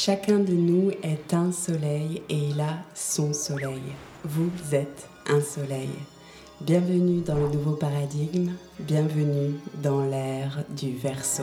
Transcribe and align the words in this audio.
Chacun 0.00 0.38
de 0.38 0.52
nous 0.52 0.92
est 1.02 1.34
un 1.34 1.50
soleil 1.50 2.22
et 2.28 2.36
il 2.36 2.60
a 2.60 2.84
son 2.94 3.32
soleil. 3.32 3.82
Vous 4.22 4.48
êtes 4.70 5.08
un 5.26 5.40
soleil. 5.40 5.88
Bienvenue 6.60 7.20
dans 7.20 7.34
le 7.34 7.48
nouveau 7.48 7.72
paradigme, 7.72 8.52
bienvenue 8.78 9.56
dans 9.82 10.04
l'ère 10.04 10.62
du 10.68 10.92
verso. 10.92 11.42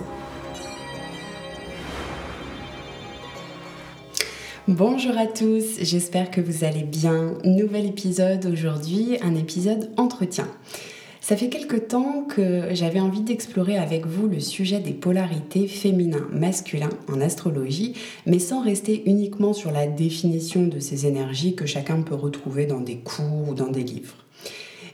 Bonjour 4.69 5.17
à 5.17 5.27
tous, 5.27 5.81
j'espère 5.81 6.31
que 6.31 6.39
vous 6.39 6.63
allez 6.63 6.83
bien. 6.83 7.33
Nouvel 7.43 7.87
épisode 7.87 8.45
aujourd'hui, 8.45 9.17
un 9.21 9.35
épisode 9.35 9.91
entretien. 9.97 10.47
Ça 11.27 11.35
fait 11.35 11.49
quelque 11.49 11.77
temps 11.77 12.23
que 12.29 12.75
j'avais 12.75 12.99
envie 12.99 13.21
d'explorer 13.21 13.79
avec 13.79 14.05
vous 14.05 14.27
le 14.27 14.39
sujet 14.39 14.79
des 14.79 14.93
polarités 14.93 15.67
féminin-masculin 15.67 16.91
en 17.11 17.19
astrologie, 17.19 17.95
mais 18.27 18.37
sans 18.37 18.61
rester 18.61 19.01
uniquement 19.09 19.53
sur 19.53 19.71
la 19.71 19.87
définition 19.87 20.67
de 20.67 20.77
ces 20.77 21.07
énergies 21.07 21.55
que 21.55 21.65
chacun 21.65 22.03
peut 22.03 22.13
retrouver 22.13 22.67
dans 22.67 22.79
des 22.79 22.97
cours 22.97 23.49
ou 23.49 23.55
dans 23.55 23.71
des 23.71 23.81
livres. 23.81 24.24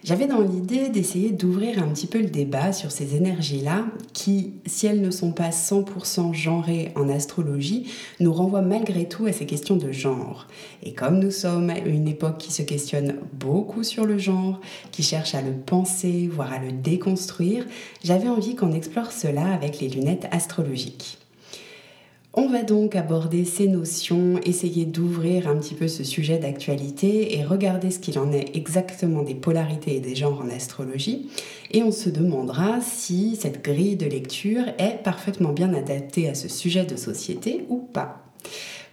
J'avais 0.03 0.25
dans 0.25 0.41
l'idée 0.41 0.89
d'essayer 0.89 1.29
d'ouvrir 1.29 1.77
un 1.77 1.87
petit 1.89 2.07
peu 2.07 2.17
le 2.17 2.29
débat 2.29 2.73
sur 2.73 2.89
ces 2.89 3.15
énergies-là 3.15 3.85
qui, 4.13 4.53
si 4.65 4.87
elles 4.87 4.99
ne 4.99 5.11
sont 5.11 5.31
pas 5.31 5.49
100% 5.49 6.33
genrées 6.33 6.91
en 6.95 7.07
astrologie, 7.07 7.85
nous 8.19 8.33
renvoient 8.33 8.63
malgré 8.63 9.07
tout 9.07 9.27
à 9.27 9.31
ces 9.31 9.45
questions 9.45 9.75
de 9.75 9.91
genre. 9.91 10.47
Et 10.81 10.93
comme 10.93 11.19
nous 11.19 11.29
sommes 11.29 11.69
à 11.69 11.77
une 11.77 12.07
époque 12.07 12.39
qui 12.39 12.51
se 12.51 12.63
questionne 12.63 13.17
beaucoup 13.33 13.83
sur 13.83 14.05
le 14.05 14.17
genre, 14.17 14.59
qui 14.91 15.03
cherche 15.03 15.35
à 15.35 15.43
le 15.43 15.53
penser, 15.53 16.27
voire 16.31 16.51
à 16.51 16.57
le 16.57 16.71
déconstruire, 16.71 17.67
j'avais 18.03 18.27
envie 18.27 18.55
qu'on 18.55 18.73
explore 18.73 19.11
cela 19.11 19.53
avec 19.53 19.79
les 19.81 19.89
lunettes 19.89 20.27
astrologiques. 20.31 21.20
On 22.33 22.47
va 22.47 22.63
donc 22.63 22.95
aborder 22.95 23.43
ces 23.43 23.67
notions, 23.67 24.39
essayer 24.45 24.85
d'ouvrir 24.85 25.49
un 25.49 25.57
petit 25.57 25.73
peu 25.75 25.89
ce 25.89 26.05
sujet 26.05 26.39
d'actualité 26.39 27.37
et 27.37 27.43
regarder 27.43 27.91
ce 27.91 27.99
qu'il 27.99 28.17
en 28.17 28.31
est 28.31 28.55
exactement 28.55 29.21
des 29.21 29.35
polarités 29.35 29.97
et 29.97 29.99
des 29.99 30.15
genres 30.15 30.41
en 30.41 30.49
astrologie. 30.49 31.29
Et 31.71 31.83
on 31.83 31.91
se 31.91 32.09
demandera 32.09 32.79
si 32.79 33.35
cette 33.35 33.61
grille 33.61 33.97
de 33.97 34.05
lecture 34.05 34.63
est 34.77 35.03
parfaitement 35.03 35.51
bien 35.51 35.73
adaptée 35.73 36.29
à 36.29 36.33
ce 36.33 36.47
sujet 36.47 36.85
de 36.85 36.95
société 36.95 37.65
ou 37.67 37.79
pas. 37.79 38.23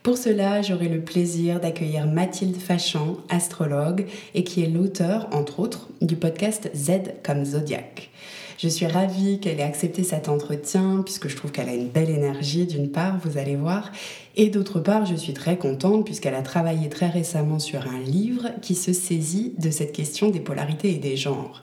Pour 0.02 0.18
cela, 0.18 0.60
j'aurai 0.60 0.88
le 0.88 1.00
plaisir 1.00 1.60
d'accueillir 1.60 2.08
Mathilde 2.08 2.56
Fachan, 2.56 3.18
astrologue, 3.28 4.06
et 4.34 4.42
qui 4.42 4.64
est 4.64 4.68
l'auteur, 4.68 5.28
entre 5.30 5.60
autres, 5.60 5.88
du 6.00 6.16
podcast 6.16 6.70
Z 6.74 7.12
comme 7.22 7.44
Zodiac. 7.44 8.10
Je 8.58 8.66
suis 8.66 8.86
ravie 8.86 9.38
qu'elle 9.38 9.60
ait 9.60 9.62
accepté 9.62 10.02
cet 10.02 10.28
entretien 10.28 11.02
puisque 11.04 11.28
je 11.28 11.36
trouve 11.36 11.52
qu'elle 11.52 11.68
a 11.68 11.74
une 11.74 11.86
belle 11.86 12.10
énergie 12.10 12.66
d'une 12.66 12.90
part, 12.90 13.16
vous 13.24 13.38
allez 13.38 13.54
voir, 13.54 13.92
et 14.34 14.48
d'autre 14.48 14.80
part, 14.80 15.06
je 15.06 15.14
suis 15.14 15.32
très 15.32 15.56
contente 15.56 16.04
puisqu'elle 16.04 16.34
a 16.34 16.42
travaillé 16.42 16.88
très 16.88 17.08
récemment 17.08 17.60
sur 17.60 17.86
un 17.86 18.00
livre 18.00 18.48
qui 18.60 18.74
se 18.74 18.92
saisit 18.92 19.54
de 19.58 19.70
cette 19.70 19.92
question 19.92 20.30
des 20.30 20.40
polarités 20.40 20.90
et 20.90 20.98
des 20.98 21.16
genres. 21.16 21.62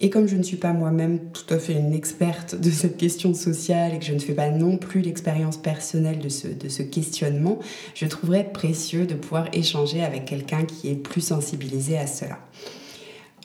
Et 0.00 0.10
comme 0.10 0.26
je 0.26 0.34
ne 0.34 0.42
suis 0.42 0.56
pas 0.56 0.72
moi-même 0.72 1.20
tout 1.30 1.54
à 1.54 1.60
fait 1.60 1.74
une 1.74 1.92
experte 1.92 2.56
de 2.56 2.70
cette 2.70 2.96
question 2.96 3.32
sociale 3.32 3.94
et 3.94 4.00
que 4.00 4.04
je 4.04 4.14
ne 4.14 4.18
fais 4.18 4.34
pas 4.34 4.50
non 4.50 4.78
plus 4.78 5.02
l'expérience 5.02 5.58
personnelle 5.58 6.18
de 6.18 6.28
ce, 6.28 6.48
de 6.48 6.68
ce 6.68 6.82
questionnement, 6.82 7.60
je 7.94 8.06
trouverais 8.06 8.50
précieux 8.50 9.06
de 9.06 9.14
pouvoir 9.14 9.46
échanger 9.52 10.02
avec 10.02 10.24
quelqu'un 10.24 10.64
qui 10.64 10.88
est 10.88 10.96
plus 10.96 11.20
sensibilisé 11.20 11.98
à 11.98 12.08
cela. 12.08 12.40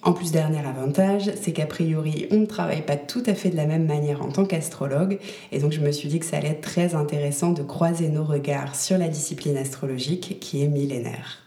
En 0.06 0.14
plus, 0.14 0.32
dernier 0.32 0.60
avantage, 0.60 1.32
c'est 1.42 1.52
qu'a 1.52 1.66
priori, 1.66 2.28
on 2.30 2.38
ne 2.38 2.46
travaille 2.46 2.84
pas 2.84 2.96
tout 2.96 3.24
à 3.26 3.34
fait 3.34 3.50
de 3.50 3.56
la 3.56 3.66
même 3.66 3.88
manière 3.88 4.22
en 4.22 4.30
tant 4.30 4.46
qu'astrologue, 4.46 5.18
et 5.52 5.58
donc 5.58 5.72
je 5.72 5.82
me 5.82 5.92
suis 5.92 6.08
dit 6.08 6.20
que 6.20 6.28
ça 6.28 6.38
allait 6.38 6.50
être 6.50 6.62
très 6.62 6.94
intéressant 6.94 7.54
de 7.54 7.64
croiser 7.64 8.10
nos 8.10 8.24
regards 8.24 8.76
sur 8.76 9.00
la 9.00 9.08
discipline 9.08 9.58
astrologique 9.58 10.38
qui 10.40 10.62
est 10.62 10.68
millénaire. 10.68 11.40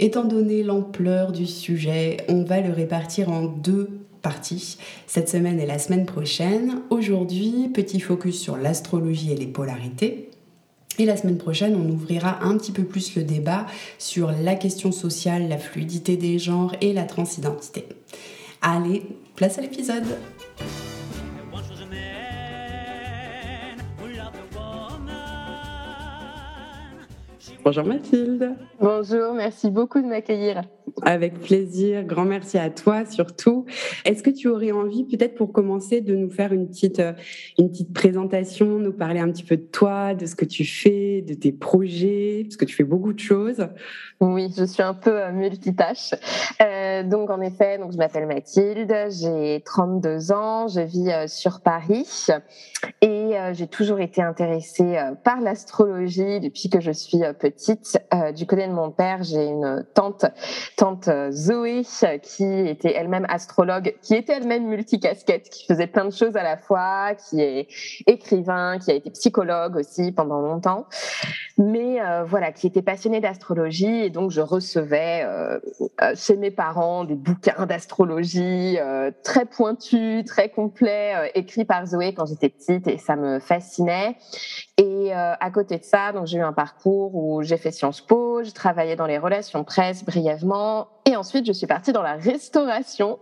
Étant 0.00 0.24
donné 0.24 0.64
l'ampleur 0.64 1.30
du 1.30 1.46
sujet, 1.46 2.16
on 2.28 2.42
va 2.42 2.60
le 2.60 2.72
répartir 2.72 3.30
en 3.30 3.42
deux 3.42 4.00
parties, 4.20 4.76
cette 5.06 5.28
semaine 5.28 5.60
et 5.60 5.66
la 5.66 5.78
semaine 5.78 6.06
prochaine. 6.06 6.80
Aujourd'hui, 6.90 7.70
petit 7.72 8.00
focus 8.00 8.40
sur 8.40 8.56
l'astrologie 8.56 9.30
et 9.30 9.36
les 9.36 9.46
polarités. 9.46 10.28
Et 10.98 11.06
la 11.06 11.16
semaine 11.16 11.38
prochaine, 11.38 11.74
on 11.74 11.88
ouvrira 11.90 12.44
un 12.44 12.56
petit 12.56 12.70
peu 12.70 12.84
plus 12.84 13.16
le 13.16 13.24
débat 13.24 13.66
sur 13.98 14.30
la 14.30 14.54
question 14.54 14.92
sociale, 14.92 15.48
la 15.48 15.58
fluidité 15.58 16.16
des 16.16 16.38
genres 16.38 16.74
et 16.80 16.92
la 16.92 17.02
transidentité. 17.02 17.86
Allez, 18.62 19.02
place 19.34 19.58
à 19.58 19.60
l'épisode 19.60 20.04
Bonjour 27.64 27.84
Mathilde. 27.84 28.56
Bonjour, 28.78 29.32
merci 29.32 29.70
beaucoup 29.70 30.02
de 30.02 30.06
m'accueillir. 30.06 30.64
Avec 31.00 31.40
plaisir, 31.40 32.04
grand 32.04 32.26
merci 32.26 32.58
à 32.58 32.68
toi 32.68 33.06
surtout. 33.06 33.64
Est-ce 34.04 34.22
que 34.22 34.28
tu 34.28 34.48
aurais 34.48 34.70
envie 34.70 35.04
peut-être 35.04 35.34
pour 35.34 35.50
commencer 35.50 36.02
de 36.02 36.14
nous 36.14 36.28
faire 36.28 36.52
une 36.52 36.68
petite, 36.68 37.00
euh, 37.00 37.14
une 37.58 37.70
petite 37.70 37.94
présentation, 37.94 38.66
nous 38.78 38.92
parler 38.92 39.18
un 39.18 39.30
petit 39.30 39.44
peu 39.44 39.56
de 39.56 39.62
toi, 39.62 40.12
de 40.14 40.26
ce 40.26 40.36
que 40.36 40.44
tu 40.44 40.66
fais, 40.66 41.24
de 41.26 41.32
tes 41.32 41.52
projets, 41.52 42.42
parce 42.44 42.58
que 42.58 42.66
tu 42.66 42.76
fais 42.76 42.84
beaucoup 42.84 43.14
de 43.14 43.18
choses? 43.18 43.66
Oui, 44.20 44.52
je 44.56 44.64
suis 44.64 44.82
un 44.82 44.94
peu 44.94 45.22
euh, 45.22 45.32
multitâche. 45.32 46.14
Euh, 46.62 47.02
donc 47.02 47.30
en 47.30 47.40
effet, 47.40 47.78
donc, 47.78 47.92
je 47.92 47.96
m'appelle 47.96 48.26
Mathilde, 48.26 48.94
j'ai 49.08 49.62
32 49.64 50.32
ans, 50.32 50.68
je 50.68 50.80
vis 50.80 51.28
sur 51.28 51.62
Paris 51.62 52.26
et 53.00 53.32
j'ai 53.52 53.66
toujours 53.66 54.00
été 54.00 54.20
intéressée 54.20 54.98
par 55.24 55.40
l'astrologie 55.40 56.40
depuis 56.40 56.68
que 56.68 56.80
je 56.80 56.92
suis 56.92 57.20
petite. 57.38 57.53
Du 58.34 58.46
côté 58.46 58.66
de 58.66 58.72
mon 58.72 58.90
père, 58.90 59.22
j'ai 59.22 59.44
une 59.44 59.84
tante 59.94 60.24
tante 60.76 61.08
euh, 61.08 61.30
Zoé, 61.30 61.82
qui 62.22 62.44
était 62.44 62.92
elle-même 62.94 63.26
astrologue, 63.28 63.94
qui 64.02 64.14
était 64.14 64.34
elle-même 64.34 64.66
multicasquette, 64.66 65.48
qui 65.48 65.66
faisait 65.66 65.86
plein 65.86 66.04
de 66.04 66.12
choses 66.12 66.36
à 66.36 66.42
la 66.42 66.56
fois, 66.56 67.14
qui 67.14 67.40
est 67.40 67.68
écrivain, 68.06 68.78
qui 68.78 68.90
a 68.90 68.94
été 68.94 69.10
psychologue 69.10 69.76
aussi 69.76 70.12
pendant 70.12 70.40
longtemps, 70.40 70.86
mais 71.58 72.00
euh, 72.00 72.24
voilà, 72.24 72.52
qui 72.52 72.66
était 72.66 72.82
passionnée 72.82 73.20
d'astrologie 73.20 74.04
et 74.04 74.10
donc 74.10 74.30
je 74.30 74.40
recevais 74.40 75.22
euh, 75.24 75.58
chez 76.14 76.36
mes 76.36 76.50
parents 76.50 77.04
des 77.04 77.14
bouquins 77.14 77.66
d'astrologie 77.66 78.78
très 79.22 79.44
pointus, 79.44 80.24
très 80.24 80.48
complets, 80.48 81.30
écrits 81.34 81.64
par 81.64 81.86
Zoé 81.86 82.14
quand 82.14 82.26
j'étais 82.26 82.48
petite 82.48 82.86
et 82.86 82.98
ça 82.98 83.16
me 83.16 83.38
fascinait. 83.38 84.16
Et 84.76 85.12
à 85.12 85.50
côté 85.52 85.78
de 85.78 85.84
ça, 85.84 86.12
donc 86.12 86.26
j'ai 86.26 86.38
eu 86.38 86.42
un 86.42 86.52
parcours 86.52 87.14
où 87.14 87.42
j'ai 87.42 87.56
fait 87.56 87.70
Sciences 87.70 88.00
Po, 88.00 88.42
je 88.42 88.50
travaillais 88.50 88.96
dans 88.96 89.06
les 89.06 89.18
relations 89.18 89.62
presse 89.62 90.04
brièvement 90.04 90.88
et 91.06 91.16
ensuite, 91.16 91.46
je 91.46 91.52
suis 91.52 91.66
partie 91.66 91.92
dans 91.92 92.02
la 92.02 92.14
restauration. 92.14 93.18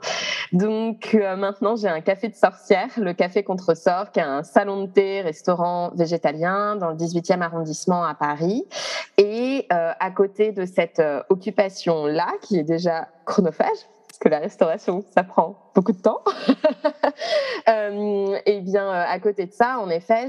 Donc 0.52 1.14
euh, 1.14 1.34
maintenant, 1.34 1.74
j'ai 1.74 1.88
un 1.88 2.00
café 2.00 2.28
de 2.28 2.34
sorcière, 2.34 2.88
le 2.96 3.12
Café 3.12 3.42
Contresort, 3.42 4.12
qui 4.12 4.20
est 4.20 4.24
un 4.24 4.44
salon 4.44 4.84
de 4.84 4.86
thé, 4.86 5.20
restaurant 5.20 5.90
végétalien 5.94 6.76
dans 6.76 6.90
le 6.90 6.96
18e 6.96 7.40
arrondissement 7.40 8.04
à 8.04 8.14
Paris. 8.14 8.64
Et 9.19 9.66
euh, 9.72 9.92
à 9.98 10.10
côté 10.12 10.52
de 10.52 10.64
cette 10.64 11.00
euh, 11.00 11.22
occupation-là, 11.28 12.28
qui 12.42 12.56
est 12.58 12.64
déjà 12.64 13.08
chronophage, 13.24 13.69
parce 14.12 14.19
que 14.19 14.28
la 14.28 14.41
restauration, 14.41 15.03
ça 15.15 15.25
prend 15.25 15.71
beaucoup 15.75 15.93
de 15.93 16.03
temps. 16.03 16.21
et 18.45 18.61
bien, 18.61 18.91
à 18.91 19.19
côté 19.21 19.47
de 19.47 19.53
ça, 19.53 19.78
en 19.78 19.89
effet, 19.89 20.27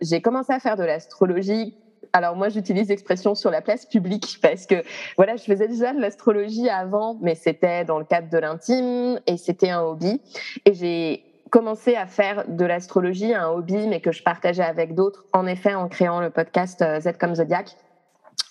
j'ai 0.00 0.22
commencé 0.22 0.54
à 0.54 0.58
faire 0.58 0.78
de 0.78 0.84
l'astrologie 0.84 1.76
alors 2.14 2.36
moi, 2.36 2.48
j'utilise 2.48 2.88
l'expression 2.90 3.34
sur 3.34 3.50
la 3.50 3.60
place 3.60 3.86
publique 3.86 4.38
parce 4.40 4.66
que 4.66 4.76
voilà, 5.16 5.34
je 5.34 5.42
faisais 5.42 5.66
déjà 5.66 5.92
de 5.92 6.00
l'astrologie 6.00 6.68
avant, 6.68 7.18
mais 7.20 7.34
c'était 7.34 7.84
dans 7.84 7.98
le 7.98 8.04
cadre 8.04 8.30
de 8.30 8.38
l'intime 8.38 9.18
et 9.26 9.36
c'était 9.36 9.70
un 9.70 9.82
hobby. 9.82 10.22
Et 10.64 10.74
j'ai 10.74 11.24
commencé 11.50 11.96
à 11.96 12.06
faire 12.06 12.44
de 12.46 12.64
l'astrologie 12.64 13.34
un 13.34 13.48
hobby, 13.48 13.88
mais 13.88 14.00
que 14.00 14.12
je 14.12 14.22
partageais 14.22 14.62
avec 14.62 14.94
d'autres, 14.94 15.24
en 15.32 15.46
effet, 15.46 15.74
en 15.74 15.88
créant 15.88 16.20
le 16.20 16.30
podcast 16.30 16.82
euh, 16.82 17.00
Z 17.00 17.18
comme 17.18 17.34
Zodiac 17.34 17.76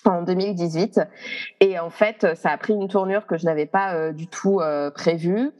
en 0.06 0.22
2018 0.22 1.00
et 1.60 1.78
en 1.78 1.90
fait 1.90 2.26
ça 2.34 2.50
a 2.50 2.58
pris 2.58 2.72
une 2.72 2.88
tournure 2.88 3.26
que 3.26 3.36
je 3.36 3.44
n'avais 3.44 3.66
pas 3.66 3.94
euh, 3.94 4.12
du 4.12 4.26
tout 4.26 4.60
euh, 4.60 4.90
prévue. 4.90 5.50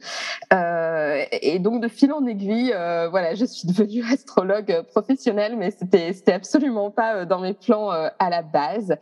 Euh, 0.53 1.23
et 1.31 1.59
donc 1.59 1.81
de 1.81 1.87
fil 1.87 2.11
en 2.13 2.25
aiguille 2.25 2.71
euh, 2.73 3.09
voilà 3.09 3.35
je 3.35 3.45
suis 3.45 3.67
devenue 3.67 4.03
astrologue 4.11 4.83
professionnelle 4.89 5.55
mais 5.57 5.71
c'était 5.71 6.13
c'était 6.13 6.33
absolument 6.33 6.91
pas 6.91 7.25
dans 7.25 7.39
mes 7.39 7.53
plans 7.53 7.89
à 7.89 8.29
la 8.29 8.41
base. 8.41 8.95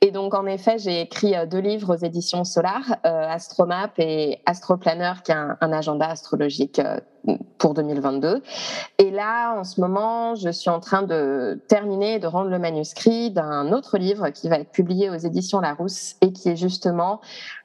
Et 0.00 0.10
donc 0.10 0.34
en 0.34 0.46
effet 0.46 0.78
j'ai 0.78 1.00
écrit 1.00 1.34
deux 1.48 1.60
livres 1.60 1.94
aux 1.94 2.04
éditions 2.04 2.44
Solar 2.44 2.82
Astromap 3.02 3.92
et 3.98 4.40
Astroplanner 4.46 5.12
qui 5.24 5.32
est 5.32 5.34
un, 5.34 5.56
un 5.60 5.72
agenda 5.72 6.08
astrologique 6.08 6.80
pour 7.58 7.74
2022. 7.74 8.42
Et 8.98 9.10
là, 9.10 9.58
en 9.58 9.64
ce 9.64 9.80
moment, 9.80 10.34
je 10.34 10.50
suis 10.50 10.70
en 10.70 10.80
train 10.80 11.02
de 11.02 11.60
terminer 11.68 12.18
de 12.18 12.26
rendre 12.26 12.50
le 12.50 12.58
manuscrit 12.58 13.30
d'un 13.30 13.72
autre 13.72 13.98
livre 13.98 14.30
qui 14.30 14.48
va 14.48 14.58
être 14.58 14.70
publié 14.70 15.10
aux 15.10 15.16
éditions 15.16 15.60
Larousse 15.60 16.16
et 16.20 16.32
qui 16.32 16.48
est 16.48 16.56
justement 16.56 17.20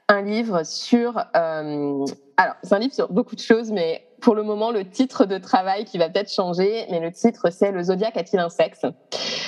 un 0.08 0.22
livre 0.22 0.64
sur... 0.64 1.18
Euh, 1.36 2.04
alors, 2.36 2.54
c'est 2.62 2.74
un 2.74 2.78
livre 2.78 2.94
sur 2.94 3.10
beaucoup 3.10 3.34
de 3.34 3.40
choses, 3.40 3.72
mais 3.72 4.06
pour 4.26 4.34
le 4.34 4.42
moment, 4.42 4.72
le 4.72 4.84
titre 4.84 5.24
de 5.24 5.38
travail 5.38 5.84
qui 5.84 5.98
va 5.98 6.08
peut-être 6.08 6.32
changer, 6.32 6.84
mais 6.90 6.98
le 6.98 7.12
titre, 7.12 7.52
c'est 7.52 7.70
Le 7.70 7.84
zodiaque 7.84 8.16
a-t-il 8.16 8.40
un 8.40 8.48
sexe? 8.48 8.84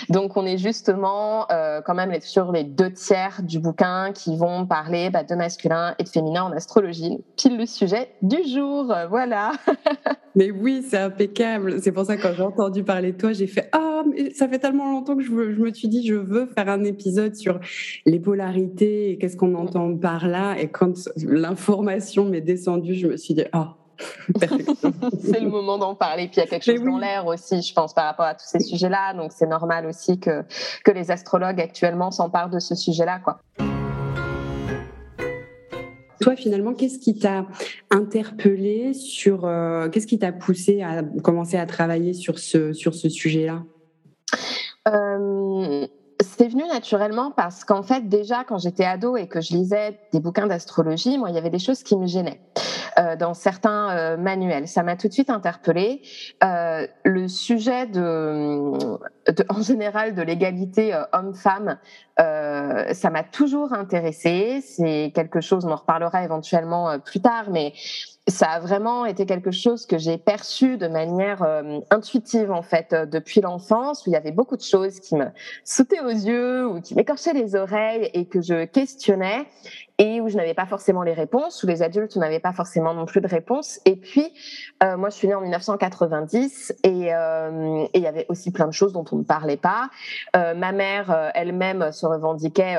Donc 0.08 0.36
on 0.36 0.46
est 0.46 0.56
justement 0.56 1.50
euh, 1.50 1.80
quand 1.84 1.96
même 1.96 2.12
sur 2.20 2.52
les 2.52 2.62
deux 2.62 2.92
tiers 2.92 3.40
du 3.42 3.58
bouquin 3.58 4.12
qui 4.12 4.36
vont 4.36 4.66
parler 4.66 5.10
bah, 5.10 5.24
de 5.24 5.34
masculin 5.34 5.96
et 5.98 6.04
de 6.04 6.08
féminin 6.08 6.44
en 6.44 6.52
astrologie. 6.52 7.18
Pile 7.36 7.58
le 7.58 7.66
sujet 7.66 8.10
du 8.22 8.36
jour, 8.44 8.94
voilà. 9.10 9.50
mais 10.36 10.52
oui, 10.52 10.86
c'est 10.88 10.98
impeccable. 10.98 11.82
C'est 11.82 11.90
pour 11.90 12.04
ça 12.04 12.16
que 12.16 12.22
quand 12.22 12.34
j'ai 12.36 12.44
entendu 12.44 12.84
parler 12.84 13.10
de 13.10 13.18
toi, 13.18 13.32
j'ai 13.32 13.48
fait 13.48 13.68
ah, 13.72 14.04
mais 14.08 14.30
ça 14.30 14.46
fait 14.46 14.60
tellement 14.60 14.92
longtemps 14.92 15.16
que 15.16 15.24
je, 15.24 15.30
je 15.30 15.60
me 15.60 15.72
suis 15.72 15.88
dit 15.88 16.06
je 16.06 16.14
veux 16.14 16.46
faire 16.46 16.68
un 16.68 16.84
épisode 16.84 17.34
sur 17.34 17.58
les 18.06 18.20
polarités 18.20 19.10
et 19.10 19.18
qu'est-ce 19.18 19.36
qu'on 19.36 19.56
entend 19.56 19.96
par 19.96 20.28
là. 20.28 20.54
Et 20.56 20.68
quand 20.68 20.92
l'information 21.26 22.26
m'est 22.26 22.40
descendue, 22.40 22.94
je 22.94 23.08
me 23.08 23.16
suis 23.16 23.34
dit 23.34 23.42
ah. 23.50 23.77
c'est 24.40 25.40
le 25.40 25.48
moment 25.48 25.78
d'en 25.78 25.94
parler. 25.94 26.28
Puis 26.28 26.36
il 26.36 26.40
y 26.40 26.42
a 26.42 26.46
quelque 26.46 26.64
chose 26.64 26.82
dans 26.82 26.98
l'air 26.98 27.26
aussi, 27.26 27.62
je 27.62 27.74
pense, 27.74 27.94
par 27.94 28.04
rapport 28.04 28.26
à 28.26 28.34
tous 28.34 28.46
ces 28.46 28.60
sujets-là. 28.60 29.14
Donc 29.14 29.32
c'est 29.34 29.46
normal 29.46 29.86
aussi 29.86 30.18
que, 30.18 30.44
que 30.84 30.90
les 30.90 31.10
astrologues 31.10 31.60
actuellement 31.60 32.10
s'emparent 32.10 32.50
de 32.50 32.58
ce 32.58 32.74
sujet-là. 32.74 33.20
quoi. 33.20 33.40
Toi, 36.20 36.34
finalement, 36.34 36.74
qu'est-ce 36.74 36.98
qui 36.98 37.16
t'a 37.16 37.46
interpellé 37.90 38.92
sur, 38.92 39.44
euh, 39.44 39.88
qu'est-ce 39.88 40.06
qui 40.06 40.18
t'a 40.18 40.32
poussé 40.32 40.82
à 40.82 41.02
commencer 41.22 41.56
à 41.56 41.66
travailler 41.66 42.12
sur 42.12 42.38
ce, 42.38 42.72
sur 42.72 42.94
ce 42.94 43.08
sujet-là? 43.08 43.62
Euh, 44.88 45.86
c'est 46.20 46.48
venu 46.48 46.64
naturellement 46.66 47.30
parce 47.30 47.64
qu'en 47.64 47.82
fait, 47.82 48.08
déjà, 48.08 48.44
quand 48.44 48.58
j'étais 48.58 48.84
ado 48.84 49.16
et 49.16 49.28
que 49.28 49.40
je 49.40 49.52
lisais 49.54 49.98
des 50.12 50.20
bouquins 50.20 50.46
d'astrologie, 50.46 51.18
moi, 51.18 51.30
il 51.30 51.36
y 51.36 51.38
avait 51.38 51.50
des 51.50 51.58
choses 51.58 51.82
qui 51.82 51.96
me 51.96 52.06
gênaient. 52.06 52.40
Euh, 52.98 53.14
dans 53.14 53.32
certains 53.32 53.90
euh, 53.90 54.16
manuels. 54.16 54.66
Ça 54.66 54.82
m'a 54.82 54.96
tout 54.96 55.06
de 55.06 55.12
suite 55.12 55.30
interpellée. 55.30 56.02
Euh, 56.42 56.84
le 57.04 57.28
sujet 57.28 57.86
de, 57.86 58.72
en 59.48 59.62
général, 59.62 60.16
de 60.16 60.22
l'égalité 60.22 61.00
homme-femme, 61.12 61.78
ça 62.16 63.10
m'a 63.10 63.22
toujours 63.22 63.72
intéressée. 63.72 64.60
C'est 64.62 65.12
quelque 65.14 65.40
chose, 65.40 65.64
on 65.64 65.70
en 65.70 65.76
reparlera 65.76 66.24
éventuellement 66.24 66.98
plus 66.98 67.20
tard, 67.20 67.50
mais 67.50 67.72
ça 68.26 68.46
a 68.46 68.60
vraiment 68.60 69.06
été 69.06 69.24
quelque 69.24 69.52
chose 69.52 69.86
que 69.86 69.98
j'ai 69.98 70.18
perçu 70.18 70.76
de 70.76 70.88
manière 70.88 71.46
intuitive 71.90 72.50
en 72.50 72.62
fait 72.62 72.92
depuis 72.92 73.40
l'enfance 73.40 74.04
où 74.04 74.10
il 74.10 74.14
y 74.14 74.16
avait 74.16 74.32
beaucoup 74.32 74.56
de 74.56 74.62
choses 74.62 74.98
qui 74.98 75.14
me 75.14 75.26
sautaient 75.62 76.00
aux 76.00 76.08
yeux 76.08 76.66
ou 76.66 76.80
qui 76.80 76.96
m'écorchaient 76.96 77.34
les 77.34 77.54
oreilles 77.54 78.10
et 78.14 78.26
que 78.26 78.40
je 78.40 78.64
questionnais 78.64 79.46
et 79.98 80.20
où 80.20 80.28
je 80.28 80.36
n'avais 80.36 80.54
pas 80.54 80.66
forcément 80.66 81.02
les 81.02 81.12
réponses 81.12 81.62
où 81.62 81.66
les 81.66 81.82
adultes 81.82 82.16
n'avaient 82.16 82.40
pas 82.40 82.52
forcément 82.52 82.94
non 82.94 83.06
plus 83.06 83.20
de 83.20 83.28
réponses 83.28 83.80
et 83.84 83.96
puis 83.96 84.32
euh, 84.82 84.96
moi 84.96 85.10
je 85.10 85.16
suis 85.16 85.28
née 85.28 85.34
en 85.34 85.40
1990 85.40 86.74
et, 86.84 86.88
et 86.88 87.90
il 87.94 88.02
y 88.02 88.06
avait 88.06 88.26
aussi 88.28 88.50
plein 88.50 88.66
de 88.66 88.72
choses 88.72 88.92
dont 88.92 89.04
on 89.12 89.16
ne 89.16 89.24
parlait 89.24 89.56
pas 89.56 89.90
ma 90.34 90.72
mère 90.72 91.32
elle-même 91.34 91.92
se 91.92 92.06
revendiquait 92.06 92.78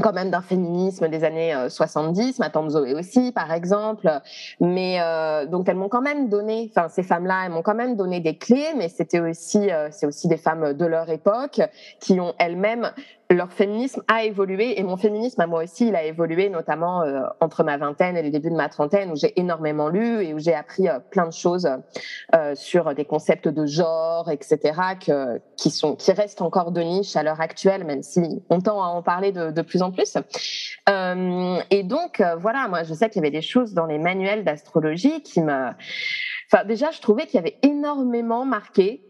quand 0.00 0.12
même 0.12 0.30
d'un 0.30 0.42
féminisme 0.42 1.08
des 1.08 1.24
années 1.24 1.54
70, 1.68 2.20
euh, 2.20 2.32
ma 2.38 2.50
tante 2.50 2.70
Zoé 2.70 2.94
aussi, 2.94 3.32
par 3.32 3.52
exemple. 3.52 4.08
Mais 4.60 4.98
euh, 5.00 5.46
donc 5.46 5.68
elles 5.68 5.76
m'ont 5.76 5.88
quand 5.88 6.00
même 6.00 6.28
donné, 6.28 6.70
enfin 6.70 6.88
ces 6.88 7.02
femmes-là, 7.02 7.44
elles 7.44 7.52
m'ont 7.52 7.62
quand 7.62 7.74
même 7.74 7.96
donné 7.96 8.20
des 8.20 8.36
clés, 8.36 8.72
mais 8.76 8.88
c'était 8.88 9.20
aussi, 9.20 9.70
euh, 9.70 9.88
c'est 9.90 10.06
aussi 10.06 10.28
des 10.28 10.36
femmes 10.36 10.72
de 10.72 10.86
leur 10.86 11.08
époque 11.10 11.60
qui 12.00 12.20
ont 12.20 12.34
elles-mêmes 12.38 12.90
leur 13.34 13.52
féminisme 13.52 14.02
a 14.08 14.24
évolué 14.24 14.78
et 14.78 14.82
mon 14.82 14.96
féminisme 14.96 15.40
à 15.40 15.46
moi 15.46 15.62
aussi, 15.62 15.88
il 15.88 15.94
a 15.94 16.02
évolué 16.02 16.48
notamment 16.48 17.02
euh, 17.02 17.22
entre 17.40 17.62
ma 17.62 17.76
vingtaine 17.76 18.16
et 18.16 18.22
le 18.22 18.30
début 18.30 18.50
de 18.50 18.56
ma 18.56 18.68
trentaine 18.68 19.12
où 19.12 19.16
j'ai 19.16 19.38
énormément 19.38 19.88
lu 19.88 20.24
et 20.24 20.34
où 20.34 20.38
j'ai 20.38 20.54
appris 20.54 20.88
euh, 20.88 20.98
plein 20.98 21.26
de 21.26 21.32
choses 21.32 21.70
euh, 22.34 22.54
sur 22.56 22.92
des 22.94 23.04
concepts 23.04 23.46
de 23.46 23.66
genre, 23.66 24.30
etc. 24.30 24.58
Que, 25.04 25.40
qui 25.56 25.70
sont 25.70 25.94
qui 25.94 26.10
restent 26.12 26.42
encore 26.42 26.72
de 26.72 26.80
niche 26.80 27.14
à 27.14 27.22
l'heure 27.22 27.40
actuelle, 27.40 27.84
même 27.84 28.02
si 28.02 28.42
on 28.50 28.60
tend 28.60 28.82
à 28.82 28.88
en 28.88 29.02
parler 29.02 29.30
de, 29.30 29.50
de 29.50 29.62
plus 29.62 29.82
en 29.82 29.92
plus. 29.92 30.16
et 30.88 31.82
donc 31.84 32.22
voilà, 32.38 32.66
moi 32.68 32.82
je 32.82 32.94
sais 32.94 33.08
qu'il 33.08 33.22
y 33.22 33.24
avait 33.24 33.30
des 33.30 33.42
choses 33.42 33.74
dans 33.74 33.86
les 33.86 33.98
manuels 33.98 34.44
d'astrologie 34.44 35.22
qui 35.22 35.40
me, 35.40 35.70
enfin 36.52 36.64
déjà 36.64 36.90
je 36.90 37.00
trouvais 37.00 37.26
qu'il 37.26 37.36
y 37.36 37.38
avait 37.38 37.58
énormément 37.62 38.44
marqué 38.44 39.02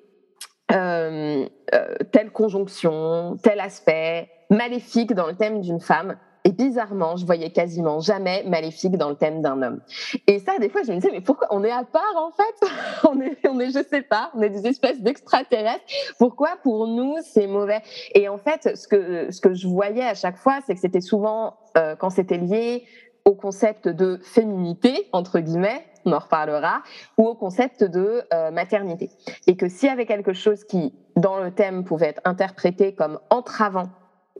euh, 0.72 1.46
euh, 1.74 1.94
telle 2.12 2.30
conjonction, 2.30 3.36
tel 3.42 3.60
aspect 3.60 4.28
maléfique 4.50 5.14
dans 5.14 5.26
le 5.26 5.34
thème 5.34 5.60
d'une 5.60 5.80
femme. 5.80 6.16
Et 6.44 6.52
bizarrement, 6.52 7.16
je 7.16 7.26
voyais 7.26 7.50
quasiment 7.50 8.00
jamais 8.00 8.44
maléfique 8.44 8.96
dans 8.96 9.10
le 9.10 9.14
thème 9.14 9.42
d'un 9.42 9.60
homme. 9.60 9.80
Et 10.26 10.38
ça, 10.38 10.58
des 10.58 10.70
fois, 10.70 10.80
je 10.86 10.90
me 10.90 10.96
disais, 10.96 11.10
mais 11.12 11.20
pourquoi 11.20 11.48
on 11.50 11.62
est 11.64 11.70
à 11.70 11.84
part 11.84 12.16
en 12.16 12.30
fait? 12.30 12.68
On 13.08 13.20
est, 13.20 13.38
on 13.46 13.58
est, 13.60 13.70
je 13.70 13.82
sais 13.82 14.02
pas, 14.02 14.30
on 14.34 14.42
est 14.42 14.50
des 14.50 14.66
espèces 14.66 15.00
d'extraterrestres. 15.00 15.84
Pourquoi 16.18 16.50
pour 16.62 16.86
nous 16.86 17.16
c'est 17.22 17.46
mauvais? 17.46 17.80
Et 18.14 18.28
en 18.28 18.36
fait, 18.38 18.76
ce 18.76 18.86
que 18.86 19.30
ce 19.30 19.40
que 19.40 19.54
je 19.54 19.66
voyais 19.66 20.04
à 20.04 20.14
chaque 20.14 20.36
fois, 20.36 20.58
c'est 20.66 20.74
que 20.74 20.80
c'était 20.80 21.00
souvent 21.00 21.56
euh, 21.76 21.96
quand 21.96 22.10
c'était 22.10 22.36
lié 22.36 22.84
au 23.24 23.34
concept 23.34 23.88
de 23.88 24.18
féminité 24.22 25.08
entre 25.12 25.40
guillemets 25.40 25.84
on 26.04 26.12
en 26.12 26.18
reparlera, 26.18 26.82
ou 27.18 27.26
au 27.26 27.34
concept 27.34 27.84
de 27.84 28.22
euh, 28.32 28.50
maternité. 28.50 29.10
Et 29.46 29.56
que 29.56 29.68
s'il 29.68 29.88
y 29.88 29.92
avait 29.92 30.06
quelque 30.06 30.32
chose 30.32 30.64
qui, 30.64 30.94
dans 31.16 31.38
le 31.38 31.50
thème, 31.50 31.84
pouvait 31.84 32.08
être 32.08 32.22
interprété 32.24 32.94
comme 32.94 33.18
entravant 33.30 33.90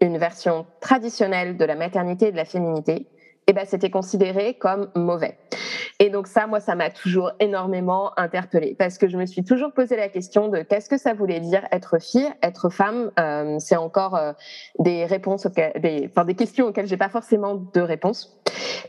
une 0.01 0.17
version 0.17 0.67
traditionnelle 0.81 1.57
de 1.57 1.65
la 1.65 1.75
maternité 1.75 2.29
et 2.29 2.33
de 2.33 2.37
la 2.37 2.45
féminité, 2.45 3.07
eh 3.47 3.53
ben, 3.53 3.67
c'était 3.67 3.91
considéré 3.91 4.55
comme 4.55 4.91
mauvais. 4.95 5.37
Et 6.03 6.09
donc 6.09 6.27
ça, 6.27 6.47
moi, 6.47 6.61
ça 6.61 6.75
m'a 6.75 6.89
toujours 6.89 7.31
énormément 7.41 8.19
interpellée 8.19 8.75
parce 8.77 8.97
que 8.97 9.07
je 9.07 9.19
me 9.19 9.27
suis 9.27 9.45
toujours 9.45 9.71
posé 9.73 9.97
la 9.97 10.09
question 10.09 10.49
de 10.49 10.63
qu'est-ce 10.63 10.89
que 10.89 10.97
ça 10.97 11.13
voulait 11.13 11.41
dire 11.41 11.63
être 11.73 11.99
fille, 12.01 12.29
être 12.43 12.71
femme. 12.71 13.11
Euh, 13.21 13.57
c'est 13.59 13.77
encore 13.77 14.17
euh, 14.17 14.33
des 14.79 15.05
réponses, 15.05 15.47
des, 15.47 16.09
enfin 16.11 16.25
des 16.25 16.35
questions 16.35 16.69
auxquelles 16.69 16.87
j'ai 16.87 16.97
pas 16.97 17.11
forcément 17.11 17.55
de 17.55 17.81
réponse. 17.83 18.41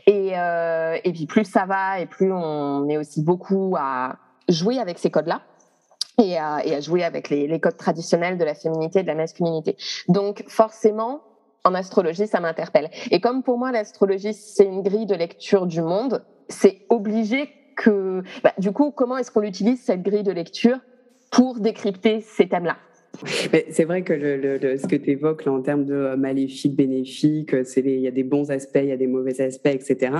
Et, 0.06 0.32
euh, 0.38 0.96
et 1.04 1.12
puis 1.12 1.26
plus 1.26 1.44
ça 1.44 1.66
va 1.66 2.00
et 2.00 2.06
plus 2.06 2.32
on 2.32 2.88
est 2.88 2.96
aussi 2.96 3.22
beaucoup 3.22 3.76
à 3.78 4.16
jouer 4.48 4.78
avec 4.78 4.98
ces 4.98 5.10
codes-là. 5.10 5.42
Et 6.18 6.38
à, 6.38 6.64
et 6.64 6.74
à, 6.74 6.80
jouer 6.80 7.04
avec 7.04 7.28
les, 7.28 7.46
les 7.46 7.60
codes 7.60 7.76
traditionnels 7.76 8.38
de 8.38 8.44
la 8.44 8.54
féminité 8.54 9.00
et 9.00 9.02
de 9.02 9.08
la 9.08 9.14
masculinité. 9.14 9.76
Donc 10.08 10.44
forcément, 10.46 11.22
en 11.64 11.74
astrologie, 11.74 12.26
ça 12.26 12.40
m'interpelle. 12.40 12.90
Et 13.10 13.20
comme 13.20 13.42
pour 13.42 13.58
moi, 13.58 13.72
l'astrologie, 13.72 14.34
c'est 14.34 14.64
une 14.64 14.82
grille 14.82 15.06
de 15.06 15.14
lecture 15.14 15.66
du 15.66 15.80
monde, 15.80 16.22
c'est 16.52 16.82
obligé 16.88 17.48
que, 17.76 18.22
bah, 18.44 18.52
du 18.58 18.72
coup, 18.72 18.90
comment 18.90 19.16
est-ce 19.16 19.30
qu'on 19.30 19.42
utilise 19.42 19.82
cette 19.82 20.02
grille 20.02 20.22
de 20.22 20.32
lecture 20.32 20.78
pour 21.30 21.58
décrypter 21.58 22.20
ces 22.20 22.48
thèmes-là? 22.48 22.76
C'est 23.70 23.84
vrai 23.84 24.02
que 24.02 24.12
le, 24.12 24.76
ce 24.78 24.86
que 24.86 24.96
tu 24.96 25.10
évoques 25.10 25.44
là, 25.44 25.52
en 25.52 25.60
termes 25.60 25.84
de 25.84 25.94
euh, 25.94 26.16
maléfique, 26.16 26.74
bénéfique, 26.74 27.54
euh, 27.54 27.64
il 27.76 28.00
y 28.00 28.08
a 28.08 28.10
des 28.10 28.22
bons 28.22 28.50
aspects, 28.50 28.80
il 28.82 28.88
y 28.88 28.92
a 28.92 28.96
des 28.96 29.06
mauvais 29.06 29.40
aspects, 29.40 29.66
etc. 29.66 30.12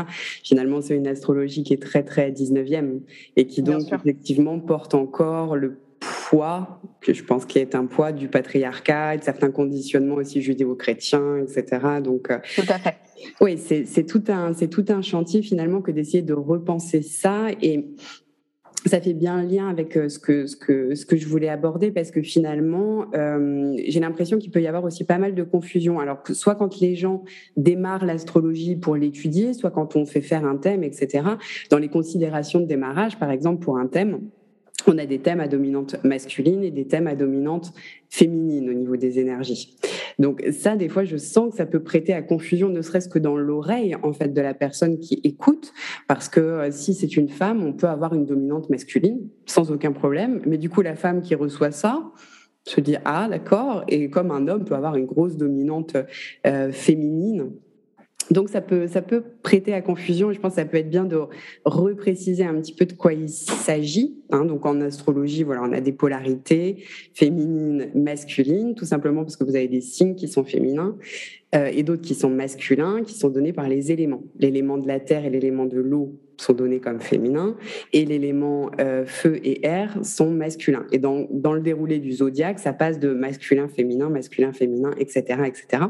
Finalement, 0.45 0.81
c'est 0.83 0.97
une 0.97 1.07
astrologie 1.07 1.63
qui 1.63 1.73
est 1.73 1.83
très, 1.83 2.03
très 2.03 2.31
19e 2.31 3.01
et 3.37 3.47
qui 3.47 3.63
donc 3.63 3.93
effectivement 3.93 4.59
porte 4.61 4.95
encore 4.95 5.57
le 5.57 5.79
poids, 6.33 6.81
que 7.03 7.13
je 7.13 7.23
pense 7.23 7.45
qui 7.45 7.59
est 7.59 7.75
un 7.75 7.85
poids 7.85 8.11
du 8.11 8.29
patriarcat, 8.29 9.19
de 9.19 9.23
certains 9.23 9.51
conditionnements 9.51 10.15
aussi 10.15 10.41
judéo-chrétiens, 10.41 11.41
etc. 11.43 12.01
Donc, 12.03 12.31
euh, 12.31 12.39
tout 12.57 12.63
à 12.69 12.79
fait. 12.79 12.95
Oui, 13.41 13.59
c'est 13.59 14.07
tout, 14.07 14.25
un, 14.29 14.53
tout 14.53 14.87
un 14.89 15.03
chantier 15.03 15.43
finalement 15.43 15.83
que 15.83 15.91
d'essayer 15.91 16.23
de 16.23 16.33
repenser 16.33 17.03
ça. 17.03 17.49
Et 17.61 17.87
ça 18.87 19.01
fait 19.01 19.13
bien 19.13 19.43
lien 19.43 19.69
avec 19.69 19.97
euh, 19.97 20.09
ce 20.09 20.19
que, 20.19 20.47
ce 20.47 20.57
que, 20.57 20.95
ce 20.95 21.05
que 21.05 21.17
je 21.17 21.29
voulais 21.29 21.51
aborder 21.51 21.93
parce 21.93 22.11
que 22.11 22.23
finalement, 22.23 23.05
euh, 23.15 23.77
j'ai 23.87 24.01
l'impression 24.01 24.39
qu'il 24.39 24.51
peut 24.51 24.63
y 24.63 24.67
avoir 24.67 24.85
aussi 24.85 25.05
pas 25.05 25.19
mal 25.19 25.35
de 25.35 25.43
confusion. 25.43 26.01
Alors, 26.01 26.23
soit 26.33 26.55
quand 26.55 26.81
les 26.81 26.97
gens 26.97 27.25
démarrent 27.59 28.07
l'astrologie 28.07 28.77
pour 28.77 28.97
l'étudier, 28.97 29.53
soit 29.53 29.71
quand 29.71 29.97
on 29.97 30.07
fait 30.07 30.23
faire 30.23 30.47
un 30.47 30.57
thème, 30.57 30.83
etc. 30.83 31.25
Dans 31.71 31.79
les 31.79 31.89
considérations 31.89 32.59
de 32.59 32.67
démarrage, 32.67 33.19
par 33.19 33.31
exemple, 33.31 33.63
pour 33.63 33.77
un 33.77 33.87
thème, 33.87 34.19
on 34.87 34.99
a 34.99 35.07
des 35.07 35.19
thèmes 35.19 35.41
à 35.41 35.49
dominante 35.49 35.97
masculine 36.05 36.63
et 36.65 36.71
des 36.71 36.87
thèmes 36.87 37.07
à 37.07 37.15
dominante 37.15 37.73
féminine 38.09 38.69
au 38.69 38.75
niveau 38.75 38.97
des 38.97 39.19
énergies. 39.19 39.77
Donc 40.19 40.45
ça, 40.53 40.77
des 40.77 40.89
fois, 40.89 41.05
je 41.05 41.17
sens 41.17 41.51
que 41.51 41.57
ça 41.57 41.67
peut 41.67 41.83
prêter 41.83 42.13
à 42.13 42.23
confusion, 42.23 42.69
ne 42.69 42.83
serait-ce 42.83 43.09
que 43.09 43.19
dans 43.19 43.37
l'oreille 43.37 43.97
en 44.03 44.13
fait 44.13 44.29
de 44.29 44.41
la 44.41 44.55
personne 44.55 44.99
qui 44.99 45.21
écoute, 45.25 45.73
parce 46.09 46.29
que 46.29 46.41
euh, 46.41 46.71
si 46.71 46.95
c'est 46.95 47.17
une 47.17 47.29
femme, 47.29 47.65
on 47.65 47.73
peut 47.73 47.89
avoir 47.89 48.15
une 48.15 48.27
dominante 48.27 48.71
masculine 48.71 49.29
sans 49.47 49.73
aucun 49.73 49.93
problème, 49.93 50.41
mais 50.47 50.59
du 50.59 50.69
coup, 50.69 50.83
la 50.83 50.97
femme 50.97 51.23
qui 51.23 51.35
reçoit 51.35 51.71
ça 51.71 52.13
se 52.65 52.81
dit 52.81 52.97
ah 53.05 53.29
d'accord, 53.29 53.85
et 53.89 54.09
comme 54.11 54.31
un 54.31 54.47
homme 54.47 54.65
peut 54.65 54.75
avoir 54.75 54.97
une 54.97 55.07
grosse 55.07 55.37
dominante 55.37 55.97
euh, 56.47 56.71
féminine 56.71 57.51
donc 58.31 58.49
ça 58.49 58.61
peut, 58.61 58.87
ça 58.87 59.03
peut 59.03 59.23
prêter 59.43 59.75
à 59.75 59.81
confusion 59.81 60.31
et 60.31 60.35
je 60.35 60.41
pense 60.41 60.55
que 60.55 60.61
ça 60.61 60.65
peut 60.65 60.77
être 60.77 60.91
bien 60.91 61.05
de 61.05 61.19
repréciser 61.65 62.45
un 62.45 62.55
petit 62.61 62.75
peu 62.75 62.87
de 62.87 62.93
quoi 62.93 63.13
il 63.13 63.29
s'agit. 63.29 64.17
Hein. 64.31 64.45
Donc 64.45 64.67
en 64.67 64.81
astrologie, 64.81 65.43
voilà, 65.43 65.63
on 65.63 65.73
a 65.73 65.81
des 65.81 65.93
polarités 65.93 66.85
féminines, 67.15 67.91
masculines, 67.95 68.75
tout 68.75 68.85
simplement 68.85 69.23
parce 69.23 69.37
que 69.37 69.45
vous 69.45 69.57
avez 69.57 69.69
des 69.69 69.81
signes 69.81 70.15
qui 70.15 70.29
sont 70.29 70.45
féminins 70.45 70.97
euh, 71.55 71.67
et 71.67 71.83
d'autres 71.83 72.03
qui 72.03 72.15
sont 72.15 72.31
masculins, 72.31 73.03
qui 73.03 73.15
sont 73.15 73.29
donnés 73.29 73.53
par 73.53 73.69
les 73.69 73.93
éléments, 73.93 74.23
l'élément 74.39 74.79
de 74.79 74.89
la 74.89 75.01
terre 75.01 75.25
et 75.25 75.31
l'élément 75.31 75.67
de 75.67 75.79
l'eau 75.79 76.19
sont 76.39 76.55
donnés 76.55 76.81
comme 76.81 77.01
féminins 77.01 77.57
et 77.93 78.05
l'élément 78.05 78.71
euh, 78.81 79.05
feu 79.07 79.39
et 79.45 79.65
air 79.67 79.99
sont 80.03 80.31
masculins. 80.31 80.87
Et 80.93 80.99
dans, 80.99 81.27
dans 81.31 81.53
le 81.53 81.61
déroulé 81.61 81.99
du 81.99 82.13
zodiaque, 82.13 82.59
ça 82.59 82.73
passe 82.73 82.99
de 82.99 83.13
masculin, 83.13 83.69
féminin, 83.69 84.09
masculin, 84.09 84.53
féminin, 84.53 84.91
etc., 84.99 85.43
etc. 85.47 85.85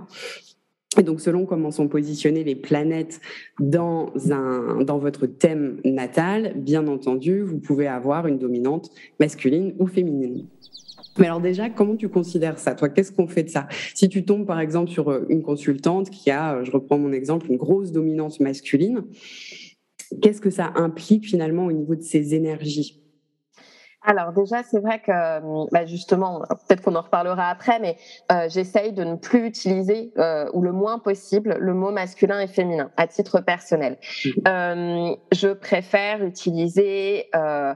Et 0.99 1.03
donc, 1.03 1.21
selon 1.21 1.47
comment 1.47 1.71
sont 1.71 1.89
positionnées 1.89 2.45
les 2.45 2.55
planètes 2.55 3.21
dans, 3.59 4.13
un, 4.31 4.85
dans 4.85 4.99
votre 4.99 5.27
thème 5.27 5.81
natal, 5.85 6.53
bien 6.57 6.87
entendu, 6.87 7.43
vous 7.43 7.59
pouvez 7.59 7.87
avoir 7.87 8.27
une 8.27 8.39
dominante 8.39 8.91
masculine 9.19 9.75
ou 9.79 9.87
féminine. 9.87 10.47
Mais 11.19 11.27
alors 11.27 11.41
déjà, 11.41 11.69
comment 11.69 11.97
tu 11.97 12.09
considères 12.09 12.59
ça 12.59 12.75
Toi, 12.75 12.89
qu'est-ce 12.89 13.13
qu'on 13.13 13.27
fait 13.27 13.43
de 13.43 13.51
ça? 13.51 13.69
Si 13.95 14.09
tu 14.09 14.25
tombes 14.25 14.47
par 14.47 14.61
exemple 14.61 14.91
sur 14.91 15.11
euh, 15.11 15.27
une 15.29 15.43
consultante 15.43 16.09
qui 16.11 16.31
a, 16.31 16.57
euh, 16.57 16.65
je 16.65 16.71
reprends 16.71 16.99
mon 16.99 17.13
exemple, 17.13 17.47
une 17.51 17.59
grosse 17.59 17.93
dominance 17.93 18.41
masculine, 18.41 19.03
qu'est-ce 20.23 20.41
que 20.41 20.51
ça 20.51 20.73
implique 20.75 21.27
finalement 21.27 21.67
au 21.67 21.73
niveau 21.73 21.95
de 21.95 22.03
ses 22.03 22.35
énergies? 22.35 23.02
Alors 24.05 24.33
déjà, 24.33 24.63
c'est 24.63 24.81
vrai 24.81 25.01
que 25.01 25.13
euh, 25.13 25.67
bah 25.71 25.87
justement, 25.87 26.41
peut-être 26.41 26.83
qu'on 26.83 26.97
en 26.97 27.03
reparlera 27.03 27.49
après, 27.49 27.79
mais 27.79 27.97
euh, 28.33 28.49
j'essaye 28.49 28.93
de 28.93 29.05
ne 29.05 29.17
plus 29.17 29.47
utiliser 29.47 30.13
euh, 30.19 30.49
ou 30.53 30.63
le 30.63 30.73
moins 30.73 30.99
possible 30.99 31.57
le 31.61 31.75
mot 31.75 31.93
masculin 31.93 32.41
et 32.41 32.49
féminin 32.49 32.91
à 32.97 33.07
titre 33.07 33.41
personnel. 33.41 33.99
Mmh. 34.25 34.31
Euh, 34.49 35.17
je 35.33 35.49
préfère 35.49 36.25
utiliser, 36.25 37.29
euh, 37.37 37.75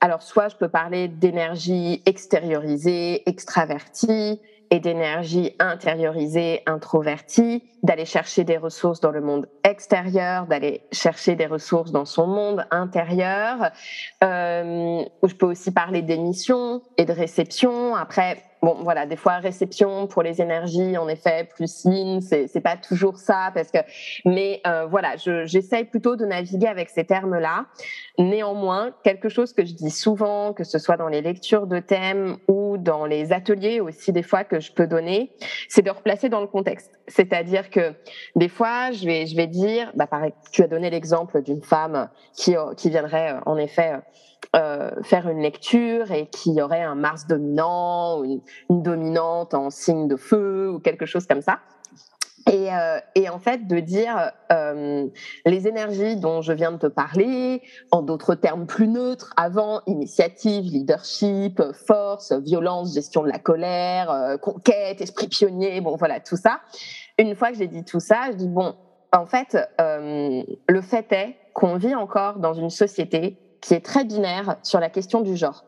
alors 0.00 0.22
soit 0.22 0.48
je 0.48 0.56
peux 0.56 0.68
parler 0.68 1.08
d'énergie 1.08 2.02
extériorisée, 2.06 3.28
extravertie, 3.28 4.40
et 4.70 4.80
d'énergie 4.80 5.54
intériorisée, 5.58 6.62
introvertie, 6.66 7.62
d'aller 7.82 8.04
chercher 8.04 8.44
des 8.44 8.56
ressources 8.56 9.00
dans 9.00 9.10
le 9.10 9.20
monde 9.20 9.48
extérieur, 9.64 10.46
d'aller 10.46 10.82
chercher 10.92 11.36
des 11.36 11.46
ressources 11.46 11.92
dans 11.92 12.04
son 12.04 12.26
monde 12.26 12.66
intérieur. 12.70 13.70
Euh, 14.24 15.04
je 15.22 15.34
peux 15.34 15.46
aussi 15.46 15.70
parler 15.70 16.02
d'émission 16.02 16.82
et 16.96 17.04
de 17.04 17.12
réception. 17.12 17.94
Après, 17.94 18.42
Bon, 18.60 18.76
voilà, 18.82 19.06
des 19.06 19.16
fois 19.16 19.34
réception 19.38 20.08
pour 20.08 20.22
les 20.22 20.42
énergies, 20.42 20.96
en 20.96 21.08
effet, 21.08 21.48
plus 21.54 21.84
yin, 21.84 22.20
c'est 22.20 22.60
pas 22.60 22.76
toujours 22.76 23.16
ça 23.16 23.52
parce 23.54 23.70
que, 23.70 23.78
mais 24.24 24.60
euh, 24.66 24.86
voilà, 24.86 25.14
j'essaye 25.16 25.84
plutôt 25.84 26.16
de 26.16 26.24
naviguer 26.24 26.66
avec 26.66 26.88
ces 26.90 27.04
termes-là. 27.04 27.66
Néanmoins, 28.18 28.90
quelque 29.04 29.28
chose 29.28 29.52
que 29.52 29.64
je 29.64 29.74
dis 29.74 29.90
souvent, 29.90 30.52
que 30.52 30.64
ce 30.64 30.80
soit 30.80 30.96
dans 30.96 31.06
les 31.06 31.22
lectures 31.22 31.68
de 31.68 31.78
thèmes 31.78 32.36
ou 32.48 32.78
dans 32.78 33.06
les 33.06 33.32
ateliers 33.32 33.80
aussi 33.80 34.12
des 34.12 34.24
fois 34.24 34.42
que 34.42 34.58
je 34.58 34.72
peux 34.72 34.88
donner, 34.88 35.32
c'est 35.68 35.82
de 35.82 35.90
replacer 35.90 36.28
dans 36.28 36.40
le 36.40 36.48
contexte. 36.48 36.98
C'est-à-dire 37.06 37.70
que 37.70 37.94
des 38.34 38.48
fois, 38.48 38.90
je 38.90 39.06
vais 39.06 39.26
je 39.26 39.36
vais 39.36 39.46
dire, 39.46 39.92
bah 39.94 40.08
pareil, 40.08 40.32
tu 40.50 40.62
as 40.62 40.68
donné 40.68 40.90
l'exemple 40.90 41.42
d'une 41.42 41.62
femme 41.62 42.08
qui 42.34 42.56
qui 42.76 42.90
viendrait 42.90 43.36
en 43.46 43.56
effet 43.56 43.92
euh, 44.56 44.90
faire 45.02 45.28
une 45.28 45.42
lecture 45.42 46.10
et 46.10 46.26
qu'il 46.26 46.54
y 46.54 46.62
aurait 46.62 46.80
un 46.80 46.94
Mars 46.94 47.26
dominant 47.26 48.20
ou 48.20 48.40
une, 48.70 48.82
dominante 48.82 49.52
en 49.52 49.68
signe 49.68 50.08
de 50.08 50.16
feu 50.16 50.70
ou 50.70 50.78
quelque 50.78 51.04
chose 51.04 51.26
comme 51.26 51.42
ça. 51.42 51.58
Et, 52.50 52.72
euh, 52.72 52.98
et, 53.14 53.28
en 53.28 53.38
fait, 53.38 53.66
de 53.66 53.78
dire 53.78 54.32
euh, 54.50 55.06
les 55.44 55.68
énergies 55.68 56.16
dont 56.16 56.40
je 56.40 56.54
viens 56.54 56.72
de 56.72 56.78
te 56.78 56.86
parler, 56.86 57.60
en 57.90 58.00
d'autres 58.00 58.34
termes 58.34 58.66
plus 58.66 58.88
neutres, 58.88 59.34
avant 59.36 59.82
initiative, 59.86 60.64
leadership, 60.64 61.60
force, 61.74 62.32
violence, 62.32 62.94
gestion 62.94 63.24
de 63.24 63.28
la 63.28 63.38
colère, 63.38 64.38
conquête, 64.40 65.02
esprit 65.02 65.28
pionnier, 65.28 65.82
bon 65.82 65.96
voilà 65.96 66.20
tout 66.20 66.36
ça. 66.36 66.60
Une 67.18 67.34
fois 67.34 67.50
que 67.50 67.58
j'ai 67.58 67.68
dit 67.68 67.84
tout 67.84 68.00
ça, 68.00 68.30
je 68.30 68.36
dis 68.36 68.48
bon, 68.48 68.74
en 69.12 69.26
fait, 69.26 69.58
le 69.78 70.80
fait 70.80 71.12
est 71.12 71.36
qu'on 71.52 71.76
vit 71.76 71.94
encore 71.94 72.38
dans 72.38 72.54
une 72.54 72.70
société 72.70 73.36
qui 73.60 73.74
est 73.74 73.84
très 73.84 74.04
binaire 74.04 74.56
sur 74.62 74.80
la 74.80 74.90
question 74.90 75.20
du 75.20 75.36
genre. 75.36 75.64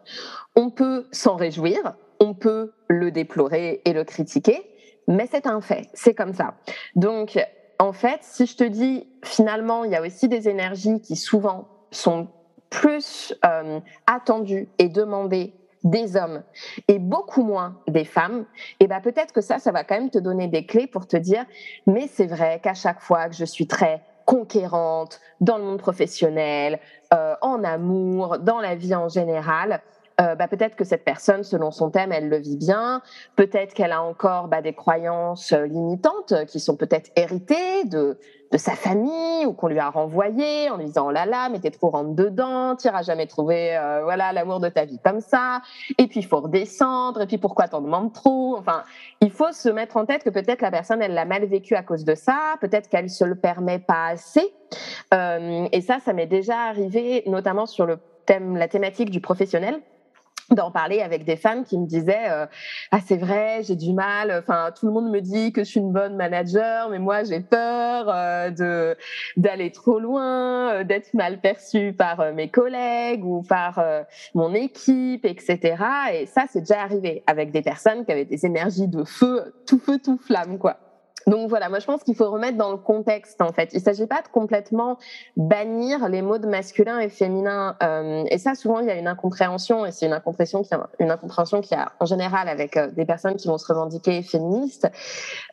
On 0.57 0.71
peut 0.71 1.07
s'en 1.13 1.37
réjouir, 1.37 1.95
on 2.19 2.35
peut 2.35 2.73
le 2.89 3.11
déplorer 3.11 3.81
et 3.85 3.93
le 3.93 4.05
critiquer, 4.05 4.63
mais 5.09 5.29
c'est 5.31 5.47
un 5.47 5.61
fait, 5.61 5.89
c'est 5.95 6.15
comme 6.15 6.35
ça. 6.35 6.55
Donc, 6.95 7.39
en 7.79 7.93
fait, 7.93 8.19
si 8.23 8.47
je 8.47 8.57
te 8.57 8.65
dis, 8.65 9.09
finalement, 9.25 9.85
il 9.85 9.91
y 9.91 9.97
a 9.97 10.03
aussi 10.03 10.29
des 10.29 10.49
énergies 10.49 11.01
qui 11.01 11.17
souvent 11.17 11.69
sont 11.91 12.29
plus 12.69 13.35
euh, 13.45 13.81
attendues 14.07 14.69
et 14.79 14.89
demandées 14.89 15.55
des 15.83 16.17
hommes 16.17 16.43
et 16.89 16.99
beaucoup 16.99 17.43
moins 17.43 17.81
des 17.89 18.05
femmes, 18.05 18.45
et 18.81 18.87
ben 18.87 19.01
peut-être 19.01 19.33
que 19.33 19.41
ça, 19.41 19.59
ça 19.59 19.73
va 19.73 19.83
quand 19.83 19.95
même 19.95 20.11
te 20.11 20.19
donner 20.19 20.47
des 20.47 20.67
clés 20.67 20.87
pour 20.87 21.07
te 21.07 21.17
dire, 21.17 21.45
mais 21.87 22.07
c'est 22.07 22.27
vrai 22.27 22.61
qu'à 22.63 22.75
chaque 22.75 23.01
fois 23.01 23.29
que 23.29 23.35
je 23.35 23.47
suis 23.47 23.67
très 23.67 24.03
conquérante 24.27 25.21
dans 25.41 25.57
le 25.57 25.65
monde 25.65 25.79
professionnel, 25.79 26.79
euh, 27.13 27.35
en 27.41 27.65
amour, 27.65 28.39
dans 28.39 28.61
la 28.61 28.77
vie 28.77 28.95
en 28.95 29.09
général, 29.09 29.83
euh, 30.21 30.35
bah, 30.35 30.49
peut-être 30.49 30.77
que 30.77 30.85
cette 30.85 31.05
personne, 31.05 31.43
selon 31.43 31.71
son 31.71 31.91
thème, 31.91 32.13
elle 32.13 32.29
le 32.29 32.37
vit 32.37 32.57
bien. 32.57 33.03
Peut-être 33.37 33.75
qu'elle 33.75 33.93
a 33.93 34.03
encore 34.03 34.49
bah, 34.49 34.63
des 34.63 34.75
croyances 34.75 35.53
euh, 35.53 35.67
limitantes 35.67 36.35
qui 36.47 36.61
sont 36.61 36.77
peut-être 36.77 37.11
héritées 37.17 37.85
de, 37.85 38.19
de 38.51 38.59
sa 38.59 38.73
famille 38.73 39.47
ou 39.47 39.53
qu'on 39.53 39.69
lui 39.69 39.79
a 39.79 39.91
renvoyées 39.91 40.71
en 40.71 40.77
lui 40.77 40.87
disant 40.87 41.07
oh 41.09 41.11
là 41.11 41.25
là, 41.27 41.49
mais 41.49 41.61
t'es 41.61 41.71
trop 41.71 41.91
rentre 41.91 42.15
dedans, 42.15 42.75
t'iras 42.77 43.03
jamais 43.03 43.27
trouver 43.27 43.77
euh, 43.77 44.03
voilà 44.03 44.33
l'amour 44.33 44.61
de 44.61 44.69
ta 44.69 44.85
vie 44.85 44.99
comme 45.05 45.21
ça. 45.21 45.63
Et 45.99 46.07
puis 46.07 46.21
il 46.21 46.27
faut 46.27 46.41
redescendre. 46.41 47.21
Et 47.21 47.27
puis 47.27 47.39
pourquoi 47.39 47.69
t'en 47.69 47.81
demandes 47.81 48.13
trop? 48.13 48.57
Enfin, 48.57 48.83
il 49.21 49.31
faut 49.31 49.53
se 49.53 49.69
mettre 49.69 49.97
en 49.97 50.05
tête 50.05 50.25
que 50.25 50.31
peut-être 50.31 50.63
la 50.63 50.71
personne 50.71 51.01
elle 51.03 51.15
l'a 51.15 51.25
mal 51.25 51.45
vécu 51.45 51.75
à 51.75 51.83
cause 51.83 52.05
de 52.05 52.15
ça. 52.15 52.57
Peut-être 52.61 52.89
qu'elle 52.89 53.11
se 53.11 53.25
le 53.25 53.37
permet 53.37 53.79
pas 53.79 54.09
assez. 54.09 54.53
et 55.13 55.81
ça, 55.81 55.99
ça 56.01 56.13
m'est 56.13 56.27
déjà 56.27 56.59
arrivé, 56.69 57.23
notamment 57.27 57.67
sur 57.67 57.87
le 57.87 57.99
thème, 58.27 58.57
la 58.57 58.69
thématique 58.69 59.11
du 59.11 59.21
professionnel 59.21 59.81
d'en 60.55 60.71
parler 60.71 61.01
avec 61.01 61.25
des 61.25 61.37
femmes 61.37 61.65
qui 61.65 61.79
me 61.79 61.87
disaient 61.87 62.31
euh, 62.31 62.47
ah 62.91 62.99
c'est 63.05 63.17
vrai 63.17 63.63
j'ai 63.63 63.77
du 63.77 63.93
mal. 63.93 64.35
Enfin 64.39 64.71
tout 64.79 64.87
le 64.87 64.93
monde 64.93 65.11
me 65.11 65.21
dit 65.21 65.53
que 65.53 65.65
je 65.65 65.71
suis 65.71 65.81
une 65.81 65.93
bonne 65.93 66.17
manager 66.17 66.89
mais 66.91 66.99
moi 66.99 67.25
j'ai 67.25 67.41
peur 67.41 68.07
euh, 68.09 68.51
de 68.51 68.97
d'aller 69.37 69.71
trop 69.71 69.99
loin 69.99 70.71
euh, 70.73 70.85
d'être 70.85 71.15
mal 71.15 71.41
perçue 71.41 71.93
par 71.93 72.33
mes 72.33 72.49
collègues 72.49 73.25
ou 73.25 73.43
par 73.43 73.83
mon 74.35 74.55
équipe 74.55 75.25
etc 75.25 75.85
et 76.13 76.27
ça 76.27 76.45
c'est 76.51 76.61
déjà 76.61 76.83
arrivé 76.83 77.23
avec 77.27 77.51
des 77.51 77.63
personnes 77.63 78.05
qui 78.05 78.13
avaient 78.13 78.25
des 78.25 78.45
énergies 78.47 78.89
de 78.89 79.05
feu 79.05 79.55
tout 79.67 79.79
feu 79.79 79.99
tout 80.03 80.19
flamme 80.19 80.59
quoi 80.59 80.90
donc 81.27 81.49
voilà, 81.49 81.69
moi 81.69 81.79
je 81.79 81.87
pense 81.87 82.03
qu'il 82.03 82.15
faut 82.15 82.31
remettre 82.31 82.57
dans 82.57 82.71
le 82.71 82.77
contexte 82.77 83.41
en 83.41 83.53
fait. 83.53 83.71
Il 83.73 83.79
ne 83.79 83.83
s'agit 83.83 84.07
pas 84.07 84.23
de 84.23 84.29
complètement 84.29 84.99
bannir 85.37 86.09
les 86.09 86.23
mots 86.23 86.39
de 86.39 86.47
masculin 86.47 86.99
et 86.99 87.09
féminin. 87.09 87.77
Euh, 87.83 88.25
et 88.31 88.39
ça, 88.39 88.55
souvent, 88.55 88.81
il 88.81 88.87
y 88.87 88.91
a 88.91 88.97
une 88.97 89.09
incompréhension 89.09 89.85
et 89.85 89.93
c'est 89.93 90.07
une 90.07 90.13
incompréhension 90.13 90.63
qui 90.63 90.75
a, 90.75 90.89
une 90.99 91.11
incompréhension 91.11 91.61
qui 91.61 91.75
a 91.75 91.93
en 92.01 92.07
général 92.07 92.49
avec 92.49 92.77
euh, 92.77 92.89
des 92.91 93.05
personnes 93.05 93.37
qui 93.37 93.49
vont 93.49 93.59
se 93.59 93.67
revendiquer 93.67 94.23
féministes. 94.23 94.91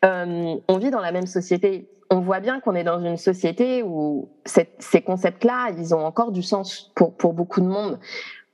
Euh, 0.05 0.55
on 0.67 0.77
vit 0.77 0.91
dans 0.91 1.01
la 1.01 1.11
même 1.11 1.27
société. 1.27 1.89
On 2.09 2.21
voit 2.21 2.39
bien 2.39 2.61
qu'on 2.61 2.73
est 2.73 2.85
dans 2.85 3.03
une 3.03 3.17
société 3.17 3.83
où 3.83 4.29
ces 4.45 5.01
concepts-là, 5.01 5.71
ils 5.77 5.93
ont 5.93 6.05
encore 6.05 6.31
du 6.31 6.41
sens 6.41 6.93
pour, 6.95 7.13
pour 7.17 7.33
beaucoup 7.33 7.59
de 7.59 7.67
monde. 7.67 7.99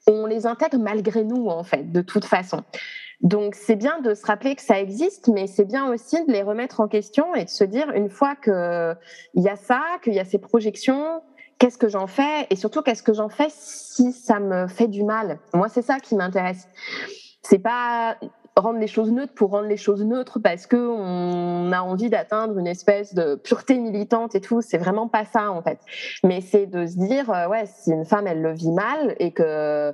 On 0.08 0.25
les 0.25 0.48
intègre 0.48 0.79
malgré 0.79 1.24
nous 1.24 1.48
en 1.48 1.63
fait, 1.63 1.91
de 1.91 2.01
toute 2.01 2.25
façon. 2.25 2.63
Donc 3.24 3.56
c'est 3.56 3.77
bien 3.77 4.01
de 4.01 4.13
se 4.13 4.25
rappeler 4.25 4.56
que 4.56 4.62
ça 4.62 4.80
existe, 4.80 5.30
mais 5.30 5.48
c'est 5.48 5.63
bien 5.63 5.92
aussi 5.92 6.24
de 6.25 6.32
les 6.32 6.44
remettre 6.44 6.82
en 6.82 6.89
question 6.89 7.34
et 7.36 7.46
de 7.46 7.50
se 7.50 7.63
dire 7.63 7.89
une 7.92 8.10
fois 8.10 8.36
qu'il 8.36 8.53
y 9.36 9.50
a 9.50 9.56
ça, 9.56 9.82
qu'il 10.03 10.13
y 10.13 10.20
a 10.20 10.25
ces 10.25 10.39
projections, 10.39 11.22
qu'est-ce 11.58 11.77
que 11.77 11.88
j'en 11.88 12.08
fais 12.08 12.46
et 12.50 12.58
surtout 12.58 12.82
qu'est-ce 12.82 13.03
que 13.03 13.13
j'en 13.13 13.30
fais 13.30 13.48
si 13.50 14.12
ça 14.12 14.42
me 14.42 14.68
fait 14.68 14.89
du 14.89 15.03
mal? 15.03 15.39
Moi 15.53 15.70
c'est 15.70 15.82
ça 15.82 16.00
qui 16.00 16.15
m'intéresse. 16.15 16.68
C'est 17.42 17.60
pas 17.60 18.18
rendre 18.58 18.77
les 18.77 18.88
choses 18.88 19.12
neutres 19.12 19.34
pour 19.34 19.51
rendre 19.51 19.68
les 19.68 19.77
choses 19.77 20.03
neutres 20.03 20.39
parce 20.39 20.68
que 20.68 20.75
on 20.75 21.72
a 21.72 21.82
envie 21.82 22.10
d'atteindre 22.10 22.60
une 22.60 22.68
espèce 22.68 23.13
de 23.13 23.36
pureté 23.36 23.77
militante 23.77 24.36
et 24.36 24.42
tout. 24.42 24.62
C'est 24.62 24.77
vraiment 24.77 25.08
pas 25.08 25.24
ça 25.24 25.50
en 25.50 25.62
fait. 25.62 25.80
Mais 26.25 26.42
c'est 26.42 26.65
de 26.65 26.86
se 26.86 26.98
dire 26.98 27.30
euh, 27.32 27.48
ouais 27.48 27.65
si 27.68 27.92
une 27.92 28.06
femme 28.06 28.27
elle 28.27 28.42
le 28.42 28.51
vit 28.51 28.72
mal 28.72 29.15
et 29.20 29.32
que 29.32 29.94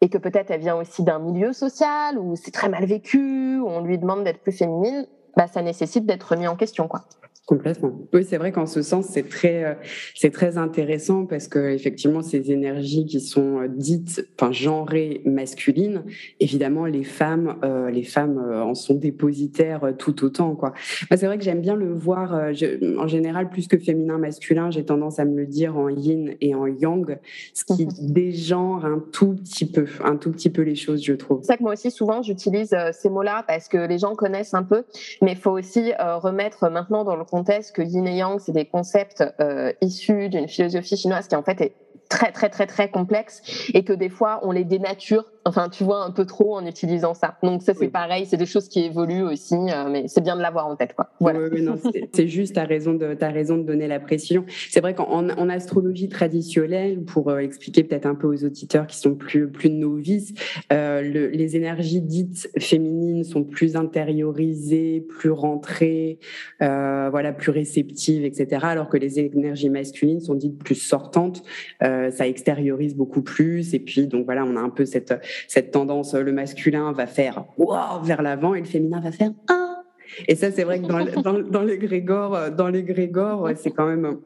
et 0.00 0.08
que 0.08 0.18
peut-être 0.18 0.50
elle 0.50 0.60
vient 0.60 0.76
aussi 0.76 1.02
d'un 1.02 1.18
milieu 1.18 1.52
social 1.52 2.18
où 2.18 2.36
c'est 2.36 2.50
très 2.50 2.68
mal 2.68 2.84
vécu, 2.84 3.58
où 3.58 3.68
on 3.68 3.80
lui 3.80 3.98
demande 3.98 4.24
d'être 4.24 4.40
plus 4.40 4.52
féminine, 4.52 5.06
bah, 5.36 5.46
ça 5.46 5.62
nécessite 5.62 6.06
d'être 6.06 6.24
remis 6.24 6.48
en 6.48 6.56
question. 6.56 6.88
Quoi. 6.88 7.02
Complètement. 7.46 7.92
Oui, 8.12 8.24
c'est 8.28 8.38
vrai 8.38 8.50
qu'en 8.50 8.66
ce 8.66 8.82
sens, 8.82 9.06
c'est 9.06 9.28
très, 9.28 9.62
euh, 9.62 9.74
c'est 10.16 10.32
très 10.32 10.58
intéressant 10.58 11.26
parce 11.26 11.46
que 11.46 11.60
effectivement, 11.70 12.20
ces 12.20 12.50
énergies 12.50 13.06
qui 13.06 13.20
sont 13.20 13.60
euh, 13.60 13.68
dites, 13.68 14.28
enfin 14.34 14.50
genrées 14.50 15.22
masculines, 15.24 16.02
évidemment, 16.40 16.86
les 16.86 17.04
femmes, 17.04 17.56
euh, 17.62 17.88
les 17.88 18.02
femmes 18.02 18.38
en 18.38 18.74
sont 18.74 18.94
dépositaires 18.94 19.92
tout 19.96 20.24
autant, 20.24 20.56
quoi. 20.56 20.72
c'est 21.08 21.24
vrai 21.26 21.38
que 21.38 21.44
j'aime 21.44 21.60
bien 21.60 21.76
le 21.76 21.92
voir. 21.92 22.34
en 22.34 23.06
général, 23.06 23.48
plus 23.48 23.68
que 23.68 23.78
féminin, 23.78 24.18
masculin, 24.18 24.72
j'ai 24.72 24.84
tendance 24.84 25.20
à 25.20 25.24
me 25.24 25.36
le 25.36 25.46
dire 25.46 25.76
en 25.76 25.88
yin 25.88 26.34
et 26.40 26.56
en 26.56 26.66
yang, 26.66 27.16
ce 27.54 27.64
qui 27.64 27.86
mhm. 27.86 27.92
dégenre 28.10 28.84
un 28.84 28.98
tout 29.12 29.36
petit 29.36 29.70
peu, 29.70 29.86
un 30.02 30.16
tout 30.16 30.32
petit 30.32 30.50
peu 30.50 30.62
les 30.62 30.74
choses, 30.74 31.04
je 31.04 31.12
trouve. 31.12 31.42
C'est 31.42 31.52
ça 31.52 31.56
que 31.56 31.62
moi 31.62 31.74
aussi, 31.74 31.92
souvent, 31.92 32.22
j'utilise 32.22 32.74
ces 32.90 33.08
mots-là 33.08 33.44
parce 33.46 33.68
que 33.68 33.78
les 33.78 33.98
gens 33.98 34.16
connaissent 34.16 34.54
un 34.54 34.64
peu, 34.64 34.82
mais 35.22 35.32
il 35.32 35.38
faut 35.38 35.52
aussi 35.52 35.92
remettre 36.00 36.68
maintenant 36.70 37.04
dans 37.04 37.14
le 37.14 37.22
contexte 37.22 37.35
que 37.44 37.82
yin 37.82 38.06
et 38.06 38.16
yang, 38.16 38.38
c'est 38.38 38.52
des 38.52 38.64
concepts 38.64 39.24
euh, 39.40 39.72
issus 39.80 40.28
d'une 40.28 40.48
philosophie 40.48 40.96
chinoise 40.96 41.28
qui 41.28 41.36
en 41.36 41.42
fait 41.42 41.60
est 41.60 41.74
très 42.08 42.32
très 42.32 42.48
très 42.48 42.66
très 42.66 42.90
complexes 42.90 43.42
et 43.74 43.84
que 43.84 43.92
des 43.92 44.08
fois 44.08 44.40
on 44.42 44.52
les 44.52 44.64
dénature 44.64 45.24
enfin 45.46 45.68
tu 45.68 45.84
vois 45.84 46.04
un 46.04 46.10
peu 46.10 46.26
trop 46.26 46.56
en 46.56 46.66
utilisant 46.66 47.14
ça. 47.14 47.38
Donc 47.42 47.62
ça 47.62 47.72
c'est 47.72 47.88
pareil 47.88 48.26
c'est 48.26 48.36
des 48.36 48.46
choses 48.46 48.68
qui 48.68 48.80
évoluent 48.80 49.22
aussi 49.22 49.54
euh, 49.54 49.88
mais 49.88 50.08
c'est 50.08 50.20
bien 50.20 50.36
de 50.36 50.42
l'avoir 50.42 50.66
en 50.66 50.76
tête 50.76 50.94
quoi. 50.94 51.10
Voilà. 51.20 51.38
c'est 52.12 52.28
juste 52.28 52.56
ta 52.56 52.64
raison 52.64 52.94
de 52.94 53.16
as 53.20 53.30
raison 53.30 53.56
de 53.56 53.62
donner 53.62 53.86
la 53.86 54.00
précision. 54.00 54.44
C'est 54.70 54.80
vrai 54.80 54.94
qu'en 54.94 55.28
en 55.28 55.48
astrologie 55.48 56.08
traditionnelle 56.08 57.02
pour 57.04 57.30
euh, 57.30 57.38
expliquer 57.38 57.84
peut-être 57.84 58.06
un 58.06 58.14
peu 58.14 58.26
aux 58.26 58.44
auditeurs 58.44 58.86
qui 58.86 58.98
sont 58.98 59.14
plus 59.14 59.48
plus 59.48 59.70
novices 59.70 60.34
euh, 60.72 61.00
le, 61.00 61.28
les 61.28 61.56
énergies 61.56 62.00
dites 62.00 62.50
féminines 62.58 63.24
sont 63.24 63.44
plus 63.44 63.76
intériorisées 63.76 65.06
plus 65.08 65.30
rentrées 65.30 66.18
voilà 66.60 67.32
plus 67.32 67.50
réceptives 67.50 68.24
etc 68.24 68.58
alors 68.64 68.88
que 68.88 68.96
les 68.96 69.20
énergies 69.20 69.70
masculines 69.70 70.20
sont 70.20 70.34
dites 70.34 70.58
plus 70.58 70.74
sortantes. 70.74 71.42
Ça 71.80 72.26
extériorise 72.26 72.94
beaucoup 72.94 73.22
plus. 73.22 73.74
Et 73.74 73.78
puis, 73.78 74.06
donc 74.06 74.24
voilà, 74.24 74.44
on 74.44 74.56
a 74.56 74.60
un 74.60 74.70
peu 74.70 74.84
cette, 74.84 75.14
cette 75.48 75.70
tendance, 75.70 76.14
le 76.14 76.32
masculin 76.32 76.92
va 76.92 77.06
faire 77.06 77.44
wow 77.58 78.02
vers 78.02 78.22
l'avant 78.22 78.54
et 78.54 78.60
le 78.60 78.66
féminin 78.66 79.00
va 79.00 79.12
faire 79.12 79.30
ah. 79.48 79.82
Et 80.28 80.34
ça, 80.36 80.50
c'est 80.50 80.64
vrai 80.64 80.80
que 80.80 80.86
dans, 80.86 81.22
dans, 81.22 81.38
dans 81.40 81.62
les 81.62 81.78
grégores, 81.78 82.50
dans 82.50 82.68
les 82.68 82.82
grégores, 82.82 83.50
c'est 83.56 83.70
quand 83.70 83.86
même 83.86 84.18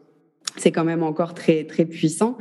c'est 0.56 0.72
quand 0.72 0.84
même 0.84 1.02
encore 1.02 1.34
très 1.34 1.64
très 1.64 1.84
puissant. 1.84 2.36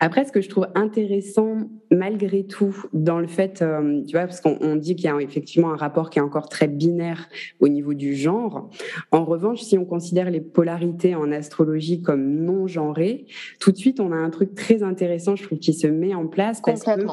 Après, 0.00 0.24
ce 0.24 0.32
que 0.32 0.40
je 0.40 0.48
trouve 0.48 0.68
intéressant 0.74 1.68
malgré 1.90 2.44
tout 2.44 2.74
dans 2.92 3.18
le 3.18 3.26
fait, 3.26 3.62
euh, 3.62 4.02
tu 4.06 4.12
vois, 4.12 4.26
parce 4.26 4.40
qu'on 4.40 4.76
dit 4.76 4.94
qu'il 4.94 5.06
y 5.06 5.08
a 5.08 5.20
effectivement 5.20 5.72
un 5.72 5.76
rapport 5.76 6.10
qui 6.10 6.18
est 6.18 6.22
encore 6.22 6.48
très 6.48 6.68
binaire 6.68 7.28
au 7.60 7.68
niveau 7.68 7.94
du 7.94 8.14
genre. 8.14 8.70
En 9.10 9.24
revanche, 9.24 9.62
si 9.62 9.76
on 9.78 9.84
considère 9.84 10.30
les 10.30 10.40
polarités 10.40 11.14
en 11.14 11.32
astrologie 11.32 12.02
comme 12.02 12.44
non 12.44 12.66
genrées, 12.66 13.26
tout 13.60 13.72
de 13.72 13.76
suite, 13.76 14.00
on 14.00 14.12
a 14.12 14.16
un 14.16 14.30
truc 14.30 14.54
très 14.54 14.82
intéressant, 14.82 15.34
je 15.34 15.42
trouve, 15.42 15.58
qui 15.58 15.72
se 15.72 15.86
met 15.86 16.14
en 16.14 16.26
place 16.26 16.60
parce 16.64 16.82
que 16.82 17.06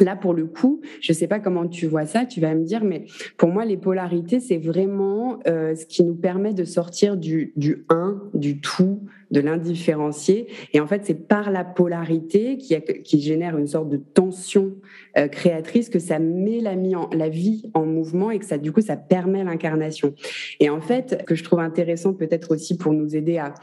Là, 0.00 0.16
pour 0.16 0.34
le 0.34 0.46
coup, 0.46 0.80
je 1.00 1.12
ne 1.12 1.16
sais 1.16 1.26
pas 1.26 1.40
comment 1.40 1.66
tu 1.66 1.86
vois 1.86 2.06
ça, 2.06 2.24
tu 2.24 2.40
vas 2.40 2.54
me 2.54 2.64
dire, 2.64 2.84
mais 2.84 3.04
pour 3.36 3.48
moi, 3.48 3.64
les 3.64 3.76
polarités, 3.76 4.38
c'est 4.40 4.58
vraiment 4.58 5.40
euh, 5.46 5.74
ce 5.74 5.86
qui 5.86 6.04
nous 6.04 6.14
permet 6.14 6.54
de 6.54 6.64
sortir 6.64 7.16
du, 7.16 7.52
du 7.56 7.84
un, 7.88 8.22
du 8.34 8.60
tout, 8.60 9.00
de 9.30 9.40
l'indifférencié. 9.40 10.46
Et 10.72 10.80
en 10.80 10.86
fait, 10.86 11.04
c'est 11.04 11.26
par 11.26 11.50
la 11.50 11.64
polarité 11.64 12.56
qui, 12.56 12.76
qui, 13.04 13.20
génère 13.20 13.58
une 13.58 13.66
sorte 13.66 13.88
de 13.88 13.96
tension 13.96 14.72
euh, 15.16 15.28
créatrice 15.28 15.88
que 15.90 15.98
ça 15.98 16.18
met 16.18 16.60
la, 16.60 17.28
vie 17.28 17.70
en 17.74 17.84
mouvement 17.84 18.30
et 18.30 18.38
que 18.38 18.46
ça, 18.46 18.56
du 18.56 18.72
coup, 18.72 18.80
ça 18.80 18.96
permet 18.96 19.44
l'incarnation. 19.44 20.14
Et 20.60 20.70
en 20.70 20.80
fait, 20.80 21.24
que 21.26 21.34
je 21.34 21.44
trouve 21.44 21.60
intéressant 21.60 22.14
peut-être 22.14 22.52
aussi 22.52 22.76
pour 22.76 22.92
nous 22.92 23.16
aider 23.16 23.38
à 23.38 23.54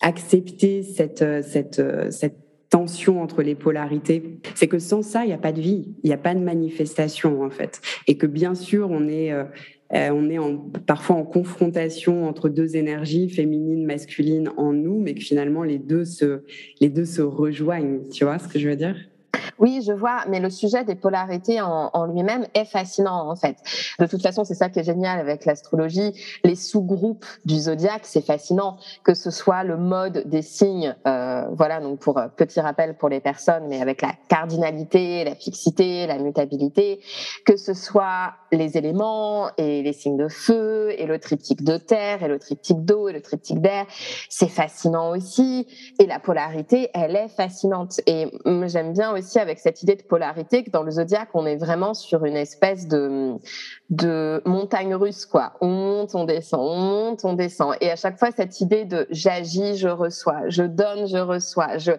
accepter 0.00 0.82
cette, 0.82 1.22
euh, 1.22 1.42
cette, 1.42 1.82
cette 2.10 2.47
tension 2.70 3.22
entre 3.22 3.42
les 3.42 3.54
polarités, 3.54 4.40
c'est 4.54 4.68
que 4.68 4.78
sans 4.78 5.02
ça, 5.02 5.24
il 5.24 5.28
n'y 5.28 5.32
a 5.32 5.38
pas 5.38 5.52
de 5.52 5.60
vie, 5.60 5.94
il 6.02 6.08
n'y 6.08 6.14
a 6.14 6.18
pas 6.18 6.34
de 6.34 6.40
manifestation 6.40 7.42
en 7.42 7.50
fait. 7.50 7.80
Et 8.06 8.16
que 8.16 8.26
bien 8.26 8.54
sûr, 8.54 8.90
on 8.90 9.08
est, 9.08 9.32
euh, 9.32 9.44
euh, 9.94 10.10
on 10.10 10.28
est 10.28 10.38
parfois 10.86 11.16
en 11.16 11.24
confrontation 11.24 12.28
entre 12.28 12.48
deux 12.48 12.76
énergies, 12.76 13.30
féminines, 13.30 13.86
masculines 13.86 14.50
en 14.56 14.72
nous, 14.72 15.00
mais 15.00 15.14
que 15.14 15.22
finalement 15.22 15.62
les 15.62 15.78
deux 15.78 16.04
se, 16.04 16.42
les 16.80 16.90
deux 16.90 17.06
se 17.06 17.22
rejoignent. 17.22 18.00
Tu 18.10 18.24
vois 18.24 18.38
ce 18.38 18.48
que 18.48 18.58
je 18.58 18.68
veux 18.68 18.76
dire? 18.76 18.96
Oui, 19.58 19.82
je 19.86 19.92
vois, 19.92 20.24
mais 20.28 20.40
le 20.40 20.50
sujet 20.50 20.84
des 20.84 20.94
polarités 20.94 21.60
en, 21.60 22.06
lui-même 22.06 22.46
est 22.54 22.64
fascinant 22.64 23.28
en 23.28 23.36
fait. 23.36 23.56
De 23.98 24.06
toute 24.06 24.22
façon, 24.22 24.44
c'est 24.44 24.54
ça 24.54 24.68
qui 24.68 24.78
est 24.78 24.84
génial 24.84 25.18
avec 25.18 25.44
l'astrologie. 25.44 26.12
Les 26.44 26.54
sous-groupes 26.54 27.26
du 27.44 27.58
zodiaque, 27.58 28.02
c'est 28.04 28.24
fascinant, 28.24 28.78
que 29.04 29.14
ce 29.14 29.30
soit 29.30 29.64
le 29.64 29.76
mode 29.76 30.24
des 30.26 30.42
signes, 30.42 30.94
euh, 31.06 31.44
voilà, 31.52 31.80
donc 31.80 31.98
pour 31.98 32.18
euh, 32.18 32.28
petit 32.28 32.60
rappel 32.60 32.96
pour 32.96 33.08
les 33.08 33.20
personnes, 33.20 33.66
mais 33.68 33.80
avec 33.80 34.02
la 34.02 34.12
cardinalité, 34.28 35.24
la 35.24 35.34
fixité, 35.34 36.06
la 36.06 36.18
mutabilité, 36.18 37.00
que 37.44 37.56
ce 37.56 37.74
soit 37.74 38.34
les 38.52 38.78
éléments 38.78 39.50
et 39.56 39.82
les 39.82 39.92
signes 39.92 40.16
de 40.16 40.28
feu 40.28 40.94
et 40.96 41.06
le 41.06 41.18
triptyque 41.18 41.64
de 41.64 41.76
terre 41.76 42.22
et 42.22 42.28
le 42.28 42.38
triptyque 42.38 42.84
d'eau 42.84 43.08
et 43.08 43.12
le 43.12 43.20
triptyque 43.20 43.60
d'air, 43.60 43.86
c'est 44.28 44.48
fascinant 44.48 45.10
aussi. 45.10 45.66
Et 45.98 46.06
la 46.06 46.18
polarité, 46.18 46.90
elle 46.94 47.16
est 47.16 47.28
fascinante. 47.28 48.00
Et 48.06 48.30
j'aime 48.66 48.92
bien 48.92 49.12
aussi 49.12 49.38
avec 49.38 49.47
cette 49.56 49.82
idée 49.82 49.96
de 49.96 50.02
polarité 50.02 50.62
que 50.64 50.70
dans 50.70 50.82
le 50.82 50.90
zodiaque, 50.90 51.30
on 51.32 51.46
est 51.46 51.56
vraiment 51.56 51.94
sur 51.94 52.26
une 52.26 52.36
espèce 52.36 52.86
de, 52.86 53.36
de 53.88 54.42
montagne 54.44 54.94
russe, 54.94 55.24
quoi. 55.24 55.54
On 55.62 55.68
monte, 55.68 56.14
on 56.14 56.24
descend, 56.24 56.60
on 56.60 56.76
monte, 56.76 57.24
on 57.24 57.32
descend. 57.32 57.74
Et 57.80 57.90
à 57.90 57.96
chaque 57.96 58.18
fois, 58.18 58.30
cette 58.30 58.60
idée 58.60 58.84
de 58.84 59.06
j'agis, 59.10 59.76
je 59.76 59.88
reçois, 59.88 60.48
je 60.48 60.64
donne, 60.64 61.06
je 61.06 61.16
reçois. 61.16 61.78
Je... 61.78 61.92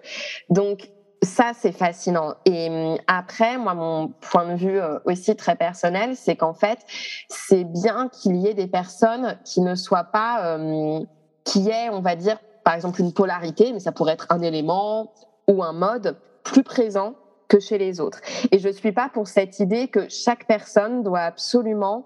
Donc, 0.50 0.90
ça, 1.22 1.52
c'est 1.54 1.72
fascinant. 1.72 2.36
Et 2.46 2.70
hum, 2.70 2.98
après, 3.08 3.58
moi, 3.58 3.74
mon 3.74 4.10
point 4.22 4.48
de 4.48 4.56
vue 4.56 4.80
euh, 4.80 5.00
aussi 5.06 5.36
très 5.36 5.56
personnel, 5.56 6.16
c'est 6.16 6.36
qu'en 6.36 6.54
fait, 6.54 6.80
c'est 7.28 7.64
bien 7.64 8.10
qu'il 8.10 8.38
y 8.38 8.48
ait 8.48 8.54
des 8.54 8.68
personnes 8.68 9.38
qui 9.44 9.62
ne 9.62 9.76
soient 9.76 10.06
pas, 10.06 10.58
euh, 10.58 11.00
qui 11.44 11.70
aient, 11.70 11.90
on 11.90 12.02
va 12.02 12.16
dire, 12.16 12.38
par 12.64 12.74
exemple, 12.74 13.02
une 13.02 13.14
polarité, 13.14 13.74
mais 13.74 13.80
ça 13.80 13.92
pourrait 13.92 14.14
être 14.14 14.28
un 14.30 14.42
élément 14.42 15.12
ou 15.48 15.64
un 15.64 15.74
mode 15.74 16.18
plus 16.44 16.64
présent 16.64 17.16
que 17.50 17.60
chez 17.60 17.78
les 17.78 18.00
autres. 18.00 18.22
Et 18.52 18.60
je 18.60 18.70
suis 18.70 18.94
pas 18.94 19.10
pour 19.10 19.28
cette 19.28 19.60
idée 19.60 19.90
que 19.90 20.08
chaque 20.08 20.48
personne 20.48 21.04
doit 21.04 21.22
absolument 21.22 22.06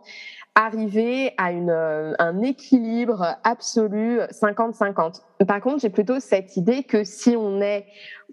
arriver 0.56 1.34
à 1.38 1.52
une, 1.52 1.72
euh, 1.72 2.14
un 2.20 2.42
équilibre 2.42 3.38
absolu 3.44 4.20
50-50. 4.32 5.22
Par 5.48 5.62
contre, 5.62 5.80
j'ai 5.80 5.90
plutôt 5.90 6.20
cette 6.20 6.58
idée 6.58 6.84
que 6.84 7.04
si 7.04 7.36
on 7.36 7.60
est 7.62 7.86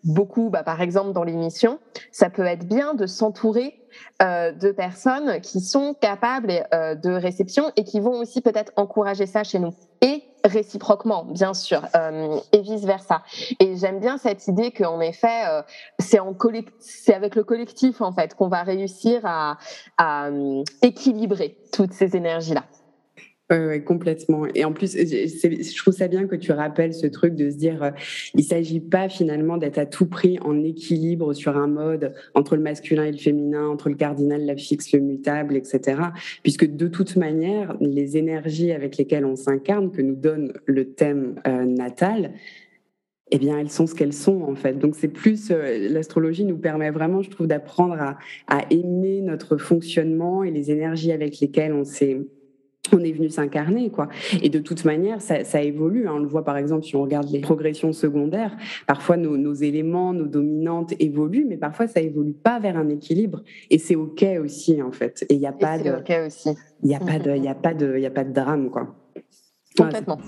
beaucoup, 0.04 0.50
bah, 0.50 0.62
par 0.62 0.80
exemple 0.80 1.12
dans 1.12 1.24
l'émission, 1.24 1.78
ça 2.12 2.30
peut 2.30 2.44
être 2.44 2.66
bien 2.66 2.94
de 2.94 3.06
s'entourer 3.06 3.80
euh, 4.22 4.52
de 4.52 4.70
personnes 4.70 5.40
qui 5.40 5.60
sont 5.60 5.94
capables 5.94 6.52
euh, 6.74 6.94
de 6.94 7.10
réception 7.10 7.72
et 7.76 7.84
qui 7.84 8.00
vont 8.00 8.18
aussi 8.18 8.40
peut-être 8.40 8.72
encourager 8.76 9.26
ça 9.26 9.42
chez 9.42 9.58
nous. 9.58 9.74
Et 10.00 10.22
réciproquement, 10.44 11.24
bien 11.24 11.54
sûr, 11.54 11.82
euh, 11.94 12.38
et 12.52 12.60
vice 12.60 12.84
versa. 12.84 13.22
Et 13.58 13.76
j'aime 13.76 14.00
bien 14.00 14.18
cette 14.18 14.46
idée 14.48 14.70
qu'en 14.70 15.00
effet, 15.00 15.46
euh, 15.48 15.62
c'est 15.98 16.18
avec 17.14 17.34
le 17.34 17.44
collectif 17.44 18.00
en 18.00 18.12
fait 18.12 18.34
qu'on 18.34 18.48
va 18.48 18.62
réussir 18.62 19.20
à, 19.24 19.58
à 19.98 20.26
euh, 20.26 20.62
équilibrer 20.82 21.56
toutes 21.72 21.92
ces 21.92 22.16
énergies 22.16 22.54
là. 22.54 22.64
Oui, 23.50 23.82
complètement. 23.82 24.46
Et 24.54 24.64
en 24.64 24.72
plus, 24.72 24.92
je 24.96 25.76
trouve 25.76 25.92
ça 25.92 26.06
bien 26.06 26.28
que 26.28 26.36
tu 26.36 26.52
rappelles 26.52 26.94
ce 26.94 27.08
truc 27.08 27.34
de 27.34 27.50
se 27.50 27.56
dire, 27.56 27.82
euh, 27.82 27.90
il 28.34 28.44
s'agit 28.44 28.78
pas 28.78 29.08
finalement 29.08 29.56
d'être 29.56 29.78
à 29.78 29.86
tout 29.86 30.06
prix 30.06 30.38
en 30.40 30.62
équilibre 30.62 31.32
sur 31.32 31.56
un 31.56 31.66
mode 31.66 32.14
entre 32.34 32.54
le 32.54 32.62
masculin 32.62 33.04
et 33.04 33.10
le 33.10 33.18
féminin, 33.18 33.66
entre 33.66 33.88
le 33.88 33.96
cardinal, 33.96 34.46
la 34.46 34.56
fixe, 34.56 34.92
le 34.92 35.00
mutable, 35.00 35.56
etc. 35.56 36.00
Puisque 36.44 36.64
de 36.64 36.86
toute 36.86 37.16
manière, 37.16 37.76
les 37.80 38.16
énergies 38.16 38.70
avec 38.70 38.96
lesquelles 38.96 39.24
on 39.24 39.34
s'incarne, 39.34 39.90
que 39.90 40.02
nous 40.02 40.14
donne 40.14 40.52
le 40.66 40.92
thème 40.92 41.34
euh, 41.48 41.64
natal, 41.64 42.34
eh 43.32 43.38
bien, 43.38 43.58
elles 43.58 43.70
sont 43.70 43.88
ce 43.88 43.96
qu'elles 43.96 44.12
sont 44.12 44.42
en 44.42 44.54
fait. 44.54 44.78
Donc, 44.78 44.94
c'est 44.94 45.08
plus 45.08 45.50
euh, 45.50 45.88
l'astrologie 45.90 46.44
nous 46.44 46.58
permet 46.58 46.90
vraiment, 46.90 47.20
je 47.22 47.30
trouve, 47.30 47.48
d'apprendre 47.48 47.96
à 48.46 48.60
aimer 48.70 49.22
notre 49.22 49.56
fonctionnement 49.56 50.44
et 50.44 50.52
les 50.52 50.70
énergies 50.70 51.10
avec 51.10 51.40
lesquelles 51.40 51.72
on 51.72 51.84
s'est 51.84 52.20
on 52.92 53.00
est 53.00 53.12
venu 53.12 53.28
s'incarner 53.28 53.90
quoi. 53.90 54.08
Et 54.42 54.48
de 54.48 54.58
toute 54.58 54.84
manière 54.84 55.20
ça, 55.20 55.62
évolue 55.62 56.08
hein. 56.08 56.12
on 56.16 56.18
le 56.18 56.26
voit 56.26 56.44
par 56.44 56.56
exemple 56.56 56.84
si 56.84 56.96
on 56.96 57.02
regarde 57.02 57.30
les 57.30 57.40
progressions 57.40 57.92
secondaires 57.92 58.56
parfois 58.86 59.16
nos, 59.16 59.54
éléments 59.54 60.12
nos 60.12 60.26
dominantes 60.26 60.94
évoluent 60.98 61.46
mais 61.48 61.56
parfois 61.56 61.86
ça 61.86 62.00
évolue 62.00 62.32
pas 62.32 62.58
vers 62.58 62.76
un 62.76 62.88
équilibre. 62.88 63.42
Et 63.70 63.78
c'est 63.78 63.96
ok 63.96 64.24
aussi 64.42 64.82
en 64.82 64.92
fait. 64.92 65.24
Et 65.28 65.34
il 65.34 65.40
n'y 65.40 65.46
a 65.46 65.52
pas 65.52 65.78
de 65.78 65.90
aussi. 66.26 66.50
il 66.82 66.90
y 66.90 66.94
a 66.94 67.00
pas 67.00 67.18
de 67.18 67.36
il 67.36 67.44
y 67.44 67.48
a 67.48 67.54
pas 67.54 67.74
de 67.74 67.94
il 67.96 68.02
y 68.02 68.06
a 68.06 68.10
pas 68.10 68.24
de 68.24 68.32
drame 68.32 68.70
quoi. 68.70 68.94
Complètement. 69.76 70.18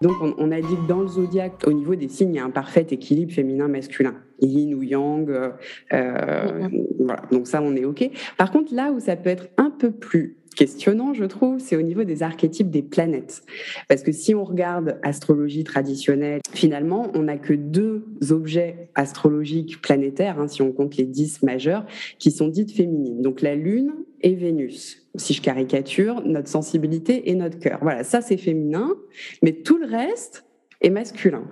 Donc, 0.00 0.16
on, 0.22 0.50
a 0.50 0.60
dit 0.62 0.76
que 0.76 0.88
dans 0.88 1.02
le 1.02 1.08
zodiaque, 1.08 1.62
au 1.66 1.74
niveau 1.74 1.94
des 1.94 2.08
signes, 2.08 2.30
il 2.30 2.36
y 2.36 2.38
a 2.38 2.44
un 2.44 2.50
parfait 2.50 2.86
équilibre 2.90 3.32
féminin-masculin. 3.32 4.14
Yin 4.40 4.74
ou 4.74 4.82
yang. 4.82 5.28
Euh, 5.30 5.50
euh, 5.92 6.68
voilà. 6.98 7.22
Donc, 7.30 7.46
ça, 7.46 7.62
on 7.62 7.74
est 7.76 7.84
OK. 7.84 8.08
Par 8.36 8.50
contre, 8.50 8.74
là 8.74 8.92
où 8.92 9.00
ça 9.00 9.16
peut 9.16 9.30
être 9.30 9.48
un 9.56 9.70
peu 9.70 9.90
plus 9.90 10.36
questionnant, 10.56 11.14
je 11.14 11.24
trouve, 11.24 11.58
c'est 11.58 11.76
au 11.76 11.82
niveau 11.82 12.04
des 12.04 12.22
archétypes 12.22 12.70
des 12.70 12.82
planètes. 12.82 13.42
Parce 13.88 14.02
que 14.02 14.12
si 14.12 14.34
on 14.34 14.44
regarde 14.44 14.98
astrologie 15.02 15.64
traditionnelle, 15.64 16.40
finalement, 16.52 17.10
on 17.14 17.22
n'a 17.22 17.38
que 17.38 17.54
deux 17.54 18.04
objets 18.30 18.90
astrologiques 18.94 19.80
planétaires, 19.80 20.38
hein, 20.38 20.48
si 20.48 20.62
on 20.62 20.72
compte 20.72 20.96
les 20.96 21.06
dix 21.06 21.42
majeurs, 21.42 21.86
qui 22.18 22.30
sont 22.30 22.48
dites 22.48 22.72
féminines. 22.72 23.22
Donc 23.22 23.40
la 23.40 23.54
Lune 23.54 23.92
et 24.22 24.34
Vénus. 24.34 25.08
Si 25.14 25.32
je 25.34 25.42
caricature, 25.42 26.22
notre 26.24 26.48
sensibilité 26.48 27.30
et 27.30 27.34
notre 27.34 27.58
cœur. 27.58 27.78
Voilà, 27.82 28.04
ça 28.04 28.20
c'est 28.20 28.36
féminin, 28.36 28.94
mais 29.42 29.52
tout 29.52 29.78
le 29.78 29.86
reste 29.86 30.44
est 30.80 30.90
masculin. 30.90 31.44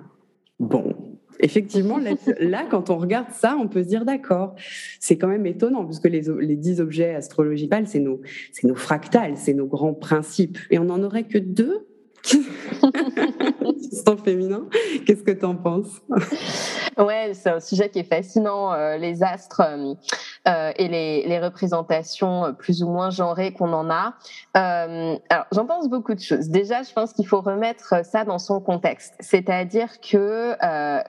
Bon, 0.59 0.93
effectivement, 1.39 1.99
là, 2.39 2.65
quand 2.69 2.89
on 2.89 2.97
regarde 2.97 3.31
ça, 3.31 3.57
on 3.59 3.67
peut 3.67 3.83
se 3.83 3.87
dire 3.87 4.05
d'accord. 4.05 4.55
C'est 4.99 5.17
quand 5.17 5.27
même 5.27 5.45
étonnant, 5.45 5.85
puisque 5.85 6.07
les, 6.07 6.21
dix 6.55 6.81
objets 6.81 7.15
astrologiques, 7.15 7.73
c'est 7.85 7.99
nos, 7.99 8.21
nos 8.63 8.75
fractales, 8.75 9.37
c'est 9.37 9.53
nos 9.53 9.67
grands 9.67 9.93
principes. 9.93 10.57
Et 10.69 10.79
on 10.79 10.85
n'en 10.85 11.01
aurait 11.03 11.27
que 11.27 11.37
deux? 11.37 11.87
Sans 14.05 14.17
féminin. 14.17 14.67
Qu'est-ce 15.05 15.23
que 15.23 15.31
tu 15.31 15.45
en 15.45 15.55
penses? 15.55 16.01
Ouais, 16.99 17.31
c'est 17.33 17.49
un 17.49 17.59
sujet 17.59 17.89
qui 17.89 17.99
est 17.99 18.03
fascinant, 18.03 18.73
euh, 18.73 18.97
les 18.97 19.23
astres 19.23 19.61
euh, 19.61 20.71
et 20.75 20.87
les, 20.87 21.25
les, 21.25 21.39
représentations 21.39 22.53
plus 22.53 22.83
ou 22.83 22.89
moins 22.89 23.09
genrées 23.09 23.53
qu'on 23.53 23.71
en 23.71 23.89
a. 23.89 24.15
Euh, 24.57 25.17
alors, 25.29 25.45
j'en 25.53 25.65
pense 25.65 25.87
beaucoup 25.87 26.13
de 26.13 26.19
choses. 26.19 26.49
Déjà, 26.49 26.83
je 26.83 26.91
pense 26.91 27.13
qu'il 27.13 27.25
faut 27.25 27.41
remettre 27.41 28.05
ça 28.05 28.25
dans 28.25 28.37
son 28.37 28.59
contexte, 28.59 29.15
c'est-à-dire 29.19 30.01
que 30.01 30.55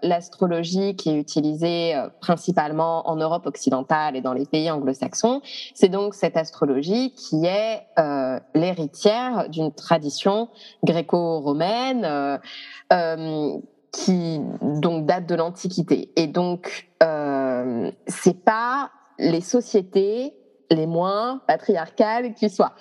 l'astrologie 0.07 0.94
qui 0.94 1.11
est 1.11 1.18
utilisée 1.18 2.00
principalement 2.20 3.09
en 3.09 3.16
Europe 3.16 3.46
occidentale 3.46 4.16
et 4.16 4.20
dans 4.20 4.33
les 4.33 4.46
pays 4.46 4.70
anglo-saxons, 4.70 5.42
c'est 5.74 5.88
donc 5.88 6.14
cette 6.14 6.37
astrologie 6.37 7.12
qui 7.14 7.44
est 7.46 7.83
l'héritière 8.55 9.48
d'une 9.48 9.72
tradition 9.72 10.48
gréco-romaine 10.85 12.05
euh, 12.05 12.38
euh, 12.92 13.59
qui 13.92 14.40
donc 14.62 15.07
date 15.07 15.26
de 15.26 15.35
l'Antiquité. 15.35 16.11
Et 16.16 16.26
donc, 16.26 16.90
euh, 17.03 17.90
c'est 18.07 18.44
pas 18.44 18.90
les 19.18 19.40
sociétés 19.40 20.35
les 20.70 20.87
moins 20.87 21.40
patriarcales 21.46 22.35
qui 22.35 22.48
soient. 22.48 22.74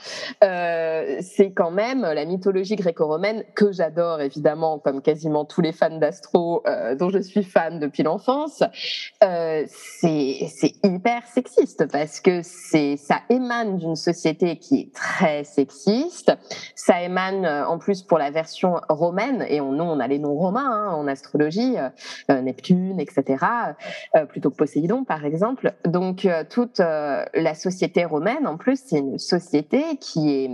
Euh, 0.43 1.17
c'est 1.21 1.51
quand 1.51 1.71
même 1.71 2.01
la 2.01 2.25
mythologie 2.25 2.75
gréco-romaine 2.75 3.43
que 3.55 3.71
j'adore 3.71 4.21
évidemment, 4.21 4.79
comme 4.79 5.01
quasiment 5.01 5.45
tous 5.45 5.61
les 5.61 5.71
fans 5.71 5.97
d'astro 5.97 6.61
euh, 6.67 6.95
dont 6.95 7.09
je 7.09 7.19
suis 7.19 7.43
fan 7.43 7.79
depuis 7.79 8.03
l'enfance. 8.03 8.63
Euh, 9.23 9.63
c'est 9.67 10.73
hyper 10.83 11.25
sexiste 11.25 11.87
parce 11.91 12.19
que 12.19 12.41
ça 12.43 13.21
émane 13.29 13.77
d'une 13.77 13.95
société 13.95 14.57
qui 14.57 14.81
est 14.81 14.93
très 14.93 15.43
sexiste. 15.43 16.31
Ça 16.75 17.01
émane 17.01 17.45
euh, 17.45 17.67
en 17.67 17.79
plus 17.79 18.03
pour 18.03 18.19
la 18.19 18.29
version 18.29 18.75
romaine 18.87 19.45
et 19.47 19.61
on, 19.61 19.99
a 19.99 20.07
les 20.07 20.19
noms 20.19 20.35
romains 20.35 20.71
hein, 20.71 20.93
en 20.93 21.07
astrologie, 21.07 21.75
Neptune, 22.29 22.99
etc. 22.99 23.45
plutôt 24.29 24.51
que 24.51 24.55
Poséidon 24.55 25.03
par 25.03 25.25
exemple. 25.25 25.73
Donc 25.85 26.27
toute 26.49 26.79
la 26.79 27.55
société 27.55 27.78
société 27.79 28.03
romaine, 28.03 28.45
en 28.45 28.57
plus, 28.57 28.77
c'est 28.85 28.97
une 28.97 29.17
société 29.17 29.81
qui 30.01 30.31
est 30.31 30.49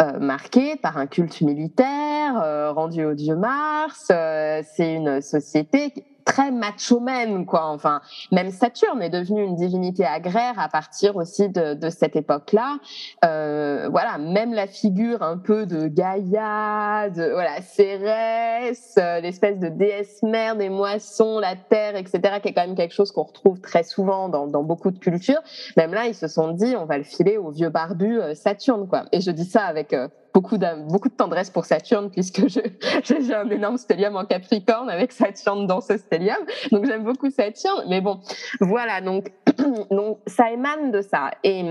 euh, 0.00 0.18
marquée 0.18 0.76
par 0.76 0.96
un 0.96 1.06
culte 1.06 1.42
militaire 1.42 2.40
euh, 2.42 2.72
rendu 2.72 3.04
au 3.04 3.12
dieu 3.12 3.36
Mars. 3.36 4.08
Euh, 4.10 4.62
c'est 4.74 4.94
une 4.94 5.20
société 5.20 5.92
très 6.34 6.50
macho-man, 6.50 7.46
quoi. 7.46 7.66
Enfin, 7.66 8.00
même 8.32 8.50
Saturne 8.50 9.00
est 9.02 9.10
devenu 9.10 9.44
une 9.44 9.54
divinité 9.54 10.04
agraire 10.04 10.54
à 10.58 10.68
partir 10.68 11.14
aussi 11.14 11.48
de, 11.48 11.88
cette 11.90 12.16
époque-là. 12.16 12.78
Euh, 13.24 13.88
voilà, 13.88 14.18
même 14.18 14.52
la 14.52 14.66
figure 14.66 15.22
un 15.22 15.38
peu 15.38 15.64
de 15.64 15.86
Gaïa, 15.86 17.08
de 17.10 17.30
voilà, 17.30 17.62
Cérès, 17.62 18.94
euh, 18.98 19.20
l'espèce 19.20 19.60
de 19.60 19.68
déesse 19.68 20.24
mère 20.24 20.56
des 20.56 20.70
moissons, 20.70 21.38
la 21.38 21.54
terre, 21.54 21.94
etc., 21.94 22.40
qui 22.42 22.48
est 22.48 22.52
quand 22.52 22.66
même 22.66 22.74
quelque 22.74 22.94
chose 22.94 23.12
qu'on 23.12 23.22
retrouve 23.22 23.60
très 23.60 23.84
souvent 23.84 24.28
dans, 24.28 24.48
dans, 24.48 24.64
beaucoup 24.64 24.90
de 24.90 24.98
cultures. 24.98 25.42
Même 25.76 25.94
là, 25.94 26.06
ils 26.06 26.16
se 26.16 26.26
sont 26.26 26.50
dit, 26.50 26.74
on 26.76 26.84
va 26.84 26.98
le 26.98 27.04
filer 27.04 27.38
au 27.38 27.50
vieux 27.50 27.68
barbu 27.68 28.20
euh, 28.20 28.34
Saturne, 28.34 28.88
quoi. 28.88 29.04
Et 29.12 29.20
je 29.20 29.30
dis 29.30 29.44
ça 29.44 29.62
avec 29.66 29.94
beaucoup 30.34 30.58
de, 30.58 30.88
beaucoup 30.90 31.08
de 31.08 31.14
tendresse 31.14 31.48
pour 31.48 31.64
Saturne 31.64 32.10
puisque 32.10 32.48
j'ai 32.48 33.34
un 33.34 33.48
énorme 33.48 33.78
stellium 33.78 34.16
en 34.16 34.24
Capricorne 34.24 34.90
avec 34.90 35.12
Saturne 35.12 35.66
dans 35.66 35.80
ce 35.80 35.96
stellium. 35.96 36.44
Donc 36.72 36.84
j'aime 36.84 37.04
beaucoup 37.04 37.30
Saturne. 37.30 37.84
Mais 37.88 38.00
bon, 38.00 38.20
voilà. 38.60 39.00
Donc, 39.00 39.32
donc 39.90 40.18
ça 40.26 40.50
émane 40.50 40.90
de 40.90 41.00
ça. 41.00 41.30
Et 41.44 41.64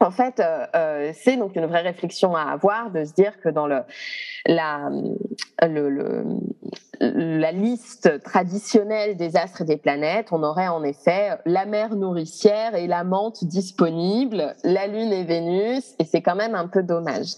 en 0.00 0.10
fait, 0.12 0.38
euh, 0.38 0.64
euh, 0.76 1.12
c'est 1.12 1.36
donc 1.36 1.56
une 1.56 1.66
vraie 1.66 1.82
réflexion 1.82 2.36
à 2.36 2.42
avoir 2.42 2.90
de 2.92 3.04
se 3.04 3.12
dire 3.12 3.40
que 3.40 3.48
dans 3.48 3.66
le, 3.66 3.80
la, 4.46 4.88
le, 5.62 5.90
le, 5.90 6.24
la 7.00 7.52
liste 7.52 8.22
traditionnelle 8.22 9.16
des 9.16 9.36
astres 9.36 9.62
et 9.62 9.64
des 9.64 9.76
planètes, 9.76 10.28
on 10.32 10.42
aurait 10.42 10.68
en 10.68 10.82
effet 10.82 11.38
la 11.44 11.66
mer 11.66 11.94
nourricière 11.94 12.74
et 12.74 12.86
la 12.86 13.04
menthe 13.04 13.44
disponible, 13.44 14.56
la 14.64 14.86
Lune 14.86 15.12
et 15.12 15.24
Vénus, 15.24 15.94
et 15.98 16.04
c'est 16.04 16.22
quand 16.22 16.36
même 16.36 16.54
un 16.54 16.66
peu 16.66 16.82
dommage. 16.82 17.34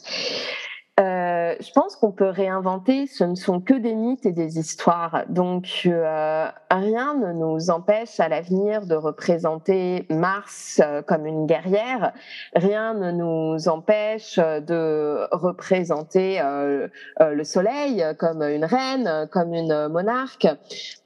Euh, 1.50 1.54
je 1.60 1.70
pense 1.72 1.96
qu'on 1.96 2.12
peut 2.12 2.28
réinventer, 2.28 3.06
ce 3.06 3.24
ne 3.24 3.34
sont 3.34 3.60
que 3.60 3.74
des 3.74 3.94
mythes 3.94 4.26
et 4.26 4.32
des 4.32 4.58
histoires. 4.58 5.24
Donc 5.28 5.82
euh, 5.86 6.46
rien 6.70 7.14
ne 7.14 7.32
nous 7.32 7.70
empêche 7.70 8.20
à 8.20 8.28
l'avenir 8.28 8.86
de 8.86 8.94
représenter 8.94 10.06
Mars 10.10 10.80
euh, 10.82 11.02
comme 11.02 11.26
une 11.26 11.46
guerrière, 11.46 12.12
rien 12.54 12.94
ne 12.94 13.10
nous 13.10 13.68
empêche 13.68 14.36
de 14.38 15.26
représenter 15.32 16.40
le 17.20 17.44
Soleil 17.44 18.04
comme 18.18 18.42
une 18.42 18.64
reine, 18.64 19.28
comme 19.30 19.54
une 19.54 19.88
monarque, 19.88 20.46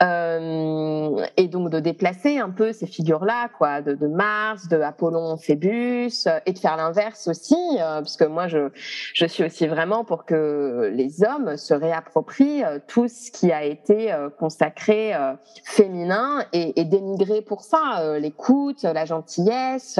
et 0.00 1.48
donc 1.48 1.70
de 1.70 1.80
déplacer 1.80 2.38
un 2.38 2.50
peu 2.50 2.72
ces 2.72 2.86
figures-là, 2.86 3.48
quoi, 3.56 3.80
de, 3.82 4.06
Mars, 4.06 4.68
de 4.68 4.80
Apollon, 4.80 5.36
Phébus, 5.36 6.28
et 6.46 6.52
de 6.52 6.58
faire 6.58 6.76
l'inverse 6.76 7.28
aussi, 7.28 7.56
parce 7.78 8.16
que 8.16 8.24
moi 8.24 8.46
je 8.48 9.26
suis 9.26 9.44
aussi 9.44 9.66
vraiment 9.66 10.04
pour 10.04 10.24
que 10.24 10.33
les 10.36 11.24
hommes 11.24 11.56
se 11.56 11.74
réapproprient 11.74 12.64
euh, 12.64 12.78
tout 12.86 13.08
ce 13.08 13.30
qui 13.30 13.52
a 13.52 13.64
été 13.64 14.12
euh, 14.12 14.30
consacré 14.30 15.14
euh, 15.14 15.34
féminin 15.64 16.44
et, 16.52 16.84
dénigré 16.84 17.42
pour 17.42 17.62
ça, 17.62 18.18
l'écoute, 18.18 18.82
la 18.82 19.04
gentillesse, 19.04 19.98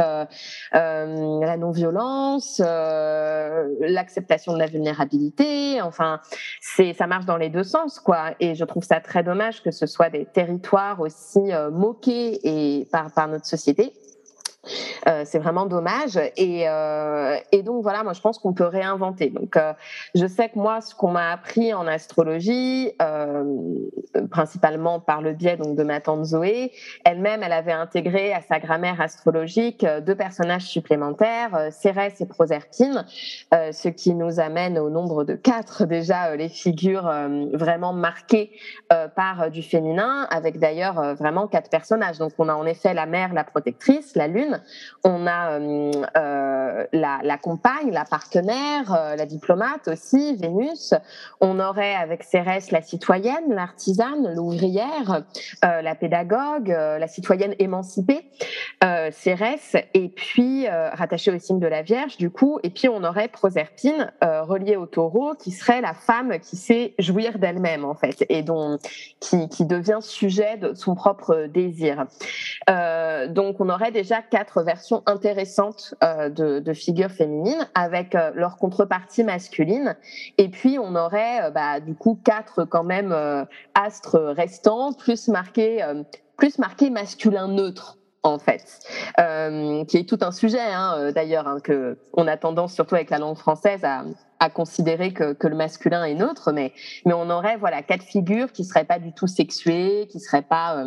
la 0.73 1.57
non-violence, 1.57 2.61
l'acceptation 2.61 4.53
de 4.53 4.59
la 4.59 4.67
vulnérabilité. 4.67 5.81
Enfin, 5.81 6.21
c'est 6.61 6.93
ça 6.93 7.07
marche 7.07 7.25
dans 7.25 7.39
les 7.39 7.49
deux 7.49 7.65
sens, 7.65 7.99
quoi. 7.99 8.35
Et 8.41 8.55
je 8.55 8.65
trouve 8.65 8.85
ça 8.85 9.01
très 9.01 9.23
dommage 9.23 9.63
que 9.63 9.71
ce 9.71 9.87
soit 9.87 10.11
des 10.11 10.27
territoires 10.27 11.01
aussi 11.01 11.41
moqués 11.73 12.41
et 12.45 12.87
par 12.93 13.11
notre 13.29 13.47
société 13.47 13.95
euh, 15.09 15.23
c'est 15.25 15.39
vraiment 15.39 15.67
dommage. 15.67 16.19
Et, 16.37 16.69
euh, 16.69 17.37
et, 17.53 17.63
donc 17.63 17.83
voilà, 17.83 18.03
moi 18.03 18.13
je 18.13 18.21
pense 18.21 18.39
qu'on 18.39 18.53
peut 18.53 18.67
réinventer. 18.67 19.31
Donc 19.31 19.57
euh, 19.57 19.73
je 20.15 20.27
sais 20.27 20.49
que 20.49 20.59
moi, 20.59 20.81
ce 20.81 20.95
qu'on 20.95 21.11
m'a 21.11 21.33
appris 21.33 21.75
en 21.75 21.87
astrologie, 21.87 22.93
principalement 24.31 25.01
par 25.01 25.23
le 25.23 25.33
biais 25.33 25.57
donc 25.57 25.77
de 25.77 25.83
ma 25.83 26.01
tante 26.01 26.25
Zoé, 26.25 26.73
elle-même, 27.05 27.43
elle 27.43 27.53
avait 27.53 27.73
intégré 27.73 28.33
à 28.33 28.41
sa 28.41 28.59
grammaire 28.59 29.01
astrologique 29.01 29.87
deux 30.07 30.15
personnages 30.15 30.67
supplémentaires, 30.67 31.69
Cérès 31.71 32.21
et 32.21 32.27
Proserpine, 32.27 33.05
ce 33.53 33.89
qui 33.89 34.15
nous 34.15 34.41
amène 34.41 34.79
au 34.79 34.91
nombre 34.91 35.25
de 35.25 35.35
quatre 35.35 35.85
déjà 35.85 36.35
les 36.37 36.49
figures 36.49 37.13
vraiment 37.53 37.93
marquées 37.93 38.51
par 39.17 39.51
du 39.51 39.63
féminin, 39.63 40.27
avec 40.31 40.59
d'ailleurs 40.59 41.15
vraiment 41.15 41.47
quatre 41.47 41.71
personnages. 41.71 42.19
Donc 42.19 42.33
on 42.39 42.49
a 42.49 42.55
en 42.55 42.67
effet 42.67 42.95
la 42.95 43.07
mère, 43.07 43.33
la 43.33 43.45
protectrice, 43.45 44.17
la 44.17 44.29
lune 44.29 44.54
on 45.05 45.27
a 45.27 45.59
euh, 45.59 45.93
euh, 46.17 46.87
la, 46.93 47.39
compagne, 47.39 47.91
la 47.93 48.05
partenaire, 48.05 48.93
euh, 48.95 49.17
la 49.17 49.27
diplomate 49.27 49.89
aussi, 49.89 50.37
Vénus. 50.37 50.95
On 51.41 51.61
aurait 51.61 51.95
avec 51.95 52.23
Cérès 52.23 52.71
la 52.71 52.81
citoyenne, 52.81 53.55
l'artisane, 53.55 54.35
l'ouvrière, 54.35 55.23
la 55.63 55.95
pédagogue, 55.95 56.69
la 56.69 57.07
citoyenne 57.07 57.55
émancipée, 57.59 58.31
Cérès, 59.11 59.77
et 59.95 60.09
puis 60.09 60.67
rattachée 60.69 61.31
au 61.31 61.39
signe 61.39 61.59
de 61.59 61.67
la 61.67 61.83
Vierge, 61.83 62.17
du 62.17 62.31
coup. 62.31 62.59
Et 62.63 62.71
puis 62.71 62.89
on 62.89 63.05
aurait 63.05 63.29
Proserpine, 63.29 64.13
reliée 64.23 64.77
au 64.77 64.87
taureau, 64.87 65.35
qui 65.35 65.51
serait 65.51 65.81
la 65.81 65.95
femme 65.95 66.39
qui 66.39 66.57
sait 66.57 66.95
jouir 66.99 67.39
d'elle-même, 67.39 67.85
en 67.85 67.95
fait, 67.95 68.25
et 68.29 68.45
qui 69.21 69.65
devient 69.67 69.99
sujet 70.01 70.57
de 70.57 70.75
son 70.75 70.95
propre 70.95 71.47
désir. 71.47 72.07
donc 73.29 73.61
on 73.61 73.69
aurait 73.69 73.93
déjà 73.93 74.23
quatre 74.23 74.44
versions 74.63 75.03
intéressantes 75.07 75.95
euh, 76.03 76.29
de, 76.29 76.73
figures 76.73 77.11
féminines 77.11 77.69
avec 77.75 78.15
euh, 78.15 78.31
leur 78.35 78.57
contrepartie 78.57 79.25
masculine. 79.25 79.97
Et 80.39 80.49
puis 80.49 80.79
on 80.79 80.95
aurait 80.95 81.45
euh, 81.45 81.51
bah, 81.51 81.81
du 81.81 81.95
coup 81.95 82.19
quatre 82.25 82.65
quand 82.65 82.85
même 82.85 83.15
astres 83.75 84.21
restants, 84.21 84.93
plus 84.93 85.29
marqués, 85.29 85.85
plus 86.37 86.59
marqués 86.59 86.91
masculin 86.91 87.49
neutre 87.49 87.99
en 88.23 88.39
fait, 88.39 88.81
qui 89.87 89.97
est 89.99 90.09
tout 90.09 90.19
un 90.23 90.33
sujet 90.33 90.61
hein, 90.61 91.13
d'ailleurs 91.15 91.47
hein, 91.47 91.59
que 91.63 91.99
on 92.15 92.27
a 92.27 92.37
tendance 92.39 92.73
surtout 92.73 92.95
avec 92.95 93.11
la 93.11 93.19
langue 93.19 93.37
française 93.37 93.85
à, 93.85 94.05
considérer 94.51 95.13
que, 95.13 95.37
le 95.47 95.57
masculin 95.57 96.05
est 96.05 96.15
neutre, 96.15 96.53
mais 96.53 96.73
mais 97.07 97.15
on 97.15 97.31
aurait 97.31 97.57
voilà 97.57 97.83
quatre 97.83 98.03
figures 98.03 98.53
qui 98.53 98.65
seraient 98.65 98.85
pas 98.85 98.99
du 98.99 99.13
tout 99.13 99.27
sexuées, 99.27 100.07
qui 100.11 100.21
seraient 100.21 100.43
pas 100.43 100.85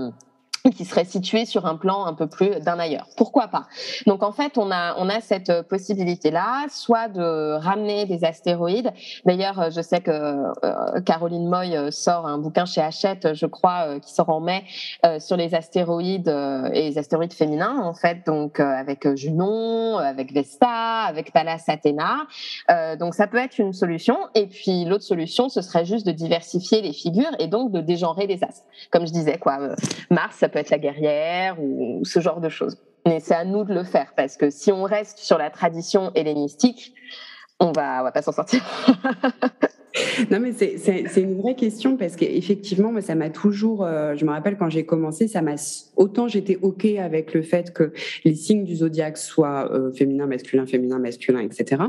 qui 0.69 0.85
serait 0.85 1.05
situé 1.05 1.45
sur 1.45 1.65
un 1.65 1.75
plan 1.75 2.05
un 2.05 2.13
peu 2.13 2.27
plus 2.27 2.59
d'un 2.59 2.79
ailleurs. 2.79 3.07
Pourquoi 3.17 3.47
pas? 3.47 3.67
Donc 4.05 4.23
en 4.23 4.31
fait, 4.31 4.57
on 4.57 4.71
a 4.71 4.95
on 4.97 5.09
a 5.09 5.21
cette 5.21 5.63
possibilité-là, 5.63 6.65
soit 6.69 7.07
de 7.07 7.53
ramener 7.57 8.05
des 8.05 8.23
astéroïdes. 8.23 8.91
D'ailleurs, 9.25 9.69
je 9.71 9.81
sais 9.81 10.01
que 10.01 10.11
euh, 10.11 11.01
Caroline 11.05 11.47
Moy 11.47 11.75
euh, 11.75 11.91
sort 11.91 12.25
un 12.25 12.37
bouquin 12.37 12.65
chez 12.65 12.81
Hachette, 12.81 13.33
je 13.33 13.45
crois, 13.45 13.85
euh, 13.87 13.99
qui 13.99 14.13
sort 14.13 14.29
en 14.29 14.39
mai 14.39 14.63
sur 15.19 15.37
les 15.37 15.55
astéroïdes 15.55 16.27
et 16.73 16.89
les 16.89 16.97
astéroïdes 16.97 17.33
féminins 17.33 17.81
en 17.83 17.93
fait, 17.93 18.25
donc 18.25 18.59
avec 18.59 19.15
Junon, 19.15 19.97
avec 19.97 20.33
Vesta, 20.33 21.03
avec 21.03 21.31
Pallas 21.31 21.63
Athéna. 21.67 22.27
donc 22.99 23.13
ça 23.13 23.27
peut 23.27 23.37
être 23.37 23.57
une 23.59 23.73
solution. 23.73 24.17
Et 24.35 24.47
puis 24.47 24.85
l'autre 24.85 25.03
solution, 25.03 25.49
ce 25.49 25.61
serait 25.61 25.85
juste 25.85 26.05
de 26.05 26.11
diversifier 26.11 26.81
les 26.81 26.93
figures 26.93 27.31
et 27.39 27.47
donc 27.47 27.71
de 27.71 27.79
dégenrer 27.79 28.27
les 28.27 28.43
astres. 28.43 28.65
Comme 28.91 29.07
je 29.07 29.11
disais, 29.11 29.37
quoi, 29.37 29.59
Mars, 30.09 30.37
ça 30.37 30.49
peut 30.49 30.56
être 30.57 30.69
la 30.69 30.79
guerrière 30.79 31.61
ou, 31.61 32.01
ce 32.03 32.19
genre 32.19 32.41
de 32.41 32.49
choses. 32.49 32.77
Mais 33.05 33.19
c'est 33.19 33.35
à 33.35 33.45
nous 33.45 33.63
de 33.63 33.73
le 33.73 33.83
faire 33.83 34.13
parce 34.15 34.37
que 34.37 34.49
si 34.49 34.71
on 34.71 34.83
reste 34.83 35.19
sur 35.19 35.37
la 35.37 35.49
tradition 35.49 36.11
hellénistique, 36.13 36.93
on 37.59 37.71
va, 37.71 38.03
va 38.03 38.11
pas 38.11 38.21
s'en 38.21 38.31
sortir. 38.33 38.61
non, 40.31 40.39
mais 40.39 40.51
c'est 40.53 41.21
une 41.21 41.39
vraie 41.41 41.55
question 41.55 41.97
parce 41.97 42.15
qu'effectivement, 42.15 42.91
moi, 42.91 43.01
ça 43.01 43.15
m'a 43.15 43.29
toujours. 43.29 43.83
Euh, 43.83 44.15
je 44.15 44.25
me 44.25 44.31
rappelle 44.31 44.57
quand 44.57 44.69
j'ai 44.69 44.85
commencé, 44.85 45.27
ça 45.27 45.41
m'a 45.41 45.55
autant 45.95 46.27
j'étais 46.27 46.57
ok 46.61 46.85
avec 46.85 47.33
le 47.33 47.41
fait 47.41 47.73
que 47.73 47.93
les 48.25 48.35
signes 48.35 48.63
du 48.63 48.75
zodiaque 48.75 49.17
soient 49.17 49.71
euh, 49.71 49.91
féminin, 49.93 50.27
masculin, 50.27 50.65
féminin, 50.65 50.99
masculin, 50.99 51.39
etc. 51.39 51.83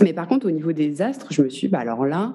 Mais 0.00 0.12
par 0.12 0.28
contre, 0.28 0.46
au 0.46 0.50
niveau 0.50 0.72
des 0.72 1.02
astres, 1.02 1.28
je 1.30 1.42
me 1.42 1.48
suis, 1.48 1.68
bah 1.68 1.80
alors 1.80 2.04
là, 2.04 2.34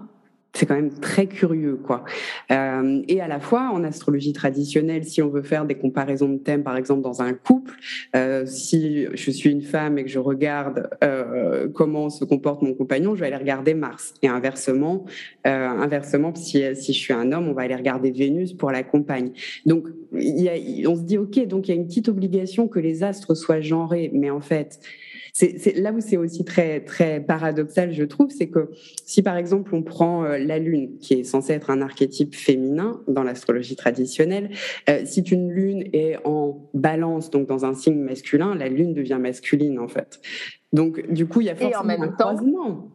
c'est 0.54 0.68
quand 0.68 0.76
même 0.76 0.94
très 0.94 1.26
curieux, 1.26 1.76
quoi. 1.76 2.04
Euh, 2.52 3.02
et 3.08 3.22
à 3.22 3.28
la 3.28 3.40
fois, 3.40 3.72
en 3.74 3.84
astrologie 3.84 4.34
traditionnelle, 4.34 5.04
si 5.04 5.22
on 5.22 5.30
veut 5.30 5.42
faire 5.42 5.66
des 5.66 5.76
comparaisons 5.76 6.30
de 6.30 6.38
thèmes, 6.38 6.64
par 6.64 6.78
exemple 6.78 7.02
dans 7.02 7.22
un 7.22 7.34
couple, 7.34 7.74
euh, 8.16 8.46
si 8.46 9.08
je 9.14 9.32
suis 9.32 9.50
une 9.50 9.64
femme 9.64 9.98
et 9.98 10.04
que 10.04 10.10
je 10.10 10.20
regarde 10.20 10.90
euh, 11.04 11.68
comment 11.74 12.10
se 12.10 12.24
comporte 12.24 12.62
mon 12.62 12.74
compagnon, 12.76 13.16
je 13.16 13.22
vais 13.22 13.28
aller 13.28 13.38
regarder 13.38 13.74
Mars. 13.74 14.14
Et 14.22 14.28
inversement, 14.28 15.06
euh, 15.48 15.68
inversement, 15.68 16.34
si, 16.36 16.64
si 16.76 16.94
je 16.94 17.00
suis 17.00 17.14
un 17.14 17.32
homme, 17.32 17.48
on 17.48 17.54
va 17.54 17.64
aller 17.64 17.76
regarder 17.76 18.12
Vénus 18.12 18.54
pour 18.54 18.72
la 18.72 18.84
compagne. 18.84 19.32
Donc, 19.66 19.88
y 20.16 20.50
a, 20.50 20.90
on 20.90 20.96
se 20.96 21.02
dit, 21.02 21.18
ok, 21.18 21.46
donc 21.48 21.68
il 21.68 21.72
y 21.72 21.78
a 21.78 21.80
une 21.80 21.88
petite 21.88 22.10
obligation 22.10 22.68
que 22.68 22.80
les 22.80 23.04
astres 23.04 23.36
soient 23.36 23.62
genrés, 23.62 24.10
mais 24.14 24.30
en 24.30 24.42
fait, 24.42 24.80
c'est 25.34 25.76
là 25.78 25.92
où 25.92 26.00
c'est 26.00 26.18
aussi 26.18 26.46
très 26.46 26.82
très 26.82 27.20
paradoxal, 27.20 27.92
je 27.92 28.04
trouve, 28.04 28.30
c'est 28.30 28.50
que 28.50 28.70
si 29.04 29.24
par 29.24 29.36
exemple 29.36 29.74
on 29.74 29.82
prend 29.82 30.24
euh, 30.24 30.38
la 30.38 30.60
lune, 30.60 31.00
qui 31.00 31.16
est 31.16 31.24
censée 31.24 31.54
être 31.54 31.72
un 31.72 31.82
archétype 31.82 32.36
féminin 32.36 33.02
dans 33.08 33.24
l'astrologie 33.24 33.76
traditionnelle, 33.76 34.52
euh, 34.90 35.02
si 35.06 35.22
une 35.22 35.50
lune 35.50 35.90
est 35.92 36.18
en 36.24 36.70
balance, 36.76 37.32
donc 37.32 37.48
dans 37.48 37.66
un 37.66 37.74
signe 37.74 38.00
masculin, 38.00 38.54
la 38.54 38.70
lune 38.70 38.94
devient 38.94 39.18
masculine 39.20 39.80
en 39.80 39.88
fait. 39.88 40.22
Donc 40.72 41.12
du 41.12 41.26
coup, 41.26 41.42
il 41.42 41.48
y 41.48 41.50
a 41.50 41.56
forcément 41.56 42.04
un 42.04 42.08
croisement. 42.10 42.92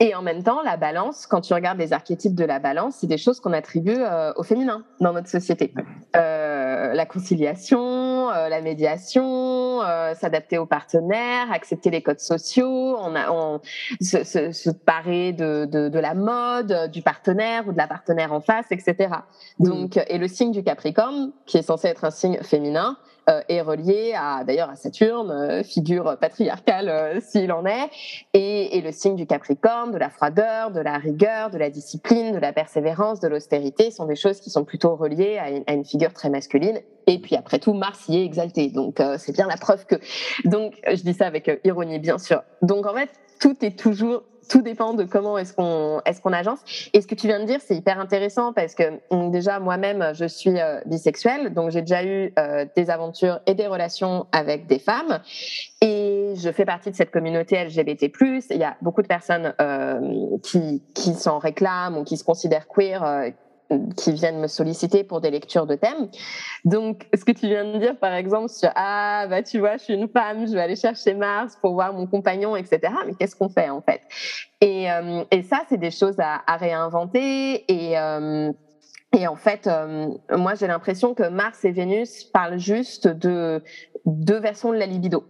Et 0.00 0.14
en 0.14 0.22
même 0.22 0.42
temps, 0.42 0.62
la 0.62 0.76
balance, 0.76 1.26
quand 1.26 1.42
tu 1.42 1.52
regardes 1.52 1.78
les 1.78 1.92
archétypes 1.92 2.34
de 2.34 2.44
la 2.44 2.58
balance, 2.58 2.96
c'est 3.00 3.06
des 3.06 3.18
choses 3.18 3.38
qu'on 3.38 3.52
attribue 3.52 3.98
euh, 3.98 4.32
au 4.36 4.42
féminin 4.42 4.84
dans 5.00 5.12
notre 5.12 5.28
société. 5.28 5.74
Euh, 6.16 6.94
la 6.94 7.06
conciliation, 7.06 8.30
euh, 8.30 8.48
la 8.48 8.60
médiation, 8.62 9.80
s'adapter 10.14 10.58
aux 10.58 10.66
partenaires, 10.66 11.52
accepter 11.52 11.90
les 11.90 12.02
codes 12.02 12.20
sociaux, 12.20 12.96
on 12.98 13.14
a, 13.14 13.30
on, 13.30 13.60
se, 14.00 14.24
se, 14.24 14.52
se, 14.52 14.70
parer 14.70 15.32
de, 15.32 15.66
de, 15.66 15.88
de, 15.88 15.98
la 15.98 16.14
mode, 16.14 16.90
du 16.90 17.02
partenaire 17.02 17.68
ou 17.68 17.72
de 17.72 17.78
la 17.78 17.86
partenaire 17.86 18.32
en 18.32 18.40
face, 18.40 18.66
etc. 18.70 19.14
Donc, 19.58 19.98
et 20.08 20.18
le 20.18 20.28
signe 20.28 20.52
du 20.52 20.62
Capricorne, 20.62 21.32
qui 21.46 21.58
est 21.58 21.62
censé 21.62 21.88
être 21.88 22.04
un 22.04 22.10
signe 22.10 22.38
féminin, 22.42 22.96
euh, 22.96 23.11
est 23.48 23.60
relié 23.60 24.14
à 24.16 24.44
d'ailleurs 24.44 24.70
à 24.70 24.76
Saturne, 24.76 25.30
euh, 25.30 25.62
figure 25.62 26.16
patriarcale 26.20 26.88
euh, 26.88 27.20
s'il 27.20 27.52
en 27.52 27.64
est, 27.64 27.90
et, 28.34 28.80
le 28.80 28.90
signe 28.90 29.14
du 29.14 29.26
Capricorne, 29.26 29.92
de 29.92 29.98
la 29.98 30.10
froideur, 30.10 30.72
de 30.72 30.80
la 30.80 30.98
rigueur, 30.98 31.50
de 31.50 31.58
la 31.58 31.70
discipline, 31.70 32.34
de 32.34 32.38
la 32.38 32.52
persévérance, 32.52 33.20
de 33.20 33.28
l'austérité 33.28 33.90
sont 33.90 34.06
des 34.06 34.16
choses 34.16 34.40
qui 34.40 34.50
sont 34.50 34.64
plutôt 34.64 34.96
reliées 34.96 35.38
à 35.38 35.50
une, 35.50 35.62
à 35.66 35.74
une, 35.74 35.84
figure 35.84 36.12
très 36.12 36.30
masculine. 36.30 36.80
Et 37.06 37.18
puis 37.20 37.36
après 37.36 37.58
tout, 37.58 37.74
Mars 37.74 38.08
y 38.08 38.18
est 38.18 38.24
exalté, 38.24 38.70
donc 38.70 39.00
c'est 39.18 39.32
bien 39.32 39.46
la 39.46 39.56
preuve 39.56 39.86
que. 39.86 39.96
Donc 40.44 40.74
je 40.86 41.02
dis 41.02 41.14
ça 41.14 41.26
avec 41.26 41.50
ironie 41.64 41.98
bien 41.98 42.18
sûr. 42.18 42.42
Donc 42.62 42.86
en 42.86 42.94
fait, 42.94 43.10
tout 43.40 43.56
est 43.64 43.76
toujours 43.78 44.22
tout 44.48 44.62
dépend 44.62 44.94
de 44.94 45.04
comment 45.04 45.38
est-ce 45.38 45.52
qu'on 45.52 46.00
est-ce 46.04 46.20
qu'on 46.20 46.32
agence. 46.32 46.60
Et 46.92 47.00
ce 47.00 47.06
que 47.06 47.14
tu 47.14 47.26
viens 47.26 47.40
de 47.40 47.44
dire, 47.44 47.60
c'est 47.60 47.74
hyper 47.74 47.98
intéressant 47.98 48.52
parce 48.52 48.74
que 48.74 48.84
déjà 49.30 49.60
moi-même, 49.60 50.12
je 50.14 50.26
suis 50.26 50.60
euh, 50.60 50.80
bisexuelle, 50.86 51.52
donc 51.54 51.70
j'ai 51.70 51.80
déjà 51.80 52.04
eu 52.04 52.32
euh, 52.38 52.66
des 52.76 52.90
aventures 52.90 53.40
et 53.46 53.54
des 53.54 53.66
relations 53.66 54.26
avec 54.32 54.66
des 54.66 54.78
femmes. 54.78 55.20
Et 55.80 56.34
je 56.36 56.50
fais 56.50 56.64
partie 56.64 56.90
de 56.90 56.96
cette 56.96 57.10
communauté 57.10 57.62
LGBT+. 57.64 58.12
Il 58.50 58.56
y 58.56 58.64
a 58.64 58.76
beaucoup 58.82 59.02
de 59.02 59.08
personnes 59.08 59.54
euh, 59.60 60.00
qui, 60.42 60.82
qui 60.94 61.14
s'en 61.14 61.38
réclament 61.38 61.98
ou 61.98 62.04
qui 62.04 62.16
se 62.16 62.24
considèrent 62.24 62.68
queer, 62.68 63.32
qui 63.96 64.12
viennent 64.12 64.40
me 64.40 64.46
solliciter 64.46 65.04
pour 65.04 65.20
des 65.20 65.30
lectures 65.30 65.66
de 65.66 65.74
thèmes. 65.74 66.08
Donc, 66.64 67.06
ce 67.14 67.24
que 67.24 67.32
tu 67.32 67.46
viens 67.46 67.64
de 67.64 67.78
dire, 67.78 67.96
par 67.98 68.14
exemple, 68.14 68.48
sur 68.48 68.70
ah 68.74 69.26
bah 69.28 69.42
tu 69.42 69.58
vois, 69.58 69.76
je 69.76 69.84
suis 69.84 69.94
une 69.94 70.08
femme, 70.08 70.46
je 70.46 70.52
vais 70.52 70.60
aller 70.60 70.76
chercher 70.76 71.14
Mars 71.14 71.56
pour 71.60 71.74
voir 71.74 71.92
mon 71.92 72.06
compagnon, 72.06 72.56
etc. 72.56 72.92
Mais 73.06 73.14
qu'est-ce 73.14 73.36
qu'on 73.36 73.48
fait 73.48 73.70
en 73.70 73.82
fait? 73.82 74.00
Et, 74.60 74.90
euh, 74.90 75.24
et, 75.30 75.42
ça, 75.42 75.62
c'est 75.68 75.78
des 75.78 75.90
choses 75.90 76.16
à, 76.18 76.56
réinventer 76.56 77.64
et 77.68 77.98
euh, 77.98 78.52
et 79.14 79.26
en 79.26 79.36
fait, 79.36 79.66
euh, 79.66 80.08
moi, 80.30 80.54
j'ai 80.54 80.66
l'impression 80.66 81.12
que 81.14 81.28
Mars 81.28 81.64
et 81.66 81.70
Vénus 81.70 82.24
parlent 82.24 82.58
juste 82.58 83.08
de 83.08 83.62
deux 84.06 84.38
versions 84.38 84.72
de 84.72 84.78
la 84.78 84.86
libido. 84.86 85.24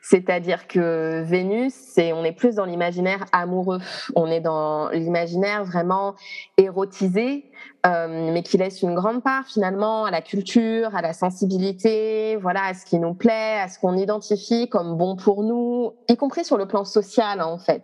C'est-à-dire 0.00 0.66
que 0.66 1.22
Vénus, 1.22 1.74
c'est, 1.74 2.14
on 2.14 2.24
est 2.24 2.32
plus 2.32 2.54
dans 2.54 2.64
l'imaginaire 2.64 3.26
amoureux, 3.32 3.80
on 4.14 4.26
est 4.26 4.40
dans 4.40 4.88
l'imaginaire 4.88 5.64
vraiment 5.64 6.14
érotisé, 6.56 7.44
euh, 7.86 8.30
mais 8.32 8.42
qui 8.42 8.56
laisse 8.56 8.82
une 8.82 8.94
grande 8.94 9.22
part 9.22 9.46
finalement 9.46 10.04
à 10.04 10.10
la 10.10 10.20
culture, 10.20 10.94
à 10.94 11.02
la 11.02 11.12
sensibilité, 11.12 12.36
voilà, 12.36 12.64
à 12.66 12.74
ce 12.74 12.84
qui 12.84 12.98
nous 12.98 13.14
plaît, 13.14 13.60
à 13.60 13.68
ce 13.68 13.78
qu'on 13.78 13.96
identifie 13.96 14.68
comme 14.68 14.96
bon 14.96 15.16
pour 15.16 15.42
nous, 15.42 15.92
y 16.08 16.16
compris 16.16 16.44
sur 16.44 16.56
le 16.56 16.66
plan 16.66 16.84
social 16.84 17.40
en 17.40 17.58
fait. 17.58 17.82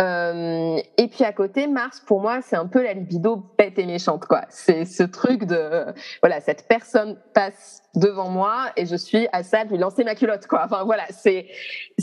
Euh, 0.00 0.78
et 0.96 1.08
puis 1.08 1.24
à 1.24 1.32
côté, 1.32 1.66
Mars, 1.66 2.00
pour 2.06 2.20
moi, 2.20 2.40
c'est 2.42 2.56
un 2.56 2.66
peu 2.66 2.82
la 2.82 2.94
libido 2.94 3.44
bête 3.58 3.78
et 3.78 3.86
méchante, 3.86 4.26
quoi. 4.26 4.42
C'est 4.48 4.84
ce 4.84 5.02
truc 5.02 5.44
de, 5.44 5.86
voilà, 6.22 6.40
cette 6.40 6.66
personne 6.68 7.18
passe 7.34 7.82
devant 7.96 8.28
moi 8.28 8.66
et 8.76 8.86
je 8.86 8.94
suis 8.94 9.26
à 9.32 9.42
ça 9.42 9.64
de 9.64 9.70
lui 9.70 9.78
lancer 9.78 10.04
ma 10.04 10.14
culotte 10.14 10.46
quoi. 10.46 10.62
Enfin 10.66 10.84
voilà, 10.84 11.04
c'est 11.10 11.48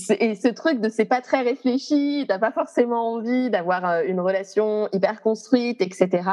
et 0.10 0.36
ce 0.36 0.48
truc 0.48 0.82
de 0.82 0.90
c'est 0.90 1.06
pas 1.06 1.22
très 1.22 1.42
réfléchi, 1.42 2.26
t'as 2.28 2.40
pas 2.40 2.52
forcément 2.52 3.14
envie 3.14 3.50
d'avoir 3.50 3.86
euh, 3.86 4.02
une 4.06 4.20
relation 4.20 4.90
hyper 4.92 5.22
construite, 5.22 5.82
etc. 5.82 6.24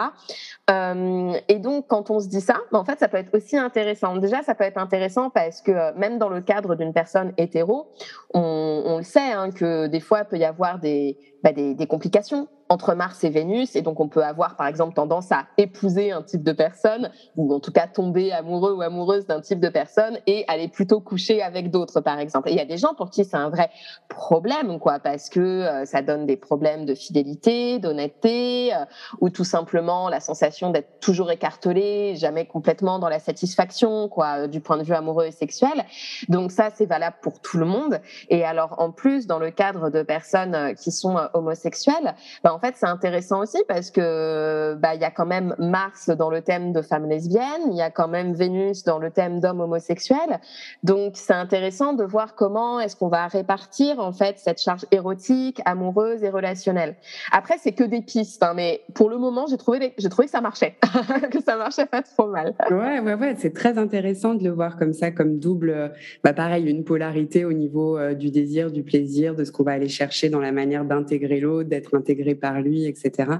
Euh, 0.70 1.32
et 1.48 1.58
donc 1.58 1.86
quand 1.88 2.10
on 2.10 2.20
se 2.20 2.28
dit 2.28 2.40
ça, 2.40 2.58
ben, 2.70 2.78
en 2.78 2.84
fait 2.84 2.98
ça 2.98 3.08
peut 3.08 3.16
être 3.16 3.34
aussi 3.34 3.56
intéressant. 3.56 4.16
Déjà 4.16 4.42
ça 4.42 4.54
peut 4.54 4.64
être 4.64 4.78
intéressant 4.78 5.30
parce 5.30 5.60
que 5.60 5.72
euh, 5.72 5.92
même 5.96 6.18
dans 6.18 6.28
le 6.28 6.40
cadre 6.40 6.76
d'une 6.76 6.92
personne 6.92 7.32
hétéro, 7.38 7.88
on, 8.34 8.98
le 8.98 9.02
sait 9.02 9.32
hein, 9.32 9.50
que 9.50 9.88
des 9.88 10.00
fois 10.00 10.20
il 10.20 10.24
peut 10.26 10.38
y 10.38 10.44
avoir 10.44 10.78
des, 10.78 11.18
bah, 11.42 11.50
complications 11.88 12.48
entre 12.70 12.94
Mars 12.94 13.24
et 13.24 13.30
Vénus, 13.30 13.74
et 13.74 13.82
donc 13.82 13.98
on 13.98 14.08
peut 14.08 14.22
avoir 14.22 14.54
par 14.54 14.68
exemple 14.68 14.94
tendance 14.94 15.32
à 15.32 15.46
épouser 15.58 16.12
un 16.12 16.22
type 16.22 16.44
de 16.44 16.52
personne, 16.52 17.10
ou 17.36 17.52
en 17.52 17.58
tout 17.58 17.72
cas 17.72 17.88
tomber 17.88 18.30
amoureux 18.30 18.74
ou 18.74 18.80
amoureuse 18.80 19.26
d'un 19.26 19.40
type 19.40 19.58
de 19.58 19.68
personne 19.68 20.18
et 20.28 20.44
aller 20.46 20.68
plutôt 20.68 21.00
coucher 21.00 21.42
avec 21.42 21.72
d'autres 21.72 22.00
par 22.00 22.20
exemple. 22.20 22.48
Il 22.48 22.56
y 22.56 22.60
a 22.60 22.64
des 22.64 22.78
gens 22.78 22.94
pour 22.94 23.10
qui 23.10 23.24
c'est 23.24 23.36
un 23.36 23.50
vrai 23.50 23.70
problème, 24.08 24.78
quoi, 24.78 25.00
parce 25.00 25.28
que 25.28 25.40
euh, 25.40 25.84
ça 25.84 26.00
donne 26.00 26.26
des 26.26 26.36
problèmes 26.36 26.84
de 26.84 26.94
fidélité, 26.94 27.80
d'honnêteté, 27.80 28.72
euh, 28.72 28.84
ou 29.20 29.30
tout 29.30 29.44
simplement 29.44 30.08
la 30.08 30.20
sensation 30.20 30.70
d'être 30.70 31.00
toujours 31.00 31.32
écartelé, 31.32 32.14
jamais 32.14 32.46
complètement 32.46 33.00
dans 33.00 33.08
la 33.08 33.18
satisfaction, 33.18 34.08
quoi, 34.08 34.42
euh, 34.42 34.46
du 34.46 34.60
point 34.60 34.76
de 34.76 34.84
vue 34.84 34.94
amoureux 34.94 35.26
et 35.26 35.32
sexuel. 35.32 35.84
Donc 36.28 36.52
ça, 36.52 36.68
c'est 36.72 36.86
valable 36.86 37.16
pour 37.20 37.40
tout 37.40 37.58
le 37.58 37.66
monde. 37.66 38.00
Et 38.28 38.44
alors 38.44 38.76
en 38.78 38.92
plus, 38.92 39.26
dans 39.26 39.40
le 39.40 39.50
cadre 39.50 39.90
de 39.90 40.04
personnes 40.04 40.74
qui 40.76 40.92
sont 40.92 41.16
homosexuelles, 41.34 42.14
ben, 42.44 42.52
en 42.52 42.59
fait, 42.60 42.74
c'est 42.76 42.86
intéressant 42.86 43.40
aussi 43.40 43.58
parce 43.66 43.90
que 43.90 44.74
bah 44.74 44.94
il 44.94 45.00
y 45.00 45.04
a 45.04 45.10
quand 45.10 45.26
même 45.26 45.54
Mars 45.58 46.10
dans 46.10 46.30
le 46.30 46.42
thème 46.42 46.72
de 46.72 46.82
femmes 46.82 47.08
lesbiennes, 47.08 47.70
il 47.70 47.76
y 47.76 47.82
a 47.82 47.90
quand 47.90 48.08
même 48.08 48.34
Vénus 48.34 48.84
dans 48.84 48.98
le 48.98 49.10
thème 49.10 49.40
d'hommes 49.40 49.60
homosexuels. 49.60 50.38
Donc 50.82 51.12
c'est 51.16 51.34
intéressant 51.34 51.92
de 51.92 52.04
voir 52.04 52.34
comment 52.34 52.80
est-ce 52.80 52.96
qu'on 52.96 53.08
va 53.08 53.26
répartir 53.26 53.98
en 53.98 54.12
fait 54.12 54.38
cette 54.38 54.60
charge 54.60 54.86
érotique, 54.90 55.60
amoureuse 55.64 56.22
et 56.22 56.30
relationnelle. 56.30 56.96
Après 57.32 57.56
c'est 57.58 57.72
que 57.72 57.84
des 57.84 58.02
pistes, 58.02 58.42
hein, 58.42 58.52
mais 58.54 58.82
pour 58.94 59.10
le 59.10 59.18
moment 59.18 59.46
j'ai 59.48 59.56
trouvé 59.56 59.94
j'ai 59.98 60.08
trouvé 60.08 60.26
que 60.26 60.32
ça 60.32 60.40
marchait, 60.40 60.76
que 61.30 61.42
ça 61.42 61.56
marchait 61.56 61.86
pas 61.86 62.02
trop 62.02 62.28
mal. 62.28 62.54
Ouais 62.70 63.00
ouais 63.00 63.14
ouais, 63.14 63.34
c'est 63.36 63.54
très 63.54 63.78
intéressant 63.78 64.34
de 64.34 64.44
le 64.44 64.50
voir 64.50 64.76
comme 64.76 64.92
ça, 64.92 65.10
comme 65.10 65.38
double, 65.38 65.92
bah 66.22 66.32
pareil 66.32 66.70
une 66.70 66.84
polarité 66.84 67.44
au 67.44 67.52
niveau 67.52 67.98
euh, 67.98 68.14
du 68.14 68.30
désir, 68.30 68.70
du 68.70 68.82
plaisir, 68.82 69.34
de 69.34 69.44
ce 69.44 69.52
qu'on 69.52 69.64
va 69.64 69.72
aller 69.72 69.88
chercher 69.88 70.28
dans 70.28 70.40
la 70.40 70.52
manière 70.52 70.84
d'intégrer 70.84 71.40
l'autre, 71.40 71.68
d'être 71.68 71.96
intégré 71.96 72.34
par 72.34 72.49
lui, 72.58 72.86
etc. 72.86 73.30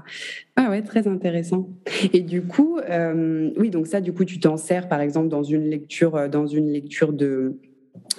Ah 0.55 0.69
ouais, 0.69 0.81
très 0.81 1.07
intéressant. 1.07 1.69
Et 2.13 2.21
du 2.21 2.43
coup, 2.43 2.79
oui, 3.57 3.69
donc 3.69 3.87
ça, 3.87 4.01
du 4.01 4.13
coup, 4.13 4.25
tu 4.25 4.39
t'en 4.39 4.57
sers 4.57 4.87
par 4.87 5.01
exemple 5.01 5.27
dans 5.27 5.43
une 5.43 5.69
lecture, 5.69 6.29
dans 6.29 6.47
une 6.47 6.71
lecture 6.71 7.13
de 7.13 7.57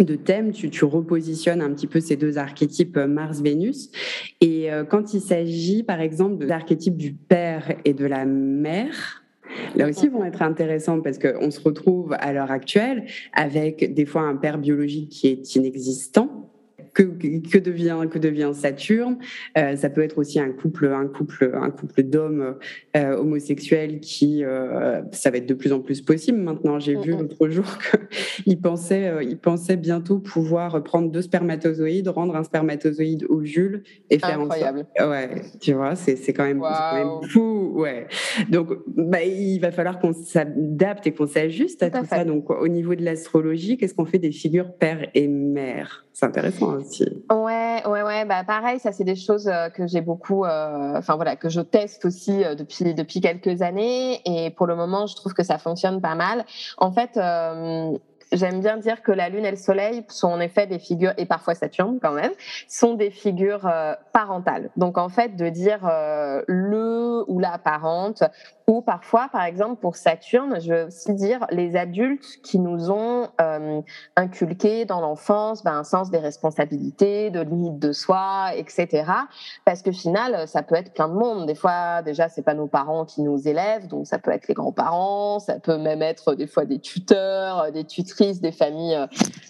de 0.01 0.17
thème, 0.17 0.53
tu, 0.53 0.71
tu, 0.71 0.85
repositionnes 0.85 1.63
un 1.63 1.71
petit 1.71 1.87
peu 1.87 2.01
ces 2.01 2.17
deux 2.17 2.39
archétypes 2.39 2.97
Mars-Vénus. 2.97 3.91
Et 4.41 4.69
quand 4.89 5.15
il 5.15 5.21
s'agit, 5.21 5.83
par 5.83 6.01
exemple, 6.01 6.39
de 6.39 6.47
l'archétype 6.47 6.97
du 6.97 7.13
père 7.13 7.75
et 7.85 7.95
de 7.95 8.05
la 8.05 8.25
mère, 8.25 9.23
là 9.77 9.89
aussi 9.89 10.09
vont 10.09 10.25
être 10.25 10.43
intéressants 10.43 11.01
parce 11.01 11.19
qu'on 11.19 11.51
se 11.51 11.61
retrouve 11.61 12.15
à 12.19 12.33
l'heure 12.33 12.51
actuelle 12.51 13.05
avec 13.33 13.95
des 13.95 14.07
fois 14.07 14.23
un 14.23 14.37
père 14.37 14.59
biologique 14.59 15.11
qui 15.11 15.29
est 15.29 15.55
inexistant 15.55 16.52
que, 16.95 17.03
que, 17.03 17.59
devient 17.59 18.07
que 18.11 18.19
devient 18.19 18.51
Saturne. 18.55 19.19
Euh, 19.57 19.77
ça 19.77 19.91
peut 19.91 20.03
être 20.03 20.19
aussi 20.19 20.39
un 20.39 20.51
couple 20.51 20.87
un 20.87 21.07
couple 21.07 21.53
un 21.55 21.71
couple 21.71 22.03
d'hommes 22.03 22.57
euh, 22.97 23.17
homosexuels 23.17 24.01
qui 24.01 24.45
euh, 24.45 25.03
ça 25.13 25.31
va 25.31 25.39
être 25.39 25.47
de 25.47 25.55
plus 25.55 25.73
en 25.73 25.81
plus 25.81 26.01
possible 26.01 26.39
maintenant. 26.39 26.79
J'ai 26.79 26.97
vu 26.97 27.13
l'autre 27.13 27.49
jour 27.49 27.65
qu'il 28.45 28.61
pensait 28.61 29.09
euh, 29.09 29.23
il 29.23 29.39
pensait 29.39 29.77
bientôt 29.77 30.19
pouvoir 30.19 30.83
prendre 30.83 31.11
deux 31.11 31.23
spermatozoïdes, 31.23 32.09
rendre 32.09 32.37
un 32.37 32.45
spermatozoïde 32.45 33.27
ovule 33.29 33.83
et 34.11 34.19
faire 34.19 34.41
Incroyable. 34.41 34.87
en 34.99 35.05
sorte. 35.05 35.11
Ouais, 35.11 35.43
tu 35.61 35.73
vois, 35.73 35.95
c'est 35.95 36.17
c'est 36.17 36.33
quand 36.33 36.45
même, 36.45 36.61
quand 36.61 36.95
même 36.95 37.31
fou. 37.31 37.73
Ouais. 37.75 38.07
Donc 38.51 38.71
bah, 38.87 39.23
il 39.23 39.59
va 39.61 39.71
falloir 39.71 39.99
qu'on 39.99 40.13
s'adapte 40.13 41.07
et 41.07 41.13
qu'on 41.13 41.27
s'ajuste 41.27 41.83
à 41.83 41.91
tout, 41.91 42.01
tout 42.01 42.07
ça. 42.07 42.25
Donc 42.25 42.51
au 42.51 42.69
niveau 42.69 42.95
de 42.95 43.05
l'astrologie, 43.05 43.77
qu'est-ce 43.77 43.95
qu'on 43.95 44.05
fait 44.05 44.19
des 44.19 44.33
figures 44.33 44.73
père 44.75 45.09
et 45.15 45.29
mère 45.29 46.07
C'est 46.12 46.27
intéressant. 46.27 46.79
Ouais, 47.31 47.83
ouais, 47.87 48.03
ouais. 48.03 48.25
Bah 48.27 48.44
pareil, 48.44 48.79
ça 48.79 48.92
c'est 48.92 49.05
des 49.05 49.16
choses 49.16 49.48
euh, 49.48 49.70
que 49.70 49.87
j'ai 49.87 50.03
beaucoup, 50.03 50.44
euh, 50.44 50.96
enfin 50.96 51.16
voilà, 51.16 51.37
que 51.37 51.48
je 51.48 51.61
teste 51.61 52.05
aussi 52.05 52.44
euh, 52.44 52.55
depuis 52.55 52.94
depuis 52.94 53.20
quelques 53.20 53.62
années 53.62 54.20
et 54.27 54.51
pour 54.51 54.66
le 54.66 54.77
moment, 54.77 55.07
je 55.07 55.16
trouve 55.16 55.33
que 55.33 55.42
ça 55.42 55.59
fonctionne 55.59 56.01
pas 56.01 56.14
mal. 56.14 56.44
En 56.79 56.92
fait. 56.92 57.18
J'aime 58.33 58.61
bien 58.61 58.77
dire 58.77 59.03
que 59.03 59.12
la 59.12 59.29
Lune 59.29 59.45
et 59.45 59.51
le 59.51 59.57
Soleil 59.57 60.05
sont 60.09 60.29
en 60.29 60.40
effet 60.40 60.66
des 60.66 60.79
figures, 60.79 61.12
et 61.16 61.27
parfois 61.27 61.55
Saturne 61.55 61.99
quand 62.01 62.12
même, 62.12 62.33
sont 62.68 62.95
des 62.95 63.11
figures 63.11 63.71
parentales. 64.12 64.71
Donc 64.77 64.99
en 64.99 65.09
fait, 65.09 65.37
de 65.37 65.49
dire 65.49 65.81
le 66.47 67.25
ou 67.29 67.38
la 67.38 67.59
parente 67.59 68.23
ou 68.66 68.81
parfois, 68.81 69.29
par 69.31 69.45
exemple, 69.45 69.81
pour 69.81 69.97
Saturne, 69.97 70.61
je 70.61 70.73
veux 70.73 70.87
aussi 70.87 71.12
dire 71.14 71.47
les 71.51 71.77
adultes 71.77 72.40
qui 72.42 72.59
nous 72.59 72.90
ont 72.90 73.29
euh, 73.40 73.81
inculqué 74.16 74.85
dans 74.85 75.01
l'enfance 75.01 75.64
ben, 75.64 75.73
un 75.75 75.85
sens 75.85 76.11
des 76.11 76.18
responsabilités, 76.18 77.31
de 77.31 77.40
limites 77.40 77.79
de 77.79 77.92
soi, 77.92 78.53
etc. 78.55 79.05
Parce 79.64 79.83
que 79.83 79.90
final, 79.90 80.47
ça 80.47 80.62
peut 80.62 80.77
être 80.77 80.92
plein 80.92 81.09
de 81.09 81.14
monde. 81.14 81.47
Des 81.47 81.55
fois, 81.55 82.03
déjà, 82.03 82.29
c'est 82.29 82.42
pas 82.42 82.55
nos 82.55 82.68
parents 82.68 83.05
qui 83.05 83.23
nous 83.23 83.49
élèvent, 83.49 83.88
donc 83.88 84.07
ça 84.07 84.18
peut 84.18 84.31
être 84.31 84.49
les 84.49 84.55
grands-parents, 84.55 85.40
ça 85.40 85.59
peut 85.59 85.79
même 85.79 86.03
être 86.03 86.35
des 86.35 86.47
fois 86.47 86.64
des 86.64 86.79
tuteurs, 86.79 87.73
des 87.73 87.85
tutrices, 87.85 88.22
des 88.41 88.53
familles, 88.53 88.95
euh, 88.95 89.07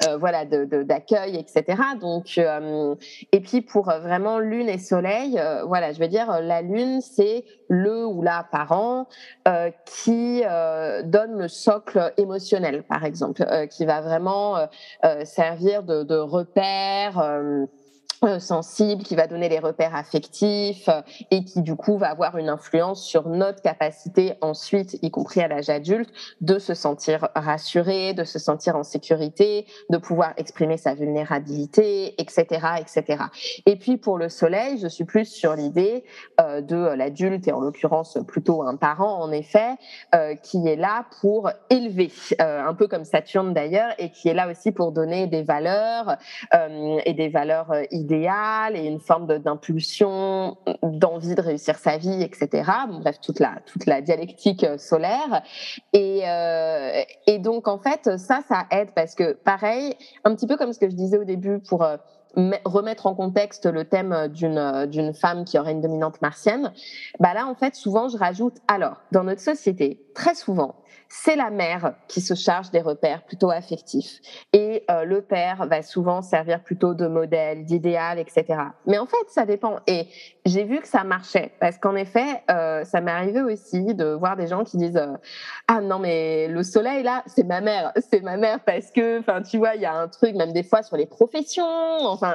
euh 0.07 0.17
voilà, 0.17 0.45
d'accueil, 0.45 1.33
de, 1.33 1.39
etc. 1.39 1.65
Donc, 2.01 2.39
euh, 2.39 2.95
et 3.33 3.41
puis 3.41 3.61
pour 3.61 3.85
vraiment 3.85 4.39
Lune 4.39 4.69
et 4.69 4.79
Soleil, 4.79 5.41
voilà, 5.67 5.93
je 5.93 6.01
veux 6.01 6.09
dire, 6.09 6.41
la 6.41 6.63
Lune, 6.63 7.01
c'est 7.01 7.45
le 7.69 8.07
ou 8.07 8.23
la 8.23 8.47
parent 8.51 9.07
qui 9.85 10.43
donne 11.05 11.39
le 11.39 11.49
socle 11.49 12.13
émotionnel, 12.17 12.83
par 12.83 13.05
exemple, 13.05 13.45
qui 13.71 13.85
va 13.85 14.01
vraiment 14.01 14.67
servir 15.25 15.83
de, 15.83 16.03
de 16.03 16.17
repère 16.17 17.23
sensible, 18.39 19.03
qui 19.03 19.17
va 19.17 19.27
donner 19.27 19.49
les 19.49 19.59
repères 19.59 19.95
affectifs 19.95 20.89
euh, 20.89 21.03
et 21.31 21.45
qui 21.45 21.63
du 21.63 21.75
coup 21.75 21.99
va 21.99 22.11
avoir 22.11 22.37
une 22.39 22.49
influence 22.49 23.05
sur 23.05 23.29
notre 23.29 23.63
capacité 23.63 24.35
ensuite, 24.41 24.99
y 25.03 25.11
compris 25.11 25.41
à 25.41 25.49
l'âge 25.49 25.71
adulte, 25.71 26.11
de 26.41 26.59
se 26.59 26.75
sentir 26.75 27.29
rassuré, 27.35 28.15
de 28.15 28.25
se 28.25 28.39
sentir 28.39 28.77
en 28.77 28.85
sécurité, 28.85 29.67
de 29.91 29.99
pouvoir 29.99 30.35
exprimer 30.37 30.77
sa 30.77 30.95
vulnérabilité, 30.95 32.21
etc., 32.21 32.45
etc. 32.81 33.25
Et 33.67 33.77
puis 33.77 33.97
pour 33.97 34.19
le 34.19 34.29
soleil, 34.29 34.79
je 34.79 34.87
suis 34.87 35.05
plus 35.05 35.27
sur 35.27 35.55
l'idée 35.55 36.05
euh, 36.41 36.61
de 36.61 36.77
l'adulte 36.77 37.49
et 37.49 37.53
en 37.53 37.61
l'occurrence 37.61 38.19
plutôt 38.27 38.63
un 38.63 38.77
parent 38.77 39.21
en 39.21 39.33
effet, 39.33 39.77
qui 40.43 40.67
est 40.67 40.77
là 40.77 41.07
pour 41.21 41.51
élever, 41.71 42.11
un 42.39 42.75
peu 42.75 42.87
comme 42.87 43.05
Saturne 43.05 43.53
d'ailleurs, 43.53 43.93
et 43.99 44.11
qui 44.11 44.29
est 44.29 44.35
là 44.35 44.51
aussi 44.51 44.73
pour 44.73 44.93
donner 44.93 45.27
des 45.27 45.43
valeurs 45.43 46.17
et 46.53 47.15
des 47.15 47.29
valeurs 47.29 47.73
idéales 47.93 48.77
et 48.77 48.87
une 48.87 49.01
forme 49.01 49.39
d'impulsion, 49.39 50.57
d'envie 50.83 51.35
de 51.35 51.41
réussir 51.41 51.77
sa 51.79 51.99
vie, 51.99 52.23
etc. 52.23 52.71
bref, 53.01 53.21
toute 53.21 53.39
la, 53.39 53.57
toute 53.67 53.87
la 53.87 54.01
dialectique 54.01 54.65
euh, 54.65 54.79
solaire. 54.79 55.43
Et, 55.93 56.23
euh, 56.27 57.03
et 57.27 57.39
donc, 57.39 57.69
en 57.69 57.79
fait, 57.79 58.19
ça, 58.19 58.41
ça 58.49 58.67
aide 58.71 58.91
parce 58.95 59.15
que, 59.15 59.33
pareil, 59.33 59.95
un 60.25 60.35
petit 60.35 60.47
peu 60.47 60.57
comme 60.57 60.73
ce 60.73 60.79
que 60.79 60.89
je 60.89 60.97
disais 60.97 61.19
au 61.19 61.25
début 61.25 61.59
pour 61.61 61.83
euh, 61.83 61.97
remettre 62.65 63.07
en 63.07 63.15
contexte 63.15 63.67
le 63.67 63.85
thème 63.85 64.29
d'une 64.29 64.87
d'une 64.87 65.13
femme 65.13 65.45
qui 65.45 65.59
aurait 65.59 65.73
une 65.73 65.81
dominante 65.81 66.21
martienne, 66.23 66.73
bah 67.21 67.35
là 67.35 67.47
en 67.47 67.55
fait 67.55 67.75
souvent 67.75 68.09
je 68.09 68.17
rajoute 68.17 68.57
alors 68.69 68.97
dans 69.13 69.25
notre 69.25 69.41
société 69.41 70.01
très 70.15 70.35
souvent 70.35 70.77
c'est 71.15 71.37
la 71.37 71.51
mère 71.51 71.95
qui 72.09 72.23
se 72.23 72.33
charge 72.33 72.71
des 72.71 72.81
repères 72.81 73.23
plutôt 73.25 73.51
affectifs. 73.51 74.21
Et 74.55 74.83
euh, 74.91 75.05
le 75.05 75.21
père 75.21 75.67
va 75.67 75.83
souvent 75.83 76.23
servir 76.23 76.63
plutôt 76.63 76.95
de 76.95 77.07
modèle, 77.07 77.67
d'idéal, 77.67 78.19
etc. 78.19 78.47
Mais 78.87 78.97
en 78.97 79.05
fait, 79.05 79.29
ça 79.29 79.45
dépend. 79.45 79.77
Et 79.87 80.07
j'ai 80.47 80.65
vu 80.65 80.81
que 80.81 80.89
ça 80.89 81.05
marchait. 81.05 81.53
Parce 81.61 81.77
qu'en 81.77 81.97
effet, 81.97 82.43
euh, 82.51 82.85
ça 82.85 83.03
m'est 83.03 83.11
arrivé 83.11 83.43
aussi 83.43 83.95
de 83.95 84.07
voir 84.07 84.37
des 84.37 84.47
gens 84.47 84.65
qui 84.65 84.79
disent 84.79 84.97
euh, 84.97 85.13
Ah 85.69 85.83
non, 85.83 85.99
mais 85.99 86.49
le 86.49 86.63
soleil, 86.63 87.03
là, 87.03 87.23
c'est 87.27 87.47
ma 87.47 87.61
mère. 87.61 87.93
C'est 88.11 88.23
ma 88.23 88.39
mère 88.39 88.61
parce 88.65 88.91
que, 88.91 89.21
enfin, 89.21 89.43
tu 89.43 89.59
vois, 89.59 89.75
il 89.75 89.83
y 89.83 89.87
a 89.87 89.95
un 89.95 90.09
truc, 90.09 90.35
même 90.35 90.55
des 90.55 90.63
fois, 90.63 90.83
sur 90.83 90.97
les 90.97 91.07
professions, 91.07 91.63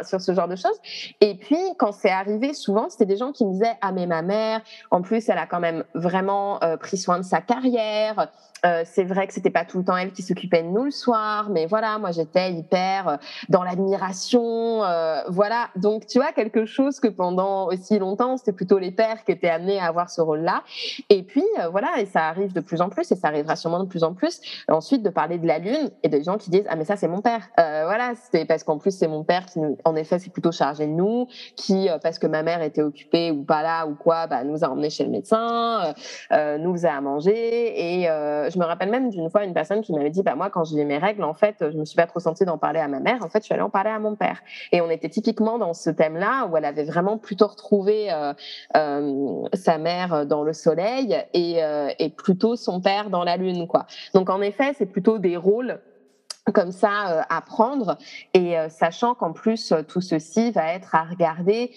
sur 0.03 0.21
ce 0.21 0.33
genre 0.33 0.47
de 0.47 0.55
choses. 0.55 0.79
Et 1.21 1.35
puis, 1.35 1.59
quand 1.77 1.91
c'est 1.91 2.09
arrivé, 2.09 2.53
souvent, 2.53 2.89
c'était 2.89 3.05
des 3.05 3.17
gens 3.17 3.31
qui 3.31 3.45
me 3.45 3.53
disaient 3.53 3.77
Ah, 3.81 3.91
mais 3.91 4.07
ma 4.07 4.21
mère, 4.21 4.61
en 4.91 5.01
plus, 5.01 5.27
elle 5.29 5.37
a 5.37 5.45
quand 5.45 5.59
même 5.59 5.83
vraiment 5.93 6.59
pris 6.79 6.97
soin 6.97 7.17
de 7.17 7.23
sa 7.23 7.41
carrière. 7.41 8.29
Euh, 8.65 8.81
c'est 8.85 9.03
vrai 9.03 9.27
que 9.27 9.33
c'était 9.33 9.51
pas 9.51 9.65
tout 9.65 9.77
le 9.77 9.83
temps 9.83 9.95
elle 9.95 10.11
qui 10.11 10.23
s'occupait 10.23 10.63
de 10.63 10.67
nous 10.67 10.85
le 10.85 10.91
soir, 10.91 11.49
mais 11.49 11.67
voilà, 11.67 11.99
moi 11.99 12.11
j'étais 12.11 12.51
hyper 12.51 13.07
euh, 13.07 13.17
dans 13.49 13.63
l'admiration, 13.63 14.83
euh, 14.83 15.21
voilà. 15.29 15.69
Donc 15.75 16.07
tu 16.07 16.17
vois 16.17 16.31
quelque 16.31 16.65
chose 16.65 16.99
que 16.99 17.07
pendant 17.07 17.67
aussi 17.67 17.99
longtemps 17.99 18.37
c'était 18.37 18.53
plutôt 18.53 18.79
les 18.79 18.91
pères 18.91 19.23
qui 19.23 19.31
étaient 19.31 19.49
amenés 19.49 19.79
à 19.79 19.85
avoir 19.85 20.09
ce 20.09 20.21
rôle-là. 20.21 20.63
Et 21.09 21.23
puis 21.23 21.43
voilà, 21.71 21.99
et 21.99 22.05
ça 22.05 22.27
arrive 22.27 22.53
de 22.53 22.59
plus 22.59 22.81
en 22.81 22.89
plus 22.89 23.11
et 23.11 23.15
ça 23.15 23.27
arrivera 23.27 23.55
sûrement 23.55 23.83
de 23.83 23.87
plus 23.87 24.03
en 24.03 24.13
plus. 24.13 24.41
Ensuite 24.67 25.03
de 25.03 25.09
parler 25.09 25.37
de 25.37 25.47
la 25.47 25.59
lune 25.59 25.91
et 26.01 26.09
des 26.09 26.23
gens 26.23 26.37
qui 26.37 26.49
disent 26.49 26.65
ah 26.67 26.75
mais 26.75 26.85
ça 26.85 26.95
c'est 26.95 27.07
mon 27.07 27.21
père, 27.21 27.47
voilà, 27.55 28.13
c'est 28.31 28.45
parce 28.45 28.63
qu'en 28.63 28.79
plus 28.79 28.91
c'est 28.91 29.07
mon 29.07 29.23
père 29.23 29.45
qui 29.45 29.59
en 29.85 29.95
effet 29.95 30.19
c'est 30.19 30.31
plutôt 30.31 30.51
chargé 30.51 30.85
de 30.85 30.91
nous, 30.91 31.27
qui 31.55 31.87
parce 32.01 32.19
que 32.19 32.27
ma 32.27 32.43
mère 32.43 32.61
était 32.61 32.81
occupée 32.81 33.31
ou 33.31 33.43
pas 33.43 33.61
là 33.61 33.85
ou 33.87 33.95
quoi, 33.95 34.27
bah, 34.27 34.43
nous 34.43 34.63
a 34.63 34.69
emmenés 34.69 34.89
chez 34.89 35.03
le 35.03 35.09
médecin, 35.09 35.93
nous 36.31 36.73
faisait 36.73 36.87
à 36.87 37.01
manger. 37.01 38.01
Et 38.01 38.03
je 38.05 38.59
me 38.59 38.65
rappelle 38.65 38.89
même 38.89 39.09
d'une 39.09 39.29
fois 39.29 39.43
une 39.43 39.53
personne 39.53 39.81
qui 39.81 39.93
m'avait 39.93 40.09
dit 40.09 40.23
bah 40.23 40.35
moi 40.35 40.49
quand 40.49 40.63
j'ai 40.63 40.83
mes 40.85 40.97
règles 40.97 41.23
en 41.23 41.33
fait 41.33 41.55
je 41.59 41.77
me 41.77 41.85
suis 41.85 41.95
pas 41.95 42.07
trop 42.07 42.19
sentie 42.19 42.45
d'en 42.45 42.57
parler 42.57 42.79
à 42.79 42.87
ma 42.87 42.99
mère. 42.99 43.23
En 43.23 43.29
fait 43.29 43.39
je 43.39 43.45
suis 43.45 43.53
allée 43.53 43.63
en 43.63 43.69
parler 43.69 43.89
à 43.89 43.99
mon 43.99 44.15
père. 44.15 44.41
Et 44.71 44.81
on 44.81 44.89
était 44.89 45.09
typiquement 45.09 45.57
dans 45.57 45.73
ce 45.73 45.89
thème 45.89 46.17
là 46.17 46.47
où 46.47 46.57
elle 46.57 46.65
avait 46.65 46.83
vraiment 46.83 47.17
plutôt 47.17 47.47
retrouvé 47.47 48.11
euh, 48.11 48.33
euh, 48.75 49.47
sa 49.53 49.77
mère 49.77 50.25
dans 50.25 50.43
le 50.43 50.53
soleil 50.53 51.17
et, 51.33 51.63
euh, 51.63 51.89
et 51.99 52.09
plutôt 52.09 52.55
son 52.55 52.81
père 52.81 53.09
dans 53.09 53.23
la 53.23 53.37
lune 53.37 53.67
quoi. 53.67 53.85
Donc 54.13 54.29
en 54.29 54.41
effet 54.41 54.73
c'est 54.77 54.85
plutôt 54.85 55.17
des 55.17 55.37
rôles 55.37 55.79
comme 56.53 56.71
ça 56.71 57.25
à 57.29 57.41
prendre 57.41 57.97
et 58.33 58.55
sachant 58.69 59.15
qu'en 59.15 59.33
plus 59.33 59.73
tout 59.87 60.01
ceci 60.01 60.51
va 60.51 60.73
être 60.73 60.95
à 60.95 61.03
regarder 61.03 61.71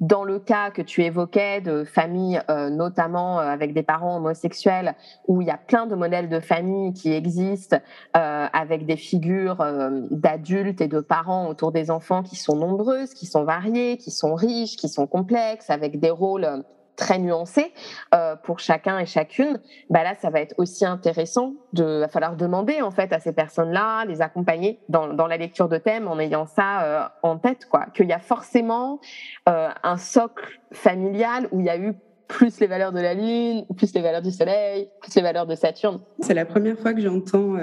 dans 0.00 0.24
le 0.24 0.38
cas 0.38 0.70
que 0.70 0.82
tu 0.82 1.02
évoquais 1.04 1.60
de 1.60 1.84
familles, 1.84 2.40
euh, 2.50 2.68
notamment 2.68 3.40
euh, 3.40 3.44
avec 3.44 3.72
des 3.72 3.82
parents 3.82 4.16
homosexuels, 4.16 4.94
où 5.26 5.40
il 5.40 5.48
y 5.48 5.50
a 5.50 5.56
plein 5.56 5.86
de 5.86 5.94
modèles 5.94 6.28
de 6.28 6.40
famille 6.40 6.92
qui 6.92 7.12
existent, 7.12 7.78
euh, 8.16 8.46
avec 8.52 8.84
des 8.86 8.96
figures 8.96 9.64
d'adultes 10.10 10.80
et 10.80 10.88
de 10.88 11.00
parents 11.00 11.48
autour 11.48 11.72
des 11.72 11.90
enfants 11.90 12.22
qui 12.22 12.36
sont 12.36 12.56
nombreuses, 12.56 13.14
qui 13.14 13.26
sont 13.26 13.44
variées, 13.44 13.96
qui 13.96 14.10
sont 14.10 14.34
riches, 14.34 14.76
qui 14.76 14.88
sont 14.88 15.06
complexes, 15.06 15.70
avec 15.70 15.98
des 15.98 16.10
rôles 16.10 16.64
très 16.96 17.18
nuancé 17.18 17.72
euh, 18.14 18.36
pour 18.36 18.58
chacun 18.58 18.98
et 18.98 19.06
chacune, 19.06 19.60
bah 19.90 20.02
là, 20.02 20.14
ça 20.20 20.30
va 20.30 20.40
être 20.40 20.54
aussi 20.58 20.84
intéressant 20.84 21.54
de, 21.72 22.00
va 22.00 22.08
falloir 22.08 22.36
demander 22.36 22.80
en 22.82 22.90
fait 22.90 23.12
à 23.12 23.20
ces 23.20 23.32
personnes-là, 23.32 24.04
les 24.06 24.22
accompagner 24.22 24.80
dans, 24.88 25.06
la 25.26 25.36
lecture 25.36 25.68
de 25.68 25.78
thème 25.78 26.08
en 26.08 26.18
ayant 26.18 26.46
ça 26.46 26.82
euh, 26.82 27.08
en 27.22 27.38
tête, 27.38 27.66
quoi. 27.66 27.86
Qu'il 27.94 28.08
y 28.08 28.12
a 28.12 28.18
forcément 28.18 29.00
euh, 29.48 29.68
un 29.82 29.96
socle 29.96 30.60
familial 30.72 31.48
où 31.52 31.60
il 31.60 31.66
y 31.66 31.70
a 31.70 31.78
eu 31.78 31.94
plus 32.28 32.58
les 32.58 32.66
valeurs 32.66 32.90
de 32.90 33.00
la 33.00 33.14
Lune, 33.14 33.64
plus 33.76 33.94
les 33.94 34.00
valeurs 34.00 34.22
du 34.22 34.32
Soleil, 34.32 34.88
plus 35.00 35.14
les 35.14 35.22
valeurs 35.22 35.46
de 35.46 35.54
Saturne. 35.54 36.00
C'est 36.20 36.34
la 36.34 36.44
première 36.44 36.76
fois 36.76 36.92
que 36.92 37.00
j'entends 37.00 37.54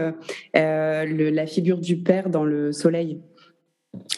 la 0.54 1.46
figure 1.48 1.80
du 1.80 1.98
père 1.98 2.30
dans 2.30 2.46
le 2.46 2.72
Soleil. 2.72 3.20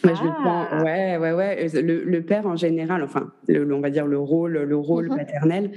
Je 0.03 0.23
le 0.23 0.29
prends, 0.29 0.65
ah. 0.71 0.83
ouais, 0.83 1.17
ouais, 1.17 1.33
ouais. 1.33 1.67
Le, 1.81 2.19
père 2.21 2.45
en 2.47 2.55
général, 2.55 3.03
enfin, 3.03 3.31
on 3.49 3.79
va 3.79 3.89
dire 3.89 4.05
le 4.05 4.17
rôle, 4.17 4.53
le 4.57 4.77
rôle 4.77 5.09
mhm. 5.09 5.17
paternel, 5.17 5.71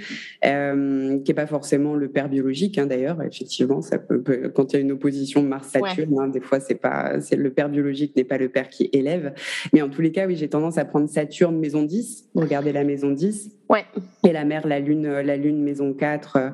euh, 0.44 1.18
qui 1.20 1.30
est 1.30 1.34
pas 1.34 1.46
forcément 1.46 1.94
le 1.94 2.08
père 2.08 2.28
biologique, 2.28 2.78
hein, 2.78 2.86
d'ailleurs. 2.86 3.20
Effectivement, 3.22 3.82
ça 3.82 3.98
peut, 3.98 4.22
quand 4.54 4.72
il 4.72 4.76
y 4.76 4.78
a 4.78 4.82
une 4.82 4.92
opposition 4.92 5.42
Mars-Saturne, 5.42 6.18
hein, 6.18 6.28
des 6.28 6.40
fois, 6.40 6.60
c'est 6.60 6.76
pas, 6.76 7.20
c'est 7.20 7.36
le 7.36 7.50
père 7.50 7.68
biologique 7.68 8.14
n'est 8.16 8.24
pas 8.24 8.38
le 8.38 8.48
père 8.48 8.68
qui 8.68 8.88
élève. 8.92 9.34
Mais 9.72 9.82
en 9.82 9.88
tous 9.88 10.00
les 10.00 10.12
cas, 10.12 10.26
oui, 10.26 10.36
j'ai 10.36 10.48
tendance 10.48 10.78
à 10.78 10.84
prendre 10.84 11.08
Saturne 11.08 11.58
maison 11.58 11.82
10. 11.82 12.28
Regardez 12.34 12.72
la 12.72 12.84
maison 12.84 13.10
10. 13.10 13.57
Ouais. 13.68 13.84
Et 14.24 14.32
la 14.32 14.44
mère, 14.44 14.66
la 14.66 14.80
lune, 14.80 15.08
la 15.08 15.36
lune 15.36 15.62
maison 15.62 15.92
4. 15.92 16.36
Euh, 16.36 16.50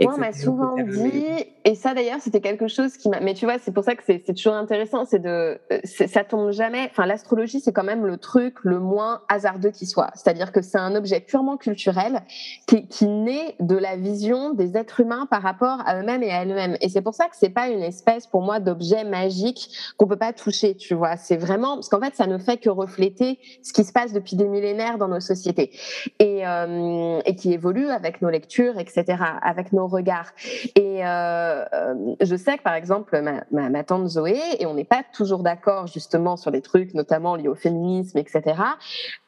Moi, 0.00 0.14
on 0.14 0.18
m'a 0.18 0.32
souvent 0.32 0.74
dit, 0.76 1.24
et 1.64 1.74
ça 1.74 1.94
d'ailleurs, 1.94 2.20
c'était 2.20 2.40
quelque 2.40 2.68
chose 2.68 2.96
qui 2.96 3.08
m'a. 3.08 3.20
Mais 3.20 3.34
tu 3.34 3.44
vois, 3.44 3.58
c'est 3.58 3.72
pour 3.72 3.84
ça 3.84 3.94
que 3.94 4.02
c'est 4.04 4.20
toujours 4.34 4.54
intéressant, 4.54 5.04
c'est 5.04 5.18
de, 5.18 5.58
euh, 5.72 5.78
ça 5.84 6.24
tombe 6.24 6.52
jamais. 6.52 6.88
Enfin, 6.90 7.06
l'astrologie, 7.06 7.60
c'est 7.60 7.72
quand 7.72 7.84
même 7.84 8.06
le 8.06 8.16
truc 8.16 8.56
le 8.62 8.78
moins 8.78 9.22
hasardeux 9.28 9.70
qui 9.70 9.86
soit. 9.86 10.10
C'est-à-dire 10.14 10.52
que 10.52 10.62
c'est 10.62 10.78
un 10.78 10.94
objet 10.94 11.20
purement 11.20 11.56
culturel 11.56 12.22
qui, 12.66 12.88
qui 12.88 13.06
naît 13.06 13.56
de 13.60 13.76
la 13.76 13.96
vision 13.96 14.54
des 14.54 14.76
êtres 14.76 15.00
humains 15.00 15.26
par 15.30 15.42
rapport 15.42 15.82
à 15.86 16.00
eux-mêmes 16.00 16.22
et 16.22 16.30
à 16.30 16.42
elles-mêmes. 16.42 16.76
Et 16.80 16.88
c'est 16.88 17.02
pour 17.02 17.14
ça 17.14 17.26
que 17.26 17.36
c'est 17.36 17.50
pas 17.50 17.68
une 17.68 17.82
espèce, 17.82 18.26
pour 18.26 18.40
moi, 18.40 18.58
d'objet 18.58 19.04
magique 19.04 19.68
qu'on 19.98 20.06
peut 20.06 20.16
pas 20.16 20.32
toucher. 20.32 20.76
Tu 20.76 20.94
vois, 20.94 21.16
c'est 21.16 21.36
vraiment 21.36 21.74
parce 21.74 21.90
qu'en 21.90 22.00
fait, 22.00 22.14
ça 22.14 22.26
ne 22.26 22.38
fait 22.38 22.56
que 22.56 22.70
refléter 22.70 23.38
ce 23.62 23.72
qui 23.72 23.84
se 23.84 23.92
passe 23.92 24.12
depuis 24.12 24.36
des 24.36 24.48
millénaires 24.48 24.96
dans 24.96 25.08
nos 25.08 25.20
sociétés. 25.20 25.70
Et 26.18 26.46
euh, 26.46 26.53
euh, 26.54 27.20
et 27.24 27.34
qui 27.36 27.52
évolue 27.52 27.88
avec 27.88 28.22
nos 28.22 28.30
lectures, 28.30 28.78
etc., 28.78 29.22
avec 29.42 29.72
nos 29.72 29.86
regards. 29.86 30.32
Et 30.76 31.04
euh, 31.04 31.64
euh, 31.72 32.14
je 32.20 32.36
sais 32.36 32.56
que, 32.58 32.62
par 32.62 32.74
exemple, 32.74 33.20
ma, 33.50 33.84
tante 33.84 34.08
Zoé, 34.08 34.38
et 34.58 34.66
on 34.66 34.74
n'est 34.74 34.84
pas 34.84 35.02
toujours 35.12 35.42
d'accord 35.42 35.86
justement 35.86 36.36
sur 36.36 36.50
les 36.50 36.62
trucs, 36.62 36.94
notamment 36.94 37.36
liés 37.36 37.48
au 37.48 37.54
féminisme, 37.54 38.18
etc., 38.18 38.54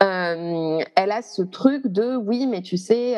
elle 0.01 1.13
a 1.13 1.23
ce 1.23 1.43
truc 1.43 1.87
de, 1.87 2.17
oui, 2.17 2.47
mais 2.47 2.63
tu 2.63 2.77
sais, 2.77 3.17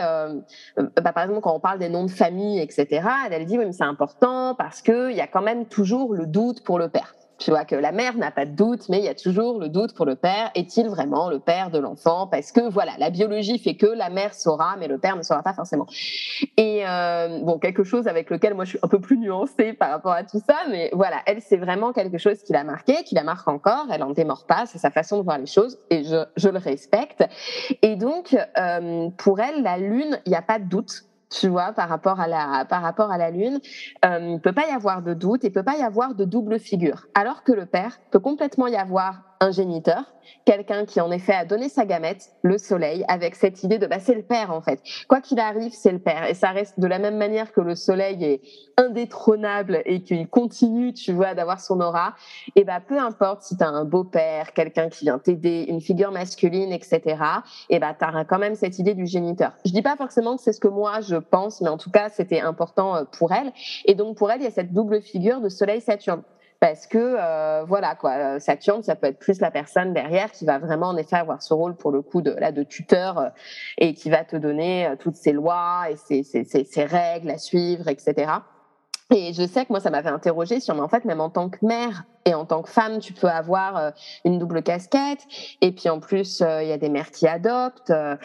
bah, 0.76 1.12
par 1.12 1.24
exemple, 1.24 1.40
quand 1.40 1.54
on 1.54 1.60
parle 1.60 1.78
des 1.78 1.88
noms 1.88 2.04
de 2.04 2.10
famille, 2.10 2.60
etc., 2.60 2.86
elle, 3.26 3.32
elle 3.32 3.46
dit, 3.46 3.58
oui, 3.58 3.64
mais 3.66 3.72
c'est 3.72 3.84
important 3.84 4.54
parce 4.56 4.82
qu'il 4.82 5.12
y 5.12 5.20
a 5.20 5.26
quand 5.26 5.42
même 5.42 5.66
toujours 5.66 6.14
le 6.14 6.26
doute 6.26 6.62
pour 6.64 6.78
le 6.78 6.88
père. 6.88 7.14
Tu 7.38 7.50
vois 7.50 7.64
que 7.64 7.76
la 7.76 7.92
mère 7.92 8.16
n'a 8.16 8.32
pas 8.32 8.46
de 8.46 8.50
doute, 8.50 8.88
mais 8.88 8.98
il 8.98 9.04
y 9.04 9.08
a 9.08 9.14
toujours 9.14 9.60
le 9.60 9.68
doute 9.68 9.94
pour 9.94 10.04
le 10.04 10.16
père. 10.16 10.50
Est-il 10.56 10.88
vraiment 10.88 11.30
le 11.30 11.38
père 11.38 11.70
de 11.70 11.78
l'enfant? 11.78 12.26
Parce 12.26 12.50
que 12.50 12.68
voilà, 12.68 12.92
la 12.98 13.10
biologie 13.10 13.58
fait 13.60 13.76
que 13.76 13.86
la 13.86 14.10
mère 14.10 14.34
saura, 14.34 14.76
mais 14.76 14.88
le 14.88 14.98
père 14.98 15.16
ne 15.16 15.22
saura 15.22 15.44
pas 15.44 15.54
forcément. 15.54 15.86
Et 16.56 16.82
euh, 16.84 17.38
bon, 17.42 17.58
quelque 17.58 17.84
chose 17.84 18.08
avec 18.08 18.30
lequel 18.30 18.54
moi 18.54 18.64
je 18.64 18.70
suis 18.70 18.78
un 18.82 18.88
peu 18.88 19.00
plus 19.00 19.18
nuancée 19.18 19.72
par 19.72 19.90
rapport 19.90 20.12
à 20.12 20.24
tout 20.24 20.40
ça, 20.44 20.56
mais 20.68 20.90
voilà, 20.92 21.18
elle 21.26 21.40
c'est 21.40 21.56
vraiment 21.56 21.92
quelque 21.92 22.18
chose 22.18 22.42
qui 22.42 22.52
l'a 22.52 22.64
marqué, 22.64 23.04
qui 23.04 23.14
la 23.14 23.22
marque 23.22 23.46
encore. 23.46 23.86
Elle 23.92 24.02
en 24.02 24.10
démord 24.10 24.44
pas, 24.44 24.66
c'est 24.66 24.78
sa 24.78 24.90
façon 24.90 25.18
de 25.18 25.22
voir 25.22 25.38
les 25.38 25.46
choses, 25.46 25.78
et 25.90 26.02
je, 26.02 26.24
je 26.36 26.48
le 26.48 26.58
respecte. 26.58 27.24
Et 27.82 27.94
donc 27.94 28.36
euh, 28.58 29.10
pour 29.16 29.38
elle, 29.38 29.62
la 29.62 29.78
lune, 29.78 30.20
il 30.26 30.30
n'y 30.30 30.36
a 30.36 30.42
pas 30.42 30.58
de 30.58 30.64
doute 30.64 31.04
tu 31.30 31.48
vois, 31.48 31.72
par 31.72 31.88
rapport 31.88 32.20
à 32.20 32.26
la, 32.26 32.64
par 32.64 32.82
rapport 32.82 33.10
à 33.10 33.18
la 33.18 33.30
Lune, 33.30 33.60
euh, 34.04 34.18
il 34.20 34.34
ne 34.34 34.38
peut 34.38 34.52
pas 34.52 34.66
y 34.66 34.70
avoir 34.70 35.02
de 35.02 35.14
doute, 35.14 35.44
il 35.44 35.48
ne 35.48 35.54
peut 35.54 35.62
pas 35.62 35.76
y 35.76 35.82
avoir 35.82 36.14
de 36.14 36.24
double 36.24 36.58
figure. 36.58 37.06
Alors 37.14 37.42
que 37.42 37.52
le 37.52 37.66
père 37.66 37.98
peut 38.10 38.20
complètement 38.20 38.66
y 38.66 38.76
avoir 38.76 39.27
un 39.40 39.50
géniteur, 39.50 40.02
quelqu'un 40.44 40.84
qui 40.84 41.00
en 41.00 41.10
effet 41.10 41.34
a 41.34 41.44
donné 41.44 41.68
sa 41.68 41.84
gamète, 41.84 42.30
le 42.42 42.58
soleil, 42.58 43.04
avec 43.08 43.34
cette 43.34 43.62
idée 43.62 43.78
de 43.78 43.86
bah, 43.86 43.98
c'est 44.00 44.14
le 44.14 44.22
père 44.22 44.50
en 44.50 44.60
fait. 44.60 44.80
Quoi 45.08 45.20
qu'il 45.20 45.38
arrive, 45.40 45.72
c'est 45.72 45.92
le 45.92 45.98
père. 45.98 46.24
Et 46.24 46.34
ça 46.34 46.50
reste 46.50 46.80
de 46.80 46.86
la 46.86 46.98
même 46.98 47.16
manière 47.16 47.52
que 47.52 47.60
le 47.60 47.74
soleil 47.74 48.24
est 48.24 48.40
indétrônable 48.76 49.82
et 49.84 50.02
qu'il 50.02 50.26
continue, 50.28 50.92
tu 50.92 51.12
vois, 51.12 51.34
d'avoir 51.34 51.60
son 51.60 51.80
aura. 51.80 52.14
Et 52.56 52.64
bah 52.64 52.80
peu 52.80 52.98
importe 52.98 53.42
si 53.42 53.56
tu 53.56 53.64
as 53.64 53.68
un 53.68 53.84
beau-père, 53.84 54.52
quelqu'un 54.52 54.88
qui 54.88 55.04
vient 55.04 55.18
t'aider, 55.18 55.66
une 55.68 55.80
figure 55.80 56.12
masculine, 56.12 56.72
etc. 56.72 57.02
Et 57.70 57.78
bah 57.78 57.94
tu 57.98 58.06
quand 58.28 58.38
même 58.38 58.54
cette 58.54 58.78
idée 58.78 58.94
du 58.94 59.06
géniteur. 59.06 59.52
Je 59.64 59.72
dis 59.72 59.82
pas 59.82 59.96
forcément 59.96 60.36
que 60.36 60.42
c'est 60.42 60.52
ce 60.52 60.60
que 60.60 60.68
moi 60.68 61.00
je 61.00 61.16
pense, 61.16 61.60
mais 61.60 61.68
en 61.68 61.78
tout 61.78 61.90
cas 61.90 62.08
c'était 62.08 62.40
important 62.40 62.96
euh, 62.96 63.04
pour 63.04 63.32
elle. 63.32 63.52
Et 63.84 63.94
donc 63.94 64.16
pour 64.16 64.30
elle, 64.30 64.40
il 64.40 64.44
y 64.44 64.48
a 64.48 64.50
cette 64.50 64.72
double 64.72 65.02
figure 65.02 65.40
de 65.40 65.48
soleil-Saturne 65.48 66.22
parce 66.60 66.86
que 66.86 66.98
euh, 66.98 67.64
voilà 67.66 67.94
quoi 67.94 68.12
euh, 68.12 68.38
Saturne 68.40 68.82
ça 68.82 68.96
peut 68.96 69.06
être 69.06 69.18
plus 69.18 69.40
la 69.40 69.50
personne 69.50 69.92
derrière 69.92 70.32
qui 70.32 70.44
va 70.44 70.58
vraiment 70.58 70.88
en 70.88 70.96
effet 70.96 71.16
avoir 71.16 71.42
ce 71.42 71.54
rôle 71.54 71.76
pour 71.76 71.92
le 71.92 72.02
coup 72.02 72.20
de 72.20 72.32
là 72.32 72.52
de 72.52 72.62
tuteur 72.62 73.18
euh, 73.18 73.28
et 73.78 73.94
qui 73.94 74.10
va 74.10 74.24
te 74.24 74.36
donner 74.36 74.92
toutes 74.98 75.16
ces 75.16 75.32
lois 75.32 75.86
et 75.90 75.96
ces, 75.96 76.84
règles 76.84 77.30
à 77.30 77.38
suivre 77.38 77.88
etc 77.88 78.32
et 79.14 79.32
je 79.32 79.46
sais 79.46 79.64
que 79.64 79.72
moi 79.72 79.80
ça 79.80 79.90
m'avait 79.90 80.10
interrogé 80.10 80.60
sur 80.60 80.74
mais 80.74 80.80
en 80.80 80.88
fait 80.88 81.04
même 81.04 81.20
en 81.20 81.30
tant 81.30 81.48
que 81.48 81.64
mère 81.64 82.04
et 82.28 82.34
en 82.34 82.44
tant 82.44 82.60
que 82.60 82.68
femme, 82.68 82.98
tu 82.98 83.14
peux 83.14 83.26
avoir 83.26 83.76
euh, 83.78 83.90
une 84.26 84.38
double 84.38 84.62
casquette. 84.62 85.20
Et 85.62 85.72
puis 85.72 85.88
en 85.88 85.98
plus, 85.98 86.42
euh, 86.42 86.62
il 86.62 86.68
y 86.68 86.72
a 86.72 86.76
des 86.76 86.90
mères 86.90 87.10
qui 87.10 87.26
adoptent. 87.26 87.88
Euh, 87.88 88.16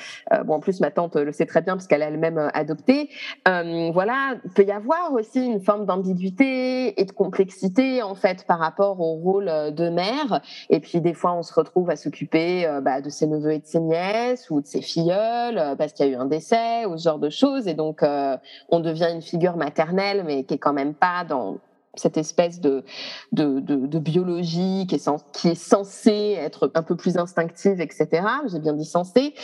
bon, 0.44 0.56
en 0.56 0.60
plus, 0.60 0.82
ma 0.82 0.92
tante 0.92 1.16
le 1.16 1.32
sait 1.32 1.46
très 1.46 1.62
bien 1.62 1.76
parce 1.76 1.88
qu'elle 1.88 2.04
a 2.04 2.08
elle-même 2.08 2.52
adopté. 2.54 3.10
voilà, 3.46 4.36
il 4.44 4.52
peut 4.52 4.64
y 4.64 4.72
avoir 4.72 5.14
aussi 5.14 5.46
une 5.46 5.62
forme 5.62 5.86
d'ambiguïté 5.86 7.00
et 7.00 7.06
de 7.06 7.12
complexité 7.14 8.04
en 8.04 8.16
fait 8.16 8.46
par 8.46 8.60
rapport 8.60 9.00
au 9.00 9.14
rôle 9.16 9.46
de 9.46 9.90
mère. 9.90 10.42
Et 10.70 10.82
puis 10.82 11.00
des 11.00 11.14
fois, 11.14 11.34
on 11.34 11.44
se 11.44 11.54
retrouve 11.54 11.90
à 11.90 11.96
s'occuper 11.96 12.68
bah, 12.82 13.00
de 13.00 13.10
ses 13.10 13.28
neveux 13.28 13.54
et 13.54 13.60
de 13.60 13.66
ses 13.66 13.80
nièces 13.80 14.50
ou 14.50 14.60
de 14.60 14.68
ses 14.68 14.82
filleuls 14.82 15.76
parce 15.78 15.94
qu'il 15.94 16.08
y 16.08 16.10
a 16.10 16.12
eu 16.12 16.16
un 16.16 16.26
décès 16.26 16.86
ou 16.86 16.98
ce 16.98 17.04
genre 17.04 17.20
de 17.20 17.30
choses. 17.30 17.68
Et 17.68 17.74
donc, 17.74 18.02
on 18.04 18.80
devient 18.80 19.10
une 19.14 19.22
figure 19.22 19.56
maternelle, 19.56 20.24
mais 20.26 20.44
qui 20.44 20.56
est 20.56 20.60
quand 20.60 20.74
même 20.74 20.94
pas 20.94 21.24
dans 21.24 21.58
cette 21.96 22.18
espèce 22.18 22.60
de, 22.60 22.84
de, 23.32 23.60
de, 23.60 24.00
biologie 24.00 24.88
qui 24.88 24.96
est, 24.96 25.10
qui 25.32 25.50
est 25.50 25.56
censée 25.56 26.36
être 26.40 26.72
un 26.74 26.82
peu 26.82 26.96
plus 26.96 27.18
instinctive, 27.18 27.80
etc. 27.80 28.26
J'ai 28.48 28.60
bien 28.60 28.74
dit 28.74 28.86
censée. 28.86 29.36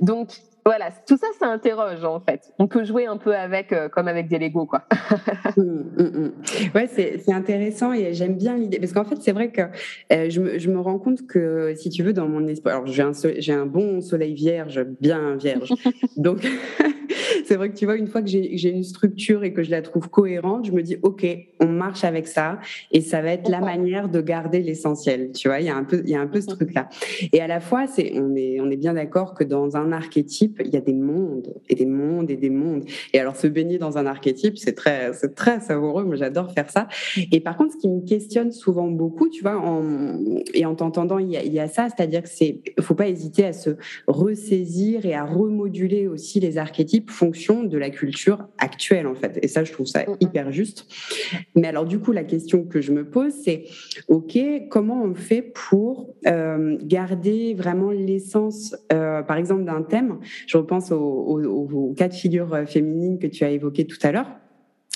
Donc, 0.00 0.40
voilà, 0.66 0.90
tout 1.06 1.16
ça, 1.16 1.28
ça 1.38 1.46
interroge 1.46 2.02
en 2.02 2.18
fait. 2.18 2.52
On 2.58 2.66
peut 2.66 2.82
jouer 2.82 3.06
un 3.06 3.18
peu 3.18 3.36
avec, 3.36 3.72
euh, 3.72 3.88
comme 3.88 4.08
avec 4.08 4.26
des 4.26 4.38
Lego, 4.38 4.66
quoi. 4.66 4.82
Mmh, 5.56 5.62
mmh, 5.62 6.02
mmh. 6.02 6.32
Ouais, 6.74 6.86
c'est 6.86 7.32
intéressant 7.32 7.92
et 7.92 8.12
j'aime 8.12 8.36
bien 8.36 8.56
l'idée 8.56 8.78
parce 8.78 8.92
qu'en 8.92 9.04
fait, 9.04 9.16
c'est 9.20 9.32
vrai 9.32 9.50
que 9.50 9.62
euh, 10.12 10.28
je, 10.28 10.40
me, 10.40 10.58
je, 10.58 10.68
me, 10.70 10.80
rends 10.80 10.98
compte 10.98 11.26
que 11.26 11.72
si 11.76 11.88
tu 11.88 12.02
veux, 12.02 12.12
dans 12.12 12.28
mon 12.28 12.46
esprit, 12.46 12.72
alors 12.72 12.86
j'ai 12.86 13.02
un, 13.02 13.60
un 13.60 13.66
bon 13.66 14.00
soleil 14.00 14.34
vierge, 14.34 14.84
bien 15.00 15.36
vierge, 15.36 15.72
donc 16.16 16.46
c'est 17.44 17.56
vrai 17.56 17.70
que 17.70 17.76
tu 17.76 17.84
vois, 17.84 17.96
une 17.96 18.06
fois 18.06 18.22
que 18.22 18.28
j'ai 18.28 18.70
une 18.70 18.82
structure 18.82 19.44
et 19.44 19.52
que 19.52 19.62
je 19.62 19.70
la 19.70 19.82
trouve 19.82 20.08
cohérente, 20.08 20.66
je 20.66 20.72
me 20.72 20.82
dis, 20.82 20.96
OK, 21.02 21.26
on 21.60 21.66
marche 21.66 22.04
avec 22.04 22.26
ça 22.26 22.58
et 22.92 23.00
ça 23.00 23.22
va 23.22 23.32
être 23.32 23.48
la 23.48 23.60
manière 23.60 24.08
de 24.08 24.20
garder 24.20 24.60
l'essentiel. 24.60 25.32
Tu 25.32 25.48
vois, 25.48 25.60
il 25.60 25.66
y 25.66 25.70
a 25.70 25.76
un 25.76 25.84
peu, 25.84 26.02
il 26.04 26.10
y 26.10 26.16
a 26.16 26.20
un 26.20 26.26
peu 26.26 26.40
ce 26.40 26.50
mhm. 26.50 26.56
truc-là. 26.56 26.88
Et 27.32 27.40
à 27.40 27.46
la 27.46 27.60
fois, 27.60 27.86
c'est, 27.86 28.12
on 28.16 28.34
est, 28.34 28.60
on 28.60 28.70
est 28.70 28.76
bien 28.76 28.94
d'accord 28.94 29.34
que 29.34 29.44
dans 29.44 29.76
un 29.76 29.92
archétype, 29.92 30.55
il 30.64 30.70
y 30.70 30.76
a 30.76 30.80
des 30.80 30.92
mondes 30.92 31.54
et 31.68 31.74
des 31.74 31.86
mondes 31.86 32.30
et 32.30 32.36
des 32.36 32.50
mondes. 32.50 32.84
Et 33.12 33.20
alors, 33.20 33.36
se 33.36 33.46
baigner 33.46 33.78
dans 33.78 33.98
un 33.98 34.06
archétype, 34.06 34.58
c'est 34.58 34.74
très, 34.74 35.12
c'est 35.12 35.34
très 35.34 35.60
savoureux. 35.60 36.04
Moi, 36.04 36.16
j'adore 36.16 36.52
faire 36.52 36.70
ça. 36.70 36.88
Et 37.32 37.40
par 37.40 37.56
contre, 37.56 37.74
ce 37.74 37.78
qui 37.78 37.88
me 37.88 38.00
questionne 38.06 38.52
souvent 38.52 38.88
beaucoup, 38.88 39.28
tu 39.28 39.42
vois, 39.42 39.56
en, 39.56 40.18
et 40.54 40.64
en 40.66 40.74
t'entendant, 40.74 41.18
il 41.18 41.30
y 41.30 41.36
a, 41.36 41.42
il 41.42 41.52
y 41.52 41.60
a 41.60 41.68
ça, 41.68 41.88
c'est-à-dire 41.88 42.22
que 42.22 42.28
c'est, 42.28 42.60
faut 42.80 42.94
pas 42.94 43.08
hésiter 43.08 43.44
à 43.44 43.52
se 43.52 43.70
ressaisir 44.06 45.06
et 45.06 45.14
à 45.14 45.24
remoduler 45.24 46.06
aussi 46.06 46.40
les 46.40 46.58
archétypes 46.58 47.10
fonction 47.10 47.64
de 47.64 47.78
la 47.78 47.90
culture 47.90 48.46
actuelle, 48.58 49.06
en 49.06 49.14
fait. 49.14 49.38
Et 49.42 49.48
ça, 49.48 49.64
je 49.64 49.72
trouve 49.72 49.86
ça 49.86 50.04
hyper 50.20 50.52
juste. 50.52 50.86
Mais 51.54 51.68
alors, 51.68 51.84
du 51.84 51.98
coup, 51.98 52.12
la 52.12 52.24
question 52.24 52.64
que 52.64 52.80
je 52.80 52.92
me 52.92 53.08
pose, 53.08 53.32
c'est, 53.32 53.64
OK, 54.08 54.38
comment 54.70 55.02
on 55.02 55.14
fait 55.14 55.42
pour 55.42 56.14
euh, 56.26 56.76
garder 56.82 57.54
vraiment 57.54 57.90
l'essence, 57.90 58.76
euh, 58.92 59.22
par 59.22 59.36
exemple, 59.36 59.64
d'un 59.64 59.82
thème 59.82 60.18
Je 60.46 60.56
repense 60.56 60.90
aux 60.92 60.96
au, 60.96 61.94
cas 61.96 62.08
de 62.08 62.14
figure 62.14 62.54
euh, 62.54 62.66
féminine 62.66 63.18
que 63.18 63.26
tu 63.26 63.44
as 63.44 63.50
évoqué 63.50 63.86
tout 63.86 63.98
à 64.02 64.12
l'heure 64.12 64.28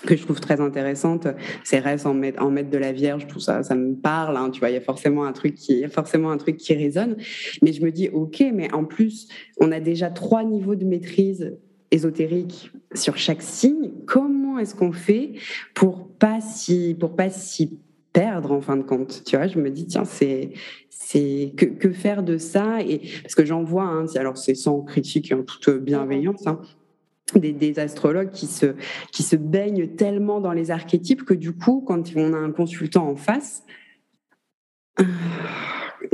que 0.06 0.16
je 0.16 0.22
trouve 0.22 0.40
très 0.40 0.60
intéressante, 0.62 1.28
ces 1.62 1.78
rêves 1.78 2.06
en 2.06 2.14
mettre, 2.14 2.42
en 2.42 2.50
de 2.50 2.78
la 2.78 2.92
Vierge, 2.92 3.26
tout 3.26 3.40
ça, 3.40 3.62
ça 3.62 3.74
me 3.74 3.94
parle. 3.94 4.36
Hein, 4.36 4.50
tu 4.50 4.60
vois, 4.60 4.70
il 4.70 4.74
y 4.74 4.78
a 4.78 4.80
forcément 4.80 5.24
un 5.24 5.32
truc 5.32 5.54
qui, 5.54 5.86
forcément 5.88 6.30
un 6.30 6.38
truc 6.38 6.56
qui 6.56 6.74
résonne. 6.74 7.16
Mais 7.62 7.72
je 7.72 7.84
me 7.84 7.90
dis, 7.90 8.08
ok, 8.08 8.42
mais 8.54 8.72
en 8.72 8.84
plus, 8.84 9.28
on 9.58 9.70
a 9.72 9.80
déjà 9.80 10.08
trois 10.08 10.42
niveaux 10.42 10.74
de 10.74 10.84
maîtrise 10.84 11.54
ésotérique 11.90 12.70
sur 12.94 13.16
chaque 13.16 13.42
signe, 13.42 13.90
comment 14.06 14.58
est-ce 14.58 14.74
qu'on 14.74 14.92
fait 14.92 15.32
pour 15.74 16.08
pas 16.08 16.40
si 16.40 16.96
pour 16.98 17.16
pas 17.16 17.30
s'y 17.30 17.78
perdre 18.12 18.52
en 18.52 18.60
fin 18.60 18.76
de 18.76 18.82
compte. 18.82 19.22
Tu 19.24 19.36
vois, 19.36 19.46
je 19.46 19.58
me 19.58 19.70
dis 19.70 19.86
tiens 19.86 20.04
c'est 20.04 20.52
c'est 20.88 21.54
que, 21.56 21.64
que, 21.64 21.90
faire 21.90 22.22
de 22.22 22.38
ça? 22.38 22.80
Et 22.82 23.00
parce 23.22 23.34
que 23.34 23.44
j'en 23.44 23.62
vois 23.62 23.84
hein, 23.84 24.06
alors 24.16 24.36
c'est 24.36 24.54
sans 24.54 24.82
critique 24.82 25.30
et 25.30 25.34
en 25.34 25.42
toute 25.42 25.70
bienveillance 25.70 26.46
hein, 26.46 26.60
des, 27.34 27.52
des, 27.52 27.78
astrologues 27.78 28.30
qui 28.30 28.46
se 28.46 28.74
qui 29.12 29.22
se 29.22 29.36
baignent 29.36 29.88
tellement 29.88 30.40
dans 30.40 30.52
les 30.52 30.70
archétypes 30.70 31.24
que 31.24 31.34
du 31.34 31.52
coup 31.52 31.82
quand 31.86 32.14
on 32.16 32.32
a 32.32 32.38
un 32.38 32.52
consultant 32.52 33.08
en 33.08 33.16
face 33.16 33.64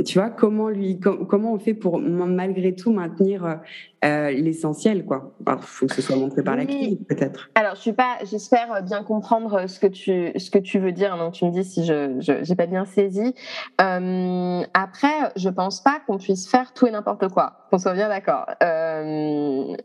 tu 0.05 0.19
vois, 0.19 0.29
comment 0.29 0.69
lui, 0.69 0.99
comment 0.99 1.53
on 1.53 1.59
fait 1.59 1.73
pour 1.73 1.99
malgré 1.99 2.75
tout 2.75 2.91
maintenir 2.91 3.59
euh, 4.05 4.31
l'essentiel, 4.31 5.05
quoi. 5.05 5.33
Il 5.47 5.55
faut 5.61 5.87
que 5.87 5.95
ce 5.95 6.01
soit 6.01 6.15
montré 6.15 6.43
par 6.43 6.55
la 6.55 6.65
clinique, 6.65 7.07
peut-être. 7.07 7.49
Alors, 7.55 7.75
je 7.75 7.81
suis 7.81 7.93
pas, 7.93 8.17
j'espère 8.23 8.83
bien 8.83 9.03
comprendre 9.03 9.67
ce 9.67 9.79
que 9.79 9.87
tu, 9.87 10.31
ce 10.37 10.51
que 10.51 10.59
tu 10.59 10.77
veux 10.77 10.91
dire. 10.91 11.17
Donc, 11.17 11.33
tu 11.33 11.45
me 11.45 11.51
dis 11.51 11.63
si 11.63 11.83
je, 11.83 12.47
n'ai 12.47 12.55
pas 12.55 12.67
bien 12.67 12.85
saisi. 12.85 13.33
Euh, 13.81 14.61
après, 14.73 15.31
je 15.35 15.49
pense 15.49 15.81
pas 15.81 15.99
qu'on 16.05 16.17
puisse 16.17 16.47
faire 16.49 16.73
tout 16.73 16.85
et 16.85 16.91
n'importe 16.91 17.27
quoi. 17.29 17.65
Qu'on 17.71 17.79
soit 17.79 17.93
bien 17.93 18.09
d'accord. 18.09 18.45
Euh, 18.61 19.75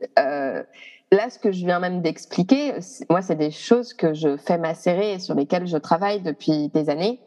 là, 1.13 1.31
ce 1.31 1.39
que 1.39 1.53
je 1.53 1.65
viens 1.65 1.79
même 1.79 2.01
d'expliquer, 2.01 2.75
moi, 3.09 3.23
c'est 3.23 3.37
des 3.37 3.51
choses 3.51 3.95
que 3.95 4.15
je 4.15 4.37
fais 4.37 4.59
macérer 4.59 5.13
et 5.15 5.19
sur 5.19 5.35
lesquelles 5.35 5.67
je 5.67 5.77
travaille 5.77 6.23
depuis 6.23 6.69
des 6.71 6.89
années. 6.91 7.21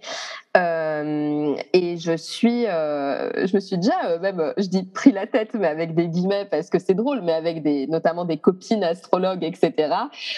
Euh, 0.56 1.56
et 1.74 1.98
je 1.98 2.16
suis, 2.16 2.66
euh, 2.66 3.46
je 3.46 3.56
me 3.56 3.60
suis 3.60 3.78
déjà 3.78 4.06
euh, 4.06 4.20
même, 4.20 4.54
je 4.58 4.68
dis 4.68 4.84
pris 4.84 5.12
la 5.12 5.28
tête, 5.28 5.54
mais 5.54 5.68
avec 5.68 5.96
des 5.96 6.08
guillemets 6.08 6.46
parce 6.46 6.70
que 6.70 6.80
c'est 6.80 6.94
drôle, 6.94 7.22
mais 7.22 7.34
avec 7.34 7.62
des, 7.62 7.88
notamment 7.88 8.24
des 8.24 8.38
copines 8.38 8.84
astrologues, 8.84 9.44
etc. 9.44 9.94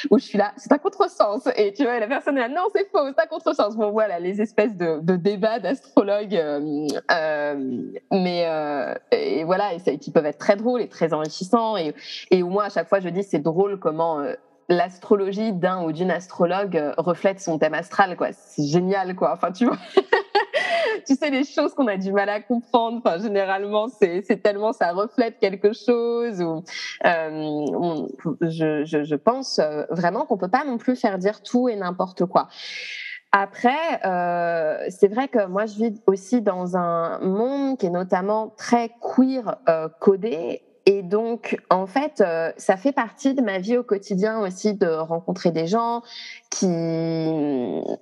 Où 0.09 0.17
je 0.17 0.23
suis 0.23 0.37
là, 0.39 0.53
c'est 0.57 0.71
un 0.71 0.79
contresens. 0.79 1.47
Et 1.55 1.71
tu 1.73 1.83
vois, 1.83 1.99
la 1.99 2.07
personne 2.07 2.37
est 2.37 2.41
là, 2.41 2.49
non, 2.49 2.63
c'est 2.75 2.89
faux, 2.89 3.07
c'est 3.15 3.23
un 3.23 3.27
contresens. 3.27 3.75
Bon, 3.75 3.91
voilà, 3.91 4.19
les 4.19 4.41
espèces 4.41 4.75
de, 4.75 4.99
de 5.01 5.15
débats 5.17 5.59
d'astrologues, 5.59 6.41
mais 8.11 8.47
et 9.11 9.43
voilà, 9.43 9.71
et 9.73 9.97
qui 9.99 10.11
peuvent 10.11 10.25
être 10.25 10.39
très 10.39 10.55
drôles 10.55 10.81
et 10.81 10.89
très 10.89 11.13
enrichissants. 11.13 11.77
Et, 11.77 11.93
et 12.31 12.41
au 12.41 12.49
moins 12.49 12.65
à 12.65 12.69
chaque 12.69 12.89
fois, 12.89 12.99
je 12.99 13.09
dis, 13.09 13.23
c'est 13.23 13.36
drôle 13.39 13.79
comment 13.79 14.23
l'astrologie 14.69 15.53
d'un 15.53 15.83
ou 15.83 15.91
d'une 15.91 16.11
astrologue 16.11 16.77
euh, 16.77 16.93
reflète 16.97 17.39
son 17.39 17.57
thème 17.57 17.73
astral, 17.73 18.15
quoi. 18.17 18.29
C'est 18.31 18.65
génial, 18.65 19.15
quoi. 19.15 19.33
Enfin, 19.33 19.51
tu 19.51 19.65
vois. 19.65 19.77
tu 21.07 21.15
sais, 21.15 21.29
les 21.29 21.43
choses 21.43 21.73
qu'on 21.73 21.87
a 21.87 21.97
du 21.97 22.11
mal 22.11 22.29
à 22.29 22.41
comprendre, 22.41 23.01
enfin, 23.03 23.17
généralement, 23.19 23.87
c'est, 23.87 24.21
tellement 24.43 24.73
ça 24.73 24.91
reflète 24.91 25.39
quelque 25.39 25.71
chose. 25.73 26.41
Ou, 26.41 26.63
euh, 27.05 28.07
je, 28.41 28.83
je, 28.83 29.15
pense 29.15 29.59
euh, 29.59 29.83
vraiment 29.89 30.25
qu'on 30.25 30.37
peut 30.37 30.49
pas 30.49 30.65
non 30.65 30.77
plus 30.77 30.95
faire 30.95 31.17
dire 31.17 31.41
tout 31.41 31.69
et 31.69 31.75
n'importe 31.75 32.25
quoi. 32.25 32.47
Après, 33.31 33.99
euh, 34.05 34.85
c'est 34.89 35.09
vrai 35.09 35.27
que 35.27 35.45
moi, 35.47 35.65
je 35.65 35.75
vis 35.75 36.01
aussi 36.07 36.41
dans 36.41 36.77
un 36.77 37.19
monde 37.19 37.77
qui 37.77 37.85
est 37.85 37.91
notamment 37.91 38.53
très 38.57 38.89
queer 39.01 39.57
euh, 39.67 39.89
codé 39.99 40.61
donc, 41.07 41.57
en 41.69 41.87
fait, 41.87 42.21
euh, 42.21 42.51
ça 42.57 42.75
fait 42.75 42.91
partie 42.91 43.33
de 43.33 43.41
ma 43.41 43.59
vie 43.59 43.77
au 43.77 43.83
quotidien 43.83 44.39
aussi 44.39 44.73
de 44.73 44.87
rencontrer 44.87 45.51
des 45.51 45.65
gens 45.65 46.01
qui 46.49 46.65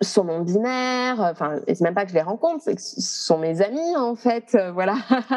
sont 0.01 0.24
non 0.24 0.41
binaires. 0.41 1.20
Enfin, 1.20 1.60
c'est 1.68 1.82
même 1.82 1.93
pas 1.93 2.06
que 2.06 2.10
je 2.10 2.16
les 2.16 2.22
rencontre, 2.22 2.64
c'est 2.64 2.76
que 2.76 2.82
ce 2.82 2.99
sont 2.99 3.38
mes 3.38 3.62
amis 3.62 3.95
en 3.95 4.16
fait, 4.16 4.56
euh, 4.56 4.72
voilà, 4.72 4.95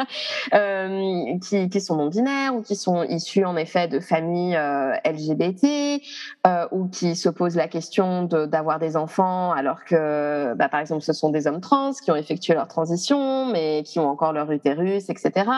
euh, 0.53 1.37
qui, 1.43 1.69
qui, 1.69 1.81
sont 1.81 1.95
non 1.95 2.07
binaires 2.07 2.55
ou 2.55 2.61
qui 2.61 2.75
sont 2.75 3.03
issus 3.03 3.45
en 3.45 3.55
effet 3.55 3.87
de 3.87 3.99
familles 3.99 4.57
LGBT 5.05 6.01
ou 6.71 6.87
qui 6.87 7.15
se 7.15 7.29
posent 7.29 7.55
la 7.55 7.67
question 7.67 8.23
d'avoir 8.23 8.79
des 8.79 8.97
enfants 8.97 9.51
alors 9.51 9.83
que, 9.85 10.53
bah, 10.55 10.69
par 10.69 10.79
exemple, 10.79 11.01
ce 11.01 11.13
sont 11.13 11.29
des 11.29 11.47
hommes 11.47 11.61
trans 11.61 11.91
qui 11.93 12.11
ont 12.11 12.15
effectué 12.15 12.53
leur 12.53 12.67
transition 12.67 13.45
mais 13.47 13.83
qui 13.85 13.99
ont 13.99 14.07
encore 14.07 14.33
leur 14.33 14.51
utérus, 14.51 15.09
etc. 15.09 15.49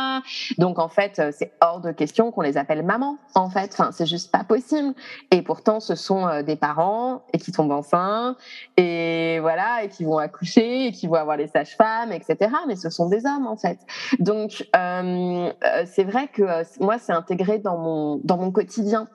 Donc 0.57 0.79
en 0.79 0.89
fait, 0.89 1.21
c'est 1.31 1.53
hors 1.61 1.79
de 1.79 1.91
qu'on 2.07 2.41
les 2.41 2.57
appelle 2.57 2.83
maman, 2.83 3.17
en 3.35 3.49
fait. 3.49 3.69
Enfin, 3.73 3.91
c'est 3.91 4.05
juste 4.05 4.31
pas 4.31 4.43
possible. 4.43 4.93
Et 5.31 5.41
pourtant, 5.41 5.79
ce 5.79 5.95
sont 5.95 6.27
euh, 6.27 6.43
des 6.43 6.55
parents 6.55 7.23
et 7.33 7.37
qui 7.37 7.51
tombent 7.51 7.71
enceintes 7.71 8.37
et 8.77 9.39
voilà, 9.39 9.83
et 9.83 9.89
qui 9.89 10.03
vont 10.03 10.17
accoucher 10.17 10.87
et 10.87 10.91
qui 10.91 11.07
vont 11.07 11.15
avoir 11.15 11.37
les 11.37 11.47
sages-femmes, 11.47 12.11
etc. 12.11 12.51
Mais 12.67 12.75
ce 12.75 12.89
sont 12.89 13.09
des 13.09 13.25
hommes, 13.25 13.47
en 13.47 13.57
fait. 13.57 13.79
Donc, 14.19 14.67
euh, 14.75 15.51
euh, 15.63 15.83
c'est 15.85 16.03
vrai 16.03 16.27
que 16.27 16.43
moi, 16.83 16.97
c'est 16.97 17.13
intégré 17.13 17.59
dans 17.59 17.77
mon, 17.77 18.21
dans 18.23 18.37
mon 18.37 18.51
quotidien. 18.51 19.07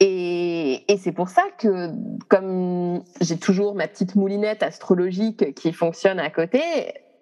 Et 0.00 0.84
c'est 1.02 1.10
pour 1.10 1.28
ça 1.28 1.42
que, 1.58 1.90
comme 2.28 3.02
j'ai 3.20 3.36
toujours 3.36 3.74
ma 3.74 3.88
petite 3.88 4.14
moulinette 4.14 4.62
astrologique 4.62 5.54
qui 5.54 5.72
fonctionne 5.72 6.20
à 6.20 6.30
côté, 6.30 6.62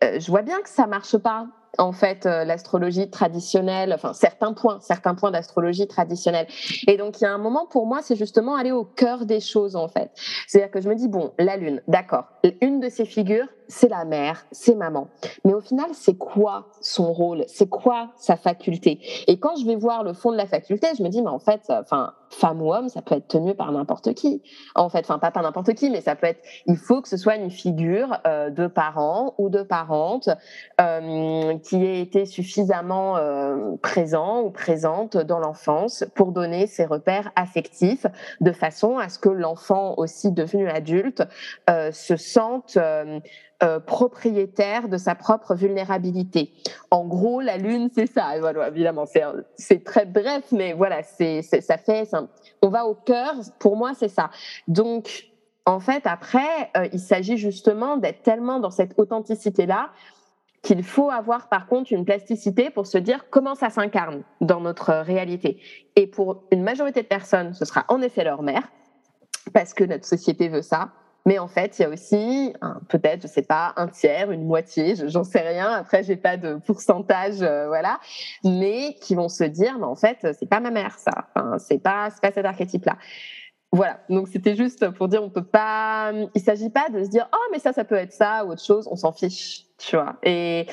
je 0.03 0.26
vois 0.26 0.43
bien 0.43 0.61
que 0.61 0.68
ça 0.68 0.87
marche 0.87 1.16
pas 1.16 1.47
en 1.78 1.92
fait 1.92 2.26
euh, 2.26 2.44
l'astrologie 2.44 3.10
traditionnelle, 3.10 3.92
enfin 3.92 4.12
certains 4.12 4.52
points, 4.52 4.78
certains 4.80 5.14
points 5.14 5.30
d'astrologie 5.30 5.86
traditionnelle. 5.86 6.46
Et 6.86 6.96
donc 6.96 7.20
il 7.20 7.24
y 7.24 7.26
a 7.26 7.32
un 7.32 7.38
moment 7.38 7.66
pour 7.66 7.86
moi, 7.86 8.00
c'est 8.02 8.16
justement 8.16 8.56
aller 8.56 8.72
au 8.72 8.84
cœur 8.84 9.26
des 9.26 9.40
choses 9.40 9.76
en 9.76 9.88
fait. 9.88 10.10
C'est-à-dire 10.46 10.70
que 10.70 10.80
je 10.80 10.88
me 10.88 10.94
dis 10.94 11.08
bon, 11.08 11.32
la 11.38 11.56
lune, 11.56 11.82
d'accord, 11.88 12.26
une 12.60 12.80
de 12.80 12.88
ces 12.88 13.04
figures, 13.04 13.46
c'est 13.68 13.88
la 13.88 14.04
mère, 14.04 14.46
c'est 14.52 14.74
maman. 14.74 15.08
Mais 15.44 15.54
au 15.54 15.60
final, 15.60 15.88
c'est 15.92 16.16
quoi 16.16 16.68
son 16.80 17.12
rôle? 17.12 17.44
C'est 17.48 17.68
quoi 17.68 18.10
sa 18.16 18.36
faculté? 18.36 19.00
Et 19.26 19.38
quand 19.38 19.56
je 19.56 19.66
vais 19.66 19.76
voir 19.76 20.02
le 20.02 20.12
fond 20.12 20.32
de 20.32 20.36
la 20.36 20.46
faculté, 20.46 20.88
je 20.96 21.02
me 21.02 21.08
dis 21.08 21.22
mais 21.22 21.28
en 21.28 21.38
fait, 21.38 21.62
enfin 21.68 22.12
femme 22.30 22.60
ou 22.62 22.72
homme, 22.72 22.88
ça 22.88 23.02
peut 23.02 23.14
être 23.14 23.28
tenu 23.28 23.54
par 23.54 23.72
n'importe 23.72 24.14
qui. 24.14 24.42
En 24.74 24.88
fait, 24.88 25.00
enfin 25.00 25.18
pas 25.18 25.30
par 25.30 25.42
n'importe 25.42 25.74
qui, 25.74 25.90
mais 25.90 26.00
ça 26.00 26.16
peut 26.16 26.26
être. 26.26 26.42
Il 26.66 26.76
faut 26.76 27.00
que 27.00 27.08
ce 27.08 27.16
soit 27.16 27.36
une 27.36 27.50
figure 27.50 28.18
euh, 28.26 28.50
de 28.50 28.66
parent 28.66 29.34
ou 29.38 29.48
de 29.48 29.62
parente 29.62 30.28
euh, 30.80 31.56
qui 31.58 31.84
ait 31.84 32.00
été 32.00 32.26
suffisamment 32.26 33.16
euh, 33.16 33.76
présent 33.82 34.42
ou 34.42 34.50
présente 34.50 35.16
dans 35.16 35.38
l'enfance 35.38 36.04
pour 36.14 36.32
donner 36.32 36.66
ses 36.66 36.84
repères 36.84 37.30
affectifs, 37.36 38.06
de 38.40 38.52
façon 38.52 38.98
à 38.98 39.08
ce 39.08 39.18
que 39.18 39.28
l'enfant 39.28 39.94
aussi 39.96 40.32
devenu 40.32 40.68
adulte 40.68 41.22
se 41.68 42.16
sente 42.16 42.78
propriétaire 43.86 44.88
de 44.88 44.98
sa 44.98 45.14
propre 45.14 45.54
vulnérabilité. 45.54 46.52
En 46.90 47.07
gros, 47.07 47.40
la 47.40 47.57
lune, 47.57 47.88
c'est 47.94 48.07
ça. 48.07 48.38
Voilà, 48.38 48.68
évidemment, 48.68 49.04
c'est 49.57 49.84
très 49.84 50.04
bref, 50.04 50.44
mais 50.52 50.72
voilà, 50.72 51.02
c'est 51.02 51.42
ça 51.42 51.78
fait. 51.78 52.09
On 52.62 52.68
va 52.68 52.86
au 52.86 52.94
cœur. 52.94 53.34
Pour 53.59 53.76
moi, 53.76 53.92
c'est 53.94 54.09
ça. 54.09 54.30
Donc, 54.68 55.30
en 55.66 55.80
fait, 55.80 56.07
après, 56.07 56.70
euh, 56.76 56.88
il 56.92 57.00
s'agit 57.00 57.36
justement 57.36 57.96
d'être 57.96 58.22
tellement 58.22 58.61
dans 58.61 58.70
cette 58.70 58.98
authenticité-là 58.98 59.90
qu'il 60.62 60.82
faut 60.84 61.11
avoir 61.11 61.48
par 61.48 61.66
contre 61.66 61.92
une 61.92 62.04
plasticité 62.04 62.70
pour 62.70 62.86
se 62.86 62.98
dire 62.98 63.26
comment 63.30 63.54
ça 63.54 63.70
s'incarne 63.70 64.22
dans 64.40 64.61
notre 64.61 64.92
réalité. 64.92 65.61
Et 65.96 66.07
pour 66.07 66.44
une 66.50 66.62
majorité 66.62 67.02
de 67.02 67.07
personnes, 67.07 67.52
ce 67.54 67.64
sera 67.64 67.84
en 67.88 68.00
effet 68.00 68.24
leur 68.24 68.42
mère, 68.42 68.62
parce 69.52 69.74
que 69.74 69.84
notre 69.84 70.04
société 70.04 70.48
veut 70.48 70.62
ça. 70.62 70.90
Mais 71.26 71.40
en 71.40 71.48
fait, 71.48 71.78
il 71.78 71.82
y 71.82 71.84
a 71.84 71.88
aussi 71.88 72.54
peut-être, 72.88 73.22
je 73.22 73.26
sais 73.26 73.42
pas, 73.42 73.74
un 73.76 73.88
tiers, 73.88 74.30
une 74.30 74.46
moitié, 74.46 74.94
j'en 75.08 75.24
sais 75.24 75.40
rien. 75.40 75.70
Après, 75.70 76.04
j'ai 76.04 76.16
pas 76.16 76.36
de 76.36 76.54
pourcentage, 76.64 77.42
euh, 77.42 77.66
voilà. 77.66 77.98
Mais 78.44 78.94
qui 79.02 79.16
vont 79.16 79.28
se 79.28 79.42
dire, 79.44 79.76
mais 79.78 79.84
en 79.84 79.96
fait, 79.96 80.18
c'est 80.38 80.48
pas 80.48 80.60
ma 80.60 80.70
mère, 80.70 80.96
ça. 80.98 81.26
Enfin, 81.34 81.58
c'est 81.58 81.78
pas, 81.78 82.10
c'est 82.10 82.20
pas 82.22 82.32
cet 82.32 82.46
archétype-là. 82.46 82.96
Voilà. 83.72 83.98
Donc 84.08 84.28
c'était 84.28 84.54
juste 84.54 84.88
pour 84.90 85.08
dire, 85.08 85.22
on 85.22 85.28
peut 85.28 85.44
pas. 85.44 86.12
Il 86.34 86.40
s'agit 86.40 86.70
pas 86.70 86.88
de 86.88 87.02
se 87.02 87.10
dire, 87.10 87.28
oh, 87.34 87.48
mais 87.50 87.58
ça, 87.58 87.72
ça 87.72 87.84
peut 87.84 87.96
être 87.96 88.12
ça 88.12 88.44
ou 88.44 88.52
autre 88.52 88.64
chose. 88.64 88.88
On 88.90 88.96
s'en 88.96 89.12
fiche, 89.12 89.64
tu 89.78 89.96
vois. 89.96 90.16
Et 90.22 90.66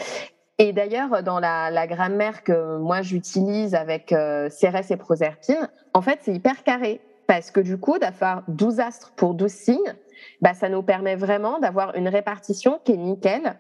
et 0.60 0.72
d'ailleurs, 0.72 1.24
dans 1.24 1.40
la, 1.40 1.72
la, 1.72 1.88
grammaire 1.88 2.44
que 2.44 2.78
moi 2.78 3.02
j'utilise 3.02 3.74
avec 3.74 4.14
euh, 4.14 4.50
Cérès 4.52 4.92
et 4.92 4.98
Proserpine, 4.98 5.68
en 5.96 6.02
fait, 6.02 6.20
c'est 6.22 6.34
hyper 6.34 6.64
carré. 6.64 7.02
Parce 7.26 7.52
que 7.52 7.60
du 7.60 7.78
coup, 7.78 7.98
d'avoir 8.00 8.44
12 8.50 8.80
astres 8.80 9.14
pour 9.16 9.34
12 9.34 9.52
signes, 9.52 9.96
bah, 10.42 10.54
ça 10.54 10.70
nous 10.70 10.84
permet 10.84 11.16
vraiment 11.16 11.60
d'avoir 11.60 11.96
une 11.96 12.08
répartition 12.08 12.80
qui 12.84 12.94
est 12.94 12.98
nickel, 12.98 13.56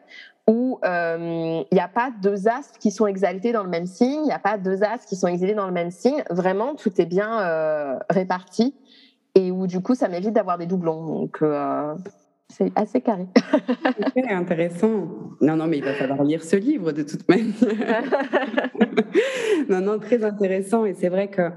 où 0.47 0.79
euh, 0.83 1.63
il 1.71 1.75
n'y 1.75 1.81
a 1.81 1.87
pas 1.87 2.11
deux 2.21 2.47
astres 2.47 2.77
qui 2.79 2.91
sont 2.91 3.07
exaltés 3.07 3.51
dans 3.51 3.63
le 3.63 3.69
même 3.69 3.85
signe, 3.85 4.21
il 4.23 4.27
n'y 4.27 4.33
a 4.33 4.39
pas 4.39 4.57
deux 4.57 4.83
astres 4.83 5.07
qui 5.07 5.15
sont 5.15 5.27
exilés 5.27 5.53
dans 5.53 5.67
le 5.67 5.71
même 5.71 5.91
signe. 5.91 6.23
Vraiment, 6.29 6.75
tout 6.75 6.91
est 6.99 7.05
bien 7.05 7.39
euh, 7.41 7.97
réparti 8.09 8.75
et 9.35 9.51
où 9.51 9.67
du 9.67 9.81
coup, 9.81 9.95
ça 9.95 10.09
m'évite 10.09 10.33
d'avoir 10.33 10.57
des 10.57 10.65
doublons. 10.65 11.21
Donc, 11.21 11.37
euh, 11.41 11.95
c'est 12.49 12.71
assez 12.75 13.01
carré. 13.01 13.25
C'est 14.13 14.29
intéressant. 14.29 15.07
Non, 15.41 15.55
non, 15.55 15.67
mais 15.67 15.77
il 15.77 15.83
va 15.83 15.93
falloir 15.93 16.23
lire 16.23 16.43
ce 16.43 16.55
livre 16.55 16.91
de 16.91 17.03
toute 17.03 17.27
manière. 17.29 17.53
non, 19.69 19.81
non, 19.81 19.99
très 19.99 20.23
intéressant. 20.23 20.85
Et 20.85 20.93
c'est 20.93 21.09
vrai 21.09 21.29
que 21.29 21.49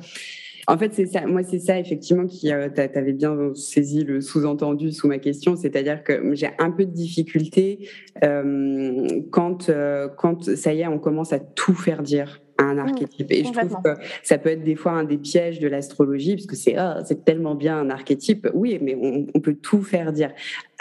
en 0.69 0.77
fait, 0.79 0.93
c'est 0.95 1.07
ça. 1.07 1.27
Moi, 1.27 1.43
c'est 1.45 1.61
ça 1.61 1.79
effectivement 1.79 2.27
qui. 2.27 2.53
Euh, 2.53 2.69
tu 2.69 3.13
bien 3.13 3.55
saisi 3.55 4.03
le 4.03 4.21
sous-entendu 4.21 4.91
sous 4.91 5.07
ma 5.07 5.19
question, 5.19 5.55
c'est-à-dire 5.55 6.03
que 6.03 6.35
j'ai 6.35 6.51
un 6.59 6.71
peu 6.71 6.85
de 6.85 6.91
difficulté 6.91 7.89
euh, 8.25 9.07
quand 9.31 9.69
euh, 9.69 10.09
quand 10.09 10.57
ça 10.57 10.73
y 10.73 10.81
est, 10.81 10.87
on 10.89 10.99
commence 10.99 11.33
à 11.33 11.39
tout 11.39 11.75
faire 11.75 12.03
dire 12.03 12.41
un 12.59 12.75
mmh, 12.75 12.79
archétype. 12.79 13.31
Et 13.31 13.45
je 13.45 13.53
trouve 13.53 13.83
que 13.83 13.91
ça 14.23 14.39
peut 14.39 14.51
être 14.51 14.65
des 14.65 14.77
fois 14.77 14.93
un 14.93 15.05
des 15.05 15.19
pièges 15.19 15.61
de 15.61 15.69
l'astrologie, 15.69 16.37
parce 16.37 16.47
que 16.47 16.57
c'est 16.57 16.77
oh, 16.79 17.03
c'est 17.05 17.25
tellement 17.25 17.55
bien 17.55 17.79
un 17.79 17.91
archétype. 17.91 18.49
Oui, 18.55 18.79
mais 18.81 18.97
on, 19.01 19.27
on, 19.35 19.41
peut 19.41 19.55
tout 19.55 19.83
faire 19.83 20.13
dire. 20.13 20.33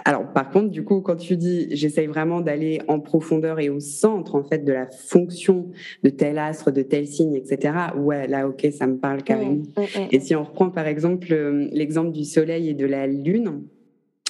Alors, 0.03 0.31
par 0.31 0.49
contre, 0.49 0.69
du 0.69 0.83
coup, 0.83 1.01
quand 1.01 1.15
tu 1.15 1.37
dis 1.37 1.67
j'essaye 1.71 2.07
vraiment 2.07 2.41
d'aller 2.41 2.81
en 2.87 2.99
profondeur 2.99 3.59
et 3.59 3.69
au 3.69 3.79
centre, 3.79 4.35
en 4.35 4.43
fait, 4.43 4.63
de 4.63 4.73
la 4.73 4.87
fonction 4.87 5.69
de 6.03 6.09
tel 6.09 6.37
astre, 6.37 6.71
de 6.71 6.81
tel 6.81 7.07
signe, 7.07 7.35
etc., 7.35 7.73
ouais, 7.97 8.27
là, 8.27 8.47
ok, 8.47 8.67
ça 8.71 8.87
me 8.87 8.97
parle 8.97 9.23
carrément. 9.23 9.51
Mmh, 9.51 9.81
mmh, 9.81 10.07
et 10.11 10.19
si 10.19 10.35
on 10.35 10.43
reprend, 10.43 10.69
par 10.69 10.87
exemple, 10.87 11.33
l'exemple 11.71 12.11
du 12.11 12.23
soleil 12.23 12.69
et 12.69 12.73
de 12.73 12.85
la 12.85 13.07
lune, 13.07 13.63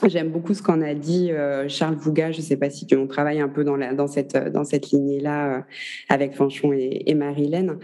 J'aime 0.07 0.29
beaucoup 0.29 0.53
ce 0.53 0.61
qu'en 0.61 0.81
a 0.81 0.93
dit 0.93 1.31
euh, 1.31 1.67
Charles 1.67 1.95
Vouga. 1.95 2.31
Je 2.31 2.37
ne 2.37 2.43
sais 2.43 2.57
pas 2.57 2.69
si 2.69 2.85
tu, 2.85 2.95
on 2.95 3.07
travaille 3.07 3.39
un 3.39 3.49
peu 3.49 3.63
dans, 3.63 3.75
la, 3.75 3.93
dans 3.93 4.05
cette, 4.05 4.37
dans 4.51 4.63
cette 4.63 4.91
lignée-là 4.91 5.57
euh, 5.57 5.61
avec 6.09 6.35
Fanchon 6.35 6.73
et, 6.73 7.03
et 7.07 7.15
Marilène. 7.15 7.79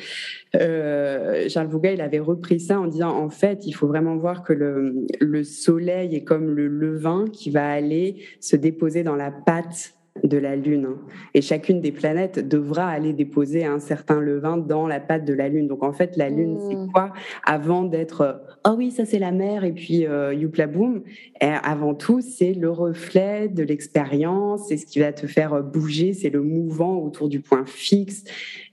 Euh, 0.56 1.50
Charles 1.50 1.68
Vouga, 1.68 1.92
il 1.92 2.02
avait 2.02 2.20
repris 2.20 2.60
ça 2.60 2.80
en 2.80 2.86
disant 2.86 3.10
en 3.10 3.30
fait, 3.30 3.66
il 3.66 3.72
faut 3.72 3.88
vraiment 3.88 4.18
voir 4.18 4.44
que 4.44 4.54
le, 4.54 5.08
le 5.20 5.44
soleil 5.44 6.16
est 6.16 6.24
comme 6.24 6.52
le 6.52 6.68
levain 6.68 7.26
qui 7.34 7.50
va 7.50 7.68
aller 7.68 8.18
se 8.40 8.56
déposer 8.56 9.02
dans 9.04 9.16
la 9.16 9.32
pâte 9.32 9.96
de 10.24 10.38
la 10.38 10.56
Lune. 10.56 10.90
Et 11.34 11.42
chacune 11.42 11.80
des 11.82 11.92
planètes 11.92 12.48
devra 12.48 12.88
aller 12.88 13.14
déposer 13.14 13.66
un 13.66 13.80
certain 13.80 14.20
levain 14.20 14.58
dans 14.58 14.88
la 14.88 15.00
pâte 15.00 15.26
de 15.26 15.34
la 15.34 15.48
Lune. 15.48 15.68
Donc 15.68 15.84
en 15.84 15.94
fait, 15.94 16.18
la 16.18 16.30
Lune, 16.30 16.60
c'est 16.70 16.76
mmh. 16.76 16.92
quoi 16.92 17.14
Avant 17.46 17.84
d'être 17.84 18.42
oh 18.68 18.76
oui, 18.78 18.92
ça 18.92 19.06
c'est 19.06 19.20
la 19.20 19.32
mer 19.32 19.64
et 19.64 19.72
puis 19.72 20.06
euh, 20.06 20.34
youpla 20.34 20.68
boum. 20.68 21.04
avant 21.40 21.96
tout, 21.96 22.22
c'est 22.22 22.54
le 22.54 22.70
reflet 22.70 23.48
de 23.48 23.64
l'expérience, 23.64 24.68
c'est 24.68 24.78
ce 24.78 24.86
qui 24.86 25.00
va 25.00 25.14
te 25.14 25.28
faire 25.28 25.64
bouger, 25.64 26.14
c'est 26.14 26.30
le 26.30 26.42
mouvant 26.42 26.98
autour 26.98 27.30
du 27.30 27.40
point 27.40 27.66
fixe. 27.66 28.24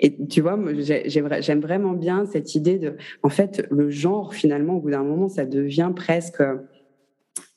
Et 0.01 0.17
tu 0.27 0.41
vois, 0.41 0.59
j'aime 1.07 1.61
vraiment 1.61 1.93
bien 1.93 2.27
cette 2.27 2.55
idée 2.55 2.79
de, 2.79 2.97
en 3.23 3.29
fait, 3.29 3.67
le 3.71 3.91
genre 3.91 4.35
finalement, 4.35 4.77
au 4.77 4.81
bout 4.81 4.91
d'un 4.91 5.05
moment, 5.05 5.29
ça 5.29 5.45
devient 5.45 5.93
presque 5.95 6.43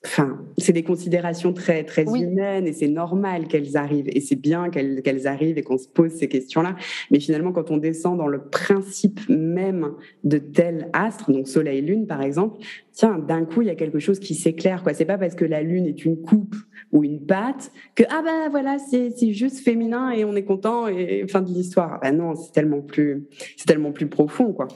Enfin, 0.03 0.39
c'est 0.57 0.73
des 0.73 0.81
considérations 0.81 1.53
très 1.53 1.83
très 1.83 2.03
humaines 2.03 2.65
et 2.65 2.73
c'est 2.73 2.87
normal 2.87 3.47
qu'elles 3.47 3.77
arrivent 3.77 4.09
et 4.09 4.19
c'est 4.19 4.35
bien 4.35 4.71
qu'elles 4.71 5.27
arrivent 5.27 5.59
et 5.59 5.61
qu'on 5.61 5.77
se 5.77 5.87
pose 5.87 6.11
ces 6.11 6.27
questions-là. 6.27 6.75
Mais 7.11 7.19
finalement, 7.19 7.51
quand 7.51 7.69
on 7.69 7.77
descend 7.77 8.17
dans 8.17 8.27
le 8.27 8.41
principe 8.41 9.19
même 9.29 9.91
de 10.23 10.39
tel 10.39 10.89
astre, 10.93 11.31
donc 11.31 11.47
Soleil 11.47 11.81
Lune 11.81 12.07
par 12.07 12.23
exemple, 12.23 12.57
tiens, 12.93 13.19
d'un 13.19 13.45
coup 13.45 13.61
il 13.61 13.67
y 13.67 13.71
a 13.71 13.75
quelque 13.75 13.99
chose 13.99 14.19
qui 14.19 14.33
s'éclaire. 14.33 14.81
Quoi, 14.81 14.95
c'est 14.95 15.05
pas 15.05 15.19
parce 15.19 15.35
que 15.35 15.45
la 15.45 15.61
Lune 15.61 15.85
est 15.85 16.03
une 16.03 16.19
coupe 16.19 16.55
ou 16.91 17.03
une 17.03 17.23
patte 17.23 17.71
que 17.93 18.03
ah 18.09 18.23
ben 18.25 18.49
voilà 18.49 18.77
c'est 18.79 19.33
juste 19.33 19.59
féminin 19.59 20.09
et 20.09 20.25
on 20.25 20.35
est 20.35 20.43
content 20.43 20.87
et 20.87 21.27
fin 21.27 21.41
de 21.41 21.49
l'histoire. 21.49 21.99
Ben 22.01 22.17
non, 22.17 22.33
c'est 22.33 22.51
tellement 22.53 22.81
plus 22.81 23.27
c'est 23.55 23.67
tellement 23.67 23.91
plus 23.91 24.07
profond 24.07 24.51
quoi. 24.51 24.67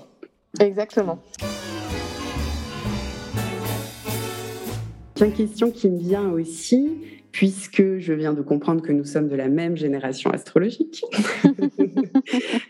Exactement. 0.60 1.20
Une 5.22 5.32
question 5.32 5.72
qui 5.72 5.90
me 5.90 5.98
vient 5.98 6.30
aussi, 6.30 6.90
puisque 7.32 8.00
je 8.00 8.14
viens 8.14 8.34
de 8.34 8.42
comprendre 8.42 8.82
que 8.82 8.92
nous 8.92 9.06
sommes 9.06 9.30
de 9.30 9.36
la 9.36 9.48
même 9.48 9.78
génération 9.78 10.30
astrologique. 10.32 11.04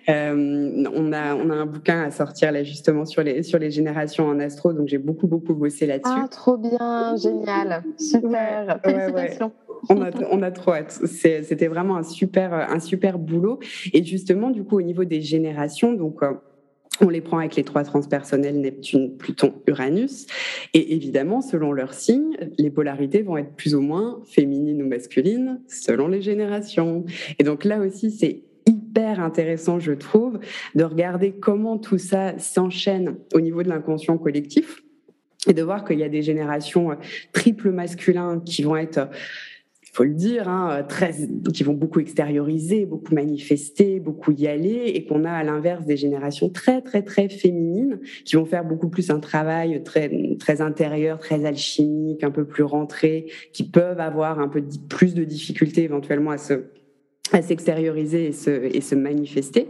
Euh, 0.09 0.83
on, 0.93 1.13
a, 1.13 1.33
on 1.33 1.49
a 1.49 1.55
un 1.55 1.65
bouquin 1.65 2.03
à 2.03 2.11
sortir 2.11 2.51
là 2.51 2.63
justement 2.63 3.05
sur 3.05 3.23
les, 3.23 3.41
sur 3.41 3.57
les 3.57 3.71
générations 3.71 4.27
en 4.27 4.39
astro, 4.39 4.73
donc 4.73 4.87
j'ai 4.87 4.97
beaucoup 4.97 5.27
beaucoup 5.27 5.55
bossé 5.55 5.87
là-dessus. 5.87 6.13
Ah, 6.13 6.27
trop 6.29 6.57
bien, 6.57 7.15
génial, 7.15 7.83
super, 7.97 8.79
félicitations. 8.83 9.51
on, 9.89 10.01
a, 10.01 10.11
on 10.29 10.41
a 10.41 10.51
trop 10.51 10.73
hâte. 10.73 10.91
C'était 11.05 11.67
vraiment 11.67 11.95
un 11.95 12.03
super, 12.03 12.53
un 12.53 12.79
super 12.79 13.17
boulot. 13.17 13.59
Et 13.93 14.03
justement, 14.03 14.51
du 14.51 14.63
coup, 14.63 14.77
au 14.77 14.83
niveau 14.83 15.05
des 15.05 15.21
générations, 15.21 15.93
donc 15.93 16.21
euh, 16.21 16.33
on 17.01 17.09
les 17.09 17.21
prend 17.21 17.39
avec 17.39 17.55
les 17.55 17.63
trois 17.63 17.83
transpersonnels 17.83 18.59
Neptune, 18.59 19.17
Pluton, 19.17 19.53
Uranus. 19.67 20.27
Et 20.73 20.93
évidemment, 20.93 21.41
selon 21.41 21.71
leur 21.71 21.93
signe, 21.93 22.37
les 22.57 22.69
polarités 22.69 23.21
vont 23.21 23.37
être 23.37 23.53
plus 23.55 23.75
ou 23.75 23.81
moins 23.81 24.21
féminines 24.25 24.81
ou 24.81 24.87
masculines 24.87 25.61
selon 25.67 26.07
les 26.07 26.21
générations. 26.21 27.05
Et 27.39 27.43
donc 27.43 27.65
là 27.65 27.79
aussi, 27.79 28.11
c'est 28.11 28.43
hyper 28.67 29.19
intéressant, 29.19 29.79
je 29.79 29.91
trouve, 29.91 30.39
de 30.73 30.83
regarder 30.83 31.33
comment 31.33 31.77
tout 31.77 31.97
ça 31.97 32.37
s'enchaîne 32.39 33.15
au 33.33 33.41
niveau 33.41 33.61
de 33.63 33.69
l'inconscient 33.69 34.17
collectif 34.17 34.81
et 35.47 35.53
de 35.53 35.61
voir 35.61 35.85
qu'il 35.85 35.99
y 35.99 36.03
a 36.03 36.09
des 36.09 36.23
générations 36.23 36.89
triple 37.31 37.71
masculins 37.71 38.41
qui 38.43 38.63
vont 38.63 38.75
être 38.75 39.09
faut 39.95 40.03
le 40.03 40.13
dire, 40.13 40.49
hein, 40.49 40.83
très, 40.89 41.13
qui 41.53 41.63
vont 41.63 41.73
beaucoup 41.73 42.01
extérioriser, 42.01 42.85
beaucoup 42.85 43.15
manifester, 43.15 44.01
beaucoup 44.01 44.33
y 44.33 44.45
aller, 44.45 44.91
et 44.93 45.05
qu'on 45.05 45.23
a 45.23 45.31
à 45.31 45.43
l'inverse 45.43 45.85
des 45.85 45.95
générations 45.95 46.49
très 46.49 46.81
très 46.81 47.01
très 47.01 47.29
féminines 47.29 48.01
qui 48.25 48.35
vont 48.35 48.45
faire 48.45 48.65
beaucoup 48.65 48.89
plus 48.89 49.09
un 49.09 49.21
travail 49.21 49.81
très 49.83 50.35
très 50.37 50.61
intérieur, 50.61 51.19
très 51.19 51.45
alchimique, 51.45 52.25
un 52.25 52.31
peu 52.31 52.45
plus 52.45 52.63
rentré, 52.63 53.31
qui 53.53 53.63
peuvent 53.63 54.01
avoir 54.01 54.39
un 54.39 54.49
peu 54.49 54.61
plus 54.89 55.13
de 55.13 55.23
difficultés 55.23 55.83
éventuellement 55.83 56.31
à 56.31 56.37
se 56.37 56.65
à 57.31 57.41
s'extérioriser 57.41 58.27
et 58.27 58.31
se, 58.31 58.49
et 58.49 58.81
se 58.81 58.95
manifester. 58.95 59.69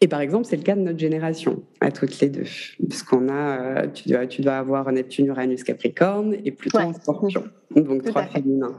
Et 0.00 0.08
par 0.08 0.20
exemple, 0.20 0.46
c'est 0.46 0.56
le 0.56 0.62
cas 0.62 0.74
de 0.74 0.80
notre 0.80 0.98
génération, 0.98 1.62
à 1.80 1.90
toutes 1.90 2.20
les 2.20 2.28
deux. 2.28 2.46
Parce 2.88 3.02
qu'on 3.02 3.28
a, 3.28 3.82
euh, 3.82 3.86
tu 3.92 4.08
dois, 4.08 4.26
tu 4.26 4.42
dois 4.42 4.54
avoir 4.54 4.90
Neptune, 4.92 5.26
Uranus, 5.26 5.64
Capricorne 5.64 6.36
et 6.44 6.50
Pluton 6.50 6.92
Scorpion. 6.92 7.44
Donc 7.76 8.04
trois 8.04 8.24
féminins. 8.24 8.76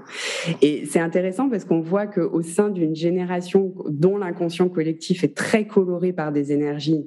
Et 0.61 0.85
c'est 0.85 0.99
intéressant 0.99 1.49
parce 1.49 1.63
qu'on 1.63 1.81
voit 1.81 2.07
qu'au 2.07 2.41
sein 2.41 2.69
d'une 2.69 2.95
génération 2.95 3.73
dont 3.87 4.17
l'inconscient 4.17 4.67
collectif 4.67 5.23
est 5.23 5.35
très 5.35 5.67
coloré 5.67 6.11
par 6.11 6.31
des 6.31 6.51
énergies 6.51 7.05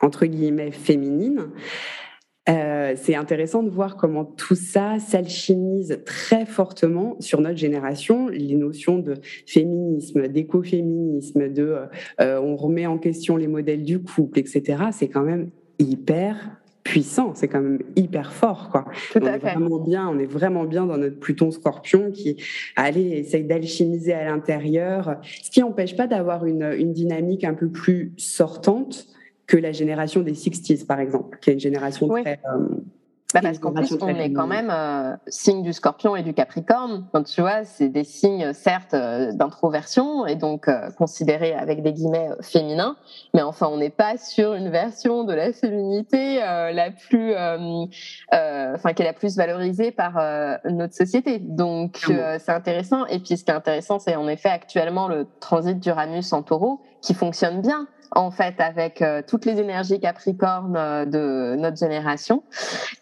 entre 0.00 0.26
guillemets 0.26 0.72
féminines, 0.72 1.48
euh, 2.48 2.94
c'est 2.96 3.16
intéressant 3.16 3.62
de 3.62 3.70
voir 3.70 3.96
comment 3.96 4.24
tout 4.24 4.54
ça 4.54 4.98
s'alchimise 5.00 6.00
très 6.04 6.46
fortement 6.46 7.16
sur 7.18 7.40
notre 7.40 7.58
génération. 7.58 8.28
Les 8.28 8.54
notions 8.54 8.98
de 8.98 9.14
féminisme, 9.46 10.28
d'écoféminisme, 10.28 11.48
de 11.52 11.62
euh, 11.62 11.86
euh, 12.20 12.40
on 12.40 12.56
remet 12.56 12.86
en 12.86 12.98
question 12.98 13.36
les 13.36 13.48
modèles 13.48 13.82
du 13.82 14.00
couple, 14.00 14.38
etc. 14.38 14.84
C'est 14.92 15.08
quand 15.08 15.22
même 15.22 15.50
hyper 15.78 16.36
puissant, 16.84 17.32
c'est 17.34 17.48
quand 17.48 17.60
même 17.60 17.80
hyper 17.96 18.32
fort, 18.32 18.68
quoi. 18.70 18.84
Tout 19.12 19.18
on 19.20 19.26
à 19.26 19.36
est 19.36 19.40
fait. 19.40 19.54
vraiment 19.54 19.80
bien, 19.80 20.08
on 20.08 20.20
est 20.20 20.26
vraiment 20.26 20.62
bien 20.62 20.86
dans 20.86 20.96
notre 20.96 21.18
Pluton 21.18 21.50
Scorpion 21.50 22.12
qui, 22.12 22.36
allez, 22.76 23.08
essaye 23.08 23.42
d'alchimiser 23.42 24.12
à 24.12 24.24
l'intérieur, 24.24 25.16
ce 25.42 25.50
qui 25.50 25.58
n'empêche 25.60 25.96
pas 25.96 26.06
d'avoir 26.06 26.46
une, 26.46 26.62
une 26.78 26.92
dynamique 26.92 27.42
un 27.42 27.54
peu 27.54 27.68
plus 27.68 28.12
sortante, 28.18 29.08
que 29.46 29.56
la 29.56 29.72
génération 29.72 30.22
des 30.22 30.32
60s, 30.32 30.86
par 30.86 31.00
exemple, 31.00 31.38
qui 31.40 31.50
est 31.50 31.52
une 31.54 31.60
génération 31.60 32.08
très. 32.08 32.40
Euh, 32.52 32.66
bah 33.34 33.40
parce 33.42 33.58
qu'en 33.58 33.72
plus, 33.72 33.92
on 34.00 34.08
est 34.08 34.32
quand 34.32 34.46
même 34.46 34.70
euh, 34.70 35.16
signe 35.26 35.62
du 35.62 35.72
scorpion 35.72 36.14
et 36.14 36.22
du 36.22 36.32
capricorne. 36.32 37.06
Donc, 37.12 37.26
tu 37.26 37.40
vois, 37.40 37.64
c'est 37.64 37.88
des 37.88 38.04
signes, 38.04 38.52
certes, 38.52 38.94
euh, 38.94 39.32
d'introversion 39.32 40.26
et 40.26 40.36
donc 40.36 40.68
euh, 40.68 40.90
considérés 40.96 41.52
avec 41.52 41.82
des 41.82 41.92
guillemets 41.92 42.30
euh, 42.30 42.40
féminins. 42.40 42.96
Mais 43.34 43.42
enfin, 43.42 43.66
on 43.66 43.78
n'est 43.78 43.90
pas 43.90 44.16
sur 44.16 44.54
une 44.54 44.70
version 44.70 45.24
de 45.24 45.34
la 45.34 45.52
féminité 45.52 46.36
la 46.36 46.90
plus, 46.90 47.34
enfin, 47.34 48.92
qui 48.92 49.02
est 49.02 49.04
la 49.04 49.12
plus 49.12 49.36
valorisée 49.36 49.90
par 49.90 50.14
notre 50.64 50.94
société. 50.94 51.38
Donc, 51.38 52.06
c'est 52.38 52.52
intéressant. 52.52 53.06
Et 53.06 53.18
puis, 53.18 53.36
ce 53.36 53.44
qui 53.44 53.50
est 53.50 53.54
intéressant, 53.54 53.98
c'est 53.98 54.16
en 54.16 54.28
effet 54.28 54.48
actuellement 54.48 55.08
le 55.08 55.26
transit 55.40 55.78
d'Uranus 55.78 56.32
en 56.32 56.42
taureau 56.42 56.80
qui 57.02 57.14
fonctionne 57.14 57.60
bien 57.60 57.86
en 58.12 58.30
fait 58.30 58.60
avec 58.60 59.02
euh, 59.02 59.22
toutes 59.26 59.44
les 59.44 59.58
énergies 59.58 60.00
Capricorne 60.00 60.76
euh, 60.76 61.04
de 61.04 61.56
notre 61.56 61.76
génération 61.76 62.42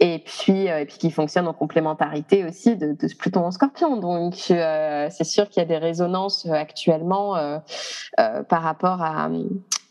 et 0.00 0.22
puis 0.24 0.70
euh, 0.70 0.80
et 0.80 0.86
puis 0.86 0.98
qui 0.98 1.10
fonctionne 1.10 1.46
en 1.46 1.52
complémentarité 1.52 2.44
aussi 2.44 2.76
de, 2.76 2.92
de 2.92 3.14
Pluton 3.14 3.44
en 3.44 3.50
Scorpion. 3.50 3.96
Donc 3.96 4.34
c'est 4.34 5.24
sûr 5.24 5.48
qu'il 5.48 5.62
y 5.62 5.64
a 5.64 5.68
des 5.68 5.78
résonances 5.78 6.46
actuellement 6.46 7.60
par 8.16 8.62
rapport 8.62 9.02
à 9.02 9.28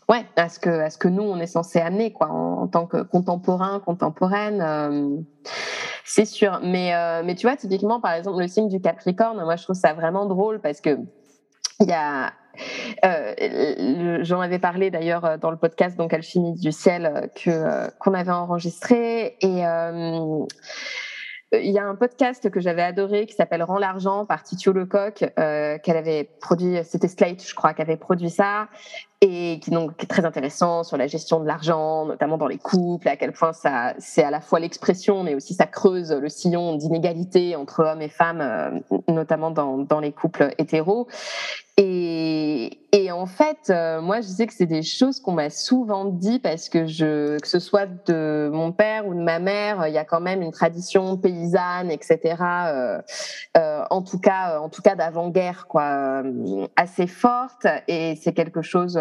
ouais 0.09 0.25
à 0.35 0.49
ce 0.49 0.59
que 0.59 0.69
à 0.69 0.89
ce 0.89 0.97
que 0.97 1.07
nous 1.07 1.23
on 1.23 1.37
est 1.39 1.47
censé 1.47 1.79
amener 1.79 2.11
quoi 2.11 2.29
en, 2.29 2.67
tant 2.67 2.85
que 2.85 3.01
contemporain 3.01 3.79
contemporaine. 3.79 5.25
c'est 6.05 6.25
sûr, 6.25 6.59
mais 6.63 6.93
mais 7.23 7.35
tu 7.35 7.47
vois 7.47 7.55
typiquement 7.55 7.99
par 7.99 8.13
exemple 8.13 8.39
le 8.39 8.47
signe 8.47 8.67
du 8.67 8.81
Capricorne, 8.81 9.41
moi 9.43 9.55
je 9.55 9.63
trouve 9.63 9.75
ça 9.75 9.93
vraiment 9.93 10.25
drôle 10.25 10.59
parce 10.59 10.81
que 10.81 10.97
il 11.79 11.87
y 11.87 11.93
a 11.93 12.31
euh, 13.05 14.19
J'en 14.21 14.41
avais 14.41 14.59
parlé 14.59 14.91
d'ailleurs 14.91 15.25
euh, 15.25 15.37
dans 15.37 15.51
le 15.51 15.57
podcast 15.57 15.97
donc 15.97 16.13
Alchimie 16.13 16.53
du 16.53 16.71
ciel 16.71 17.29
euh, 17.47 17.87
qu'on 17.99 18.13
avait 18.13 18.31
enregistré. 18.31 19.37
Et 19.41 19.63
il 21.55 21.69
y 21.71 21.77
a 21.77 21.85
un 21.85 21.95
podcast 21.95 22.49
que 22.49 22.59
j'avais 22.59 22.81
adoré 22.81 23.27
qui 23.27 23.35
s'appelle 23.35 23.61
Rends 23.61 23.77
l'argent 23.77 24.25
par 24.25 24.41
Titio 24.41 24.71
Lecoq 24.73 25.23
qu'elle 25.35 25.97
avait 25.97 26.29
produit 26.41 26.77
c'était 26.83 27.07
Slate 27.07 27.47
je 27.47 27.53
crois 27.53 27.75
qui 27.75 27.83
avait 27.83 27.95
produit 27.95 28.31
ça 28.31 28.69
et 29.25 29.59
qui 29.61 29.71
donc 29.71 30.03
est 30.03 30.07
très 30.07 30.25
intéressant 30.25 30.83
sur 30.83 30.97
la 30.97 31.07
gestion 31.07 31.39
de 31.39 31.47
l'argent, 31.47 32.05
notamment 32.05 32.37
dans 32.37 32.47
les 32.47 32.57
couples, 32.57 33.07
à 33.07 33.15
quel 33.15 33.31
point 33.31 33.53
ça 33.53 33.93
c'est 33.97 34.23
à 34.23 34.29
la 34.29 34.41
fois 34.41 34.59
l'expression, 34.59 35.23
mais 35.23 35.33
aussi 35.33 35.53
ça 35.53 35.65
creuse 35.65 36.11
le 36.11 36.27
sillon 36.27 36.75
d'inégalité 36.75 37.55
entre 37.55 37.85
hommes 37.85 38.01
et 38.01 38.09
femmes, 38.09 38.81
notamment 39.07 39.49
dans, 39.49 39.77
dans 39.77 40.01
les 40.01 40.11
couples 40.11 40.49
hétéros. 40.57 41.07
Et, 41.77 42.81
et 42.91 43.11
en 43.11 43.25
fait, 43.25 43.71
euh, 43.71 43.99
moi, 43.99 44.21
je 44.21 44.27
sais 44.27 44.45
que 44.45 44.53
c'est 44.53 44.67
des 44.67 44.83
choses 44.83 45.19
qu'on 45.19 45.31
m'a 45.31 45.49
souvent 45.49 46.05
dit 46.05 46.37
parce 46.37 46.69
que 46.69 46.85
je, 46.85 47.39
que 47.39 47.47
ce 47.47 47.57
soit 47.57 47.87
de 48.05 48.51
mon 48.53 48.71
père 48.71 49.07
ou 49.07 49.15
de 49.15 49.19
ma 49.19 49.39
mère, 49.39 49.87
il 49.87 49.93
y 49.93 49.97
a 49.97 50.05
quand 50.05 50.21
même 50.21 50.43
une 50.43 50.51
tradition 50.51 51.17
paysanne, 51.17 51.89
etc. 51.89 52.35
Euh, 52.67 53.01
euh, 53.57 53.83
en 53.89 54.03
tout 54.03 54.19
cas, 54.19 54.59
en 54.59 54.69
tout 54.69 54.83
cas 54.83 54.93
d'avant-guerre, 54.95 55.65
quoi, 55.67 56.21
euh, 56.23 56.67
assez 56.75 57.07
forte. 57.07 57.65
Et 57.87 58.19
c'est 58.21 58.33
quelque 58.33 58.61
chose 58.61 58.95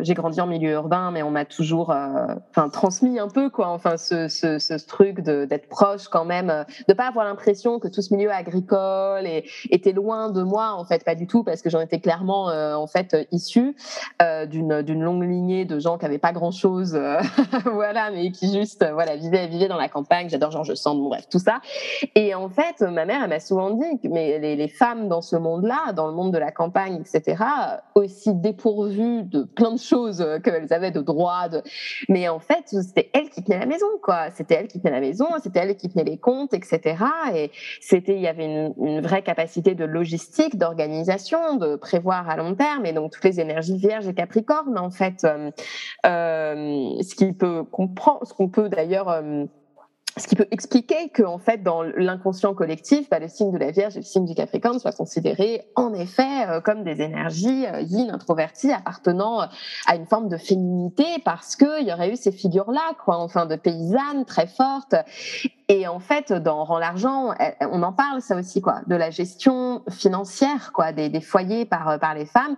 j'ai 0.00 0.14
grandi 0.14 0.40
en 0.40 0.46
milieu 0.46 0.72
urbain, 0.72 1.10
mais 1.10 1.22
on 1.22 1.30
m'a 1.30 1.44
toujours, 1.44 1.90
enfin, 1.90 2.68
transmis 2.68 3.18
un 3.18 3.28
peu 3.28 3.50
quoi, 3.50 3.68
enfin, 3.68 3.96
ce, 3.96 4.86
truc 4.86 5.20
d'être 5.20 5.68
proche 5.68 6.08
quand 6.08 6.24
même, 6.24 6.64
de 6.88 6.94
pas 6.94 7.06
avoir 7.08 7.24
l'impression 7.24 7.78
que 7.78 7.88
tout 7.88 8.02
ce 8.02 8.14
milieu 8.14 8.30
agricole 8.30 9.26
était 9.70 9.92
loin 9.92 10.30
de 10.30 10.42
moi 10.42 10.72
en 10.72 10.84
fait, 10.84 11.04
pas 11.04 11.14
du 11.14 11.26
tout, 11.26 11.44
parce 11.44 11.62
que 11.62 11.70
j'en 11.70 11.80
étais 11.80 12.00
clairement 12.00 12.46
en 12.46 12.86
fait 12.86 13.16
issue 13.32 13.76
d'une 14.46 15.02
longue 15.02 15.24
lignée 15.24 15.64
de 15.64 15.78
gens 15.78 15.98
qui 15.98 16.06
avaient 16.06 16.18
pas 16.18 16.32
grand 16.32 16.52
chose, 16.52 16.98
voilà, 17.64 18.10
mais 18.10 18.30
qui 18.30 18.52
juste 18.52 18.86
voilà 18.92 19.16
vivaient 19.16 19.46
vivaient 19.46 19.68
dans 19.68 19.78
la 19.78 19.88
campagne. 19.88 20.28
J'adore 20.28 20.50
Georges 20.50 20.74
Sand, 20.74 20.98
bon 20.98 21.08
bref 21.08 21.28
tout 21.28 21.38
ça. 21.38 21.60
Et 22.14 22.34
en 22.34 22.48
fait, 22.48 22.80
ma 22.80 23.04
mère 23.04 23.26
m'a 23.28 23.40
souvent 23.40 23.70
dit 23.70 24.08
mais 24.10 24.38
les 24.38 24.68
femmes 24.68 25.08
dans 25.08 25.20
ce 25.20 25.36
monde-là, 25.36 25.92
dans 25.92 26.06
le 26.06 26.12
monde 26.12 26.32
de 26.32 26.38
la 26.38 26.50
campagne, 26.50 27.00
etc., 27.00 27.42
aussi 27.94 28.34
dépourvues 28.34 28.93
de 28.94 29.42
plein 29.42 29.72
de 29.72 29.78
choses 29.78 30.26
qu'elles 30.42 30.72
avaient 30.72 30.90
de 30.90 31.00
droits, 31.00 31.48
de... 31.48 31.62
mais 32.08 32.28
en 32.28 32.40
fait, 32.40 32.64
c'était 32.66 33.10
elle 33.12 33.30
qui 33.30 33.42
tenait 33.42 33.58
la 33.58 33.66
maison, 33.66 33.86
quoi. 34.02 34.30
C'était 34.30 34.54
elle 34.54 34.68
qui 34.68 34.80
tenait 34.80 34.92
la 34.92 35.00
maison, 35.00 35.26
c'était 35.42 35.60
elle 35.60 35.76
qui 35.76 35.88
tenait 35.88 36.04
les 36.04 36.18
comptes, 36.18 36.54
etc. 36.54 36.96
Et 37.34 37.50
c'était, 37.80 38.14
il 38.14 38.20
y 38.20 38.28
avait 38.28 38.44
une, 38.44 39.00
vraie 39.00 39.22
capacité 39.22 39.74
de 39.74 39.84
logistique, 39.84 40.56
d'organisation, 40.56 41.56
de 41.56 41.76
prévoir 41.76 42.28
à 42.28 42.36
long 42.36 42.54
terme, 42.54 42.86
et 42.86 42.92
donc 42.92 43.12
toutes 43.12 43.24
les 43.24 43.40
énergies 43.40 43.76
vierges 43.76 44.08
et 44.08 44.14
capricornes, 44.14 44.78
en 44.78 44.90
fait, 44.90 45.24
euh, 45.24 45.50
euh 46.06 47.02
ce 47.02 47.14
qui 47.14 47.32
peut 47.32 47.64
qu'on 47.64 48.48
peut 48.48 48.68
d'ailleurs 48.68 49.08
euh, 49.08 49.44
ce 50.16 50.28
qui 50.28 50.36
peut 50.36 50.46
expliquer 50.50 51.08
que, 51.08 51.22
en 51.24 51.38
fait, 51.38 51.62
dans 51.62 51.82
l'inconscient 51.82 52.54
collectif, 52.54 53.08
bah, 53.10 53.18
le 53.18 53.28
signe 53.28 53.50
de 53.50 53.58
la 53.58 53.72
Vierge 53.72 53.96
et 53.96 54.00
le 54.00 54.04
signe 54.04 54.24
du 54.24 54.34
Capricorne 54.34 54.78
soient 54.78 54.92
considérés, 54.92 55.62
en 55.74 55.92
effet, 55.92 56.48
euh, 56.48 56.60
comme 56.60 56.84
des 56.84 57.02
énergies 57.02 57.66
euh, 57.66 57.80
yin 57.80 58.10
introverties 58.10 58.72
appartenant 58.72 59.42
euh, 59.42 59.46
à 59.86 59.96
une 59.96 60.06
forme 60.06 60.28
de 60.28 60.36
féminité, 60.36 61.04
parce 61.24 61.56
qu'il 61.56 61.86
y 61.86 61.92
aurait 61.92 62.12
eu 62.12 62.16
ces 62.16 62.30
figures-là, 62.30 62.94
quoi, 63.04 63.18
enfin, 63.18 63.46
de 63.46 63.56
paysannes 63.56 64.24
très 64.24 64.46
fortes. 64.46 64.94
Et 65.68 65.88
en 65.88 65.98
fait, 65.98 66.32
dans 66.32 66.64
Rend 66.64 66.78
l'argent, 66.78 67.34
on 67.60 67.82
en 67.82 67.92
parle 67.92 68.20
ça 68.20 68.36
aussi, 68.36 68.60
quoi, 68.60 68.82
de 68.86 68.94
la 68.94 69.10
gestion 69.10 69.82
financière, 69.90 70.72
quoi, 70.72 70.92
des, 70.92 71.08
des 71.08 71.20
foyers 71.20 71.64
par 71.64 71.98
par 71.98 72.14
les 72.14 72.26
femmes, 72.26 72.56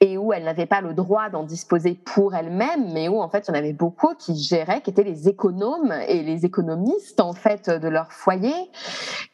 et 0.00 0.16
où 0.16 0.32
elles 0.32 0.44
n'avaient 0.44 0.66
pas 0.66 0.80
le 0.80 0.94
droit 0.94 1.28
d'en 1.28 1.42
disposer 1.42 1.94
pour 1.94 2.34
elles-mêmes, 2.34 2.92
mais 2.92 3.08
où 3.08 3.20
en 3.20 3.28
fait, 3.28 3.46
il 3.48 3.50
y 3.50 3.54
en 3.54 3.58
avait 3.58 3.72
beaucoup 3.72 4.14
qui 4.14 4.36
géraient, 4.36 4.80
qui 4.80 4.90
étaient 4.90 5.02
les 5.02 5.28
économes 5.28 5.92
et 6.06 6.22
les 6.22 6.44
économistes 6.44 7.20
en 7.20 7.32
fait 7.32 7.68
de 7.68 7.88
leur 7.88 8.12
foyer. 8.12 8.54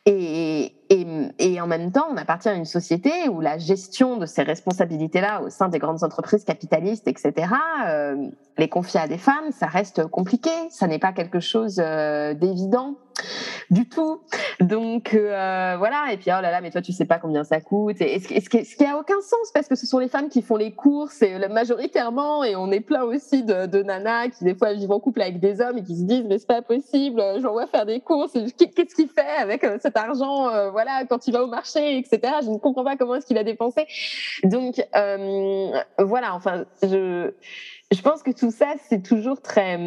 Et, 0.04 1.60
en 1.60 1.66
même 1.68 1.92
temps, 1.92 2.08
on 2.10 2.16
appartient 2.16 2.48
à 2.48 2.54
une 2.54 2.64
société 2.64 3.28
où 3.28 3.40
la 3.40 3.58
gestion 3.58 4.16
de 4.16 4.26
ces 4.26 4.42
responsabilités-là 4.42 5.42
au 5.42 5.48
sein 5.48 5.68
des 5.68 5.78
grandes 5.78 6.02
entreprises 6.02 6.44
capitalistes, 6.44 7.06
etc., 7.06 7.32
euh, 7.86 8.28
les 8.58 8.68
confier 8.68 9.00
à 9.00 9.06
des 9.06 9.18
femmes, 9.18 9.52
ça 9.52 9.66
reste 9.66 10.06
compliqué. 10.06 10.50
Ça 10.70 10.88
n'est 10.88 10.98
pas 10.98 11.12
quelque 11.12 11.40
chose 11.40 11.80
euh, 11.82 12.34
d'évident 12.34 12.96
du 13.70 13.88
tout. 13.88 14.20
Donc 14.60 15.14
euh, 15.14 15.74
voilà, 15.78 16.12
et 16.12 16.16
puis 16.16 16.26
oh 16.28 16.40
là 16.40 16.50
là, 16.50 16.60
mais 16.60 16.70
toi 16.70 16.82
tu 16.82 16.92
sais 16.92 17.04
pas 17.04 17.18
combien 17.18 17.44
ça 17.44 17.60
coûte. 17.60 18.00
Et 18.00 18.20
ce, 18.20 18.48
qui 18.48 18.84
a 18.84 18.98
aucun 18.98 19.20
sens? 19.20 19.50
Parce 19.52 19.68
que 19.68 19.74
ce 19.74 19.86
sont 19.86 19.98
les 19.98 20.08
femmes 20.08 20.28
qui 20.28 20.42
font 20.42 20.56
les 20.56 20.72
courses 20.72 21.22
et 21.22 21.38
majoritairement, 21.48 22.44
et 22.44 22.56
on 22.56 22.70
est 22.70 22.80
plein 22.80 23.02
aussi 23.02 23.42
de, 23.42 23.66
de 23.66 23.82
nanas 23.82 24.28
qui 24.28 24.44
des 24.44 24.54
fois 24.54 24.72
vivent 24.72 24.92
en 24.92 25.00
couple 25.00 25.22
avec 25.22 25.40
des 25.40 25.60
hommes 25.60 25.78
et 25.78 25.82
qui 25.82 25.96
se 25.96 26.02
disent 26.02 26.24
mais 26.28 26.38
c'est 26.38 26.46
pas 26.46 26.62
possible, 26.62 27.22
j'envoie 27.40 27.66
faire 27.66 27.86
des 27.86 28.00
courses, 28.00 28.32
qu'est-ce 28.32 28.94
qu'il 28.94 29.08
fait 29.08 29.36
avec 29.38 29.64
euh, 29.64 29.78
cet 29.80 29.96
argent, 29.96 30.48
euh, 30.48 30.70
voilà, 30.70 31.04
quand 31.08 31.26
il 31.26 31.32
va 31.32 31.42
au 31.42 31.48
marché, 31.48 31.98
etc. 31.98 32.34
Je 32.42 32.50
ne 32.50 32.58
comprends 32.58 32.84
pas 32.84 32.96
comment 32.96 33.16
est-ce 33.16 33.26
qu'il 33.26 33.38
a 33.38 33.44
dépensé. 33.44 33.86
Donc 34.44 34.86
voilà, 35.98 36.34
enfin 36.34 36.64
je 36.82 37.32
je 37.92 38.00
pense 38.00 38.22
que 38.22 38.30
tout 38.30 38.50
ça 38.50 38.74
c'est 38.88 39.02
toujours 39.02 39.40
très 39.42 39.78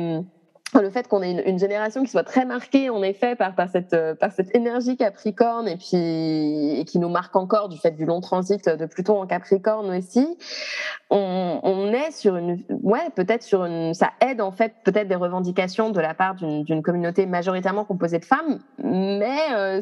le 0.74 0.89
fait 0.89 1.07
qu'on 1.07 1.22
ait 1.22 1.32
une, 1.47 1.59
génération 1.59 2.03
qui 2.03 2.09
soit 2.09 2.24
très 2.24 2.45
marquée 2.45 2.89
en 2.89 3.01
effet 3.03 3.36
par, 3.36 3.53
euh, 3.93 4.16
cette 4.36 4.55
énergie 4.55 4.97
Capricorne 4.97 5.68
et 5.68 5.78
puis 5.78 6.86
qui 6.86 6.99
nous 6.99 7.09
marque 7.09 7.36
encore 7.36 7.70
du 7.70 7.78
fait 7.78 7.91
du 7.91 8.05
long 8.05 8.22
transit 8.22 8.68
de 8.68 8.86
Pluton 8.86 9.22
en 9.22 9.28
Capricorne 9.28 9.95
aussi, 9.95 10.38
on, 11.09 11.91
est 11.93 12.11
sur 12.11 12.36
une 12.36 12.63
ouais 12.70 13.09
peut-être 13.16 13.43
sur 13.43 13.63
une 13.63 13.93
ça 13.93 14.11
aide 14.22 14.41
en 14.41 14.51
fait 14.51 14.74
peut-être 14.84 15.07
des 15.07 15.16
revendications 15.16 15.91
de 15.91 15.99
la 15.99 16.13
part 16.13 16.36
d'une 16.36 16.82
communauté 16.82 17.26
majoritairement 17.26 17.86
composée 17.86 18.20
de 18.20 18.26
femmes, 18.26 18.59
mais 18.84 19.38
euh, 19.53 19.82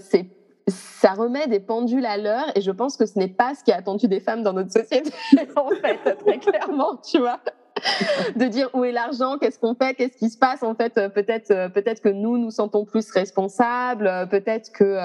ça 0.67 1.13
remet 1.13 1.47
des 1.47 1.59
pendules 1.59 2.05
à 2.05 2.17
l'heure 2.17 2.45
et 2.55 2.61
je 2.61 2.71
pense 2.71 2.97
que 2.97 3.05
ce 3.05 3.17
n'est 3.17 3.27
pas 3.27 3.55
ce 3.55 3.63
qui 3.63 3.71
est 3.71 3.75
attendu 3.75 4.07
des 4.07 4.19
femmes 4.19 4.43
dans 4.43 4.53
notre 4.53 4.71
société 4.71 5.11
en 5.55 5.69
fait 5.69 6.15
très 6.15 6.37
clairement 6.39 6.97
tu 6.97 7.19
vois 7.19 7.39
de 8.35 8.45
dire 8.45 8.69
où 8.73 8.83
est 8.83 8.91
l'argent, 8.91 9.37
qu'est-ce 9.37 9.59
qu'on 9.59 9.75
fait, 9.75 9.93
qu'est-ce 9.95 10.17
qui 10.17 10.29
se 10.29 10.37
passe. 10.37 10.63
En 10.63 10.75
fait, 10.75 10.97
euh, 10.97 11.09
peut-être, 11.09 11.51
euh, 11.51 11.69
peut-être 11.69 12.01
que 12.01 12.09
nous 12.09 12.37
nous 12.37 12.51
sentons 12.51 12.85
plus 12.85 13.09
responsables. 13.11 14.07
Euh, 14.07 14.25
peut-être 14.25 14.71
que, 14.71 14.97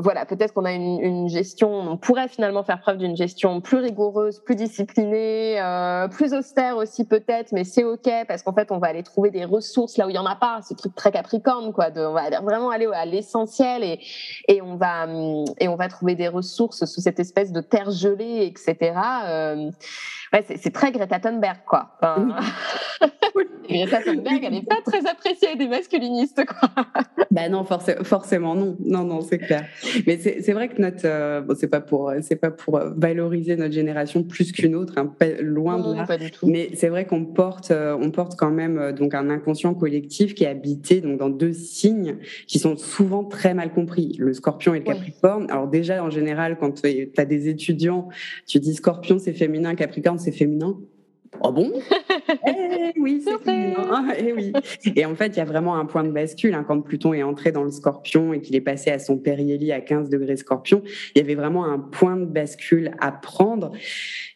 voilà, 0.00 0.26
peut-être 0.26 0.54
qu'on 0.54 0.64
a 0.64 0.72
une, 0.72 1.28
gestion. 1.28 1.70
On 1.72 1.96
pourrait 1.96 2.28
finalement 2.28 2.64
faire 2.64 2.80
preuve 2.80 2.98
d'une 2.98 3.16
gestion 3.16 3.60
plus 3.60 3.78
rigoureuse, 3.78 4.40
plus 4.40 4.56
disciplinée, 4.56 5.60
plus 6.10 6.32
austère 6.32 6.76
aussi 6.76 7.04
peut-être. 7.04 7.52
Mais 7.52 7.64
c'est 7.64 7.84
ok 7.84 8.08
parce 8.26 8.42
qu'en 8.42 8.52
fait, 8.52 8.72
on 8.72 8.78
va 8.78 8.88
aller 8.88 9.02
trouver 9.02 9.30
des 9.30 9.44
ressources 9.44 9.96
là 9.96 10.06
où 10.06 10.10
il 10.10 10.16
y 10.16 10.18
en 10.18 10.26
a 10.26 10.36
pas. 10.36 10.60
Ce 10.66 10.74
truc 10.74 10.94
très 10.94 11.12
Capricorne, 11.12 11.72
quoi. 11.72 11.88
On 11.96 12.12
va 12.12 12.40
vraiment 12.40 12.70
aller 12.70 12.88
à 12.92 13.04
l'essentiel 13.04 13.98
et 14.48 14.62
on 14.62 14.76
va 14.76 15.06
et 15.58 15.68
on 15.68 15.76
va 15.76 15.88
trouver 15.88 16.14
des 16.14 16.28
ressources 16.28 16.84
sous 16.84 17.00
cette 17.00 17.20
espèce 17.20 17.52
de 17.52 17.60
terre 17.60 17.90
gelée, 17.90 18.46
etc. 18.46 18.92
Ouais, 20.32 20.44
c'est 20.56 20.72
très 20.72 20.92
Greta 20.92 21.09
Thunberg, 21.18 21.58
quoi. 21.66 21.98
Greta 23.68 24.02
Thunberg, 24.02 24.40
elle 24.42 24.52
n'est 24.52 24.62
pas 24.62 24.80
très 24.84 25.06
appréciée 25.06 25.56
des 25.56 25.68
masculinistes, 25.68 26.44
quoi. 26.44 26.68
Ben 27.30 27.52
non, 27.52 27.64
forcément 27.64 28.56
non. 28.56 28.76
Non, 28.80 29.04
non, 29.04 29.20
c'est 29.20 29.38
clair. 29.38 29.64
Mais 30.04 30.18
c'est 30.18 30.52
vrai 30.52 30.68
que 30.68 30.82
notre, 30.82 31.02
euh, 31.04 31.40
bon, 31.40 31.54
c'est 31.56 31.68
pas 31.68 31.80
pour, 31.80 32.12
pas 32.40 32.50
pour 32.50 32.80
valoriser 32.96 33.54
notre 33.54 33.72
génération 33.72 34.24
plus 34.24 34.50
qu'une 34.50 34.74
autre, 34.74 34.94
hein, 34.96 35.14
loin 35.40 35.78
de 35.78 35.96
là. 35.96 36.04
Pas 36.06 36.18
du 36.18 36.32
tout. 36.32 36.48
Mais 36.48 36.70
c'est 36.74 36.88
vrai 36.88 37.06
qu'on 37.06 37.24
porte, 37.24 37.70
euh, 37.70 37.96
on 38.00 38.10
porte 38.10 38.34
quand 38.36 38.50
même 38.50 38.78
euh, 38.78 38.92
donc 38.92 39.14
un 39.14 39.30
inconscient 39.30 39.74
collectif 39.74 40.34
qui 40.34 40.42
est 40.42 40.48
habité 40.48 41.00
donc 41.00 41.18
dans 41.18 41.30
deux 41.30 41.52
signes 41.52 42.16
qui 42.48 42.58
sont 42.58 42.76
souvent 42.76 43.22
très 43.22 43.54
mal 43.54 43.72
compris, 43.72 44.16
le 44.18 44.32
Scorpion 44.32 44.74
et 44.74 44.80
le 44.80 44.84
Capricorne. 44.84 45.46
Alors 45.50 45.68
déjà 45.68 46.02
en 46.02 46.10
général, 46.10 46.58
quand 46.58 46.82
tu 46.82 47.12
as 47.16 47.24
des 47.24 47.48
étudiants, 47.48 48.08
tu 48.46 48.58
dis 48.58 48.74
Scorpion 48.74 49.18
c'est 49.20 49.34
féminin, 49.34 49.76
Capricorne 49.76 50.18
c'est 50.18 50.32
féminin. 50.32 50.76
Oh 51.40 51.52
bon? 51.52 51.72
Eh 52.46 52.98
Oui, 52.98 53.22
c'est 53.24 53.38
féminin. 53.38 54.08
Eh 54.18 54.32
oui. 54.32 54.52
Et 54.96 55.04
en 55.04 55.14
fait, 55.14 55.28
il 55.28 55.36
y 55.36 55.40
a 55.40 55.44
vraiment 55.44 55.76
un 55.76 55.84
point 55.84 56.04
de 56.04 56.10
bascule. 56.10 56.54
Hein, 56.54 56.64
quand 56.66 56.80
Pluton 56.80 57.12
est 57.12 57.22
entré 57.22 57.52
dans 57.52 57.64
le 57.64 57.70
scorpion 57.70 58.32
et 58.32 58.40
qu'il 58.40 58.56
est 58.56 58.60
passé 58.60 58.90
à 58.90 58.98
son 58.98 59.18
périhélie 59.18 59.72
à 59.72 59.80
15 59.80 60.08
degrés 60.08 60.36
scorpion, 60.36 60.82
il 61.14 61.18
y 61.18 61.20
avait 61.20 61.34
vraiment 61.34 61.64
un 61.64 61.78
point 61.78 62.16
de 62.16 62.24
bascule 62.24 62.92
à 63.00 63.12
prendre. 63.12 63.72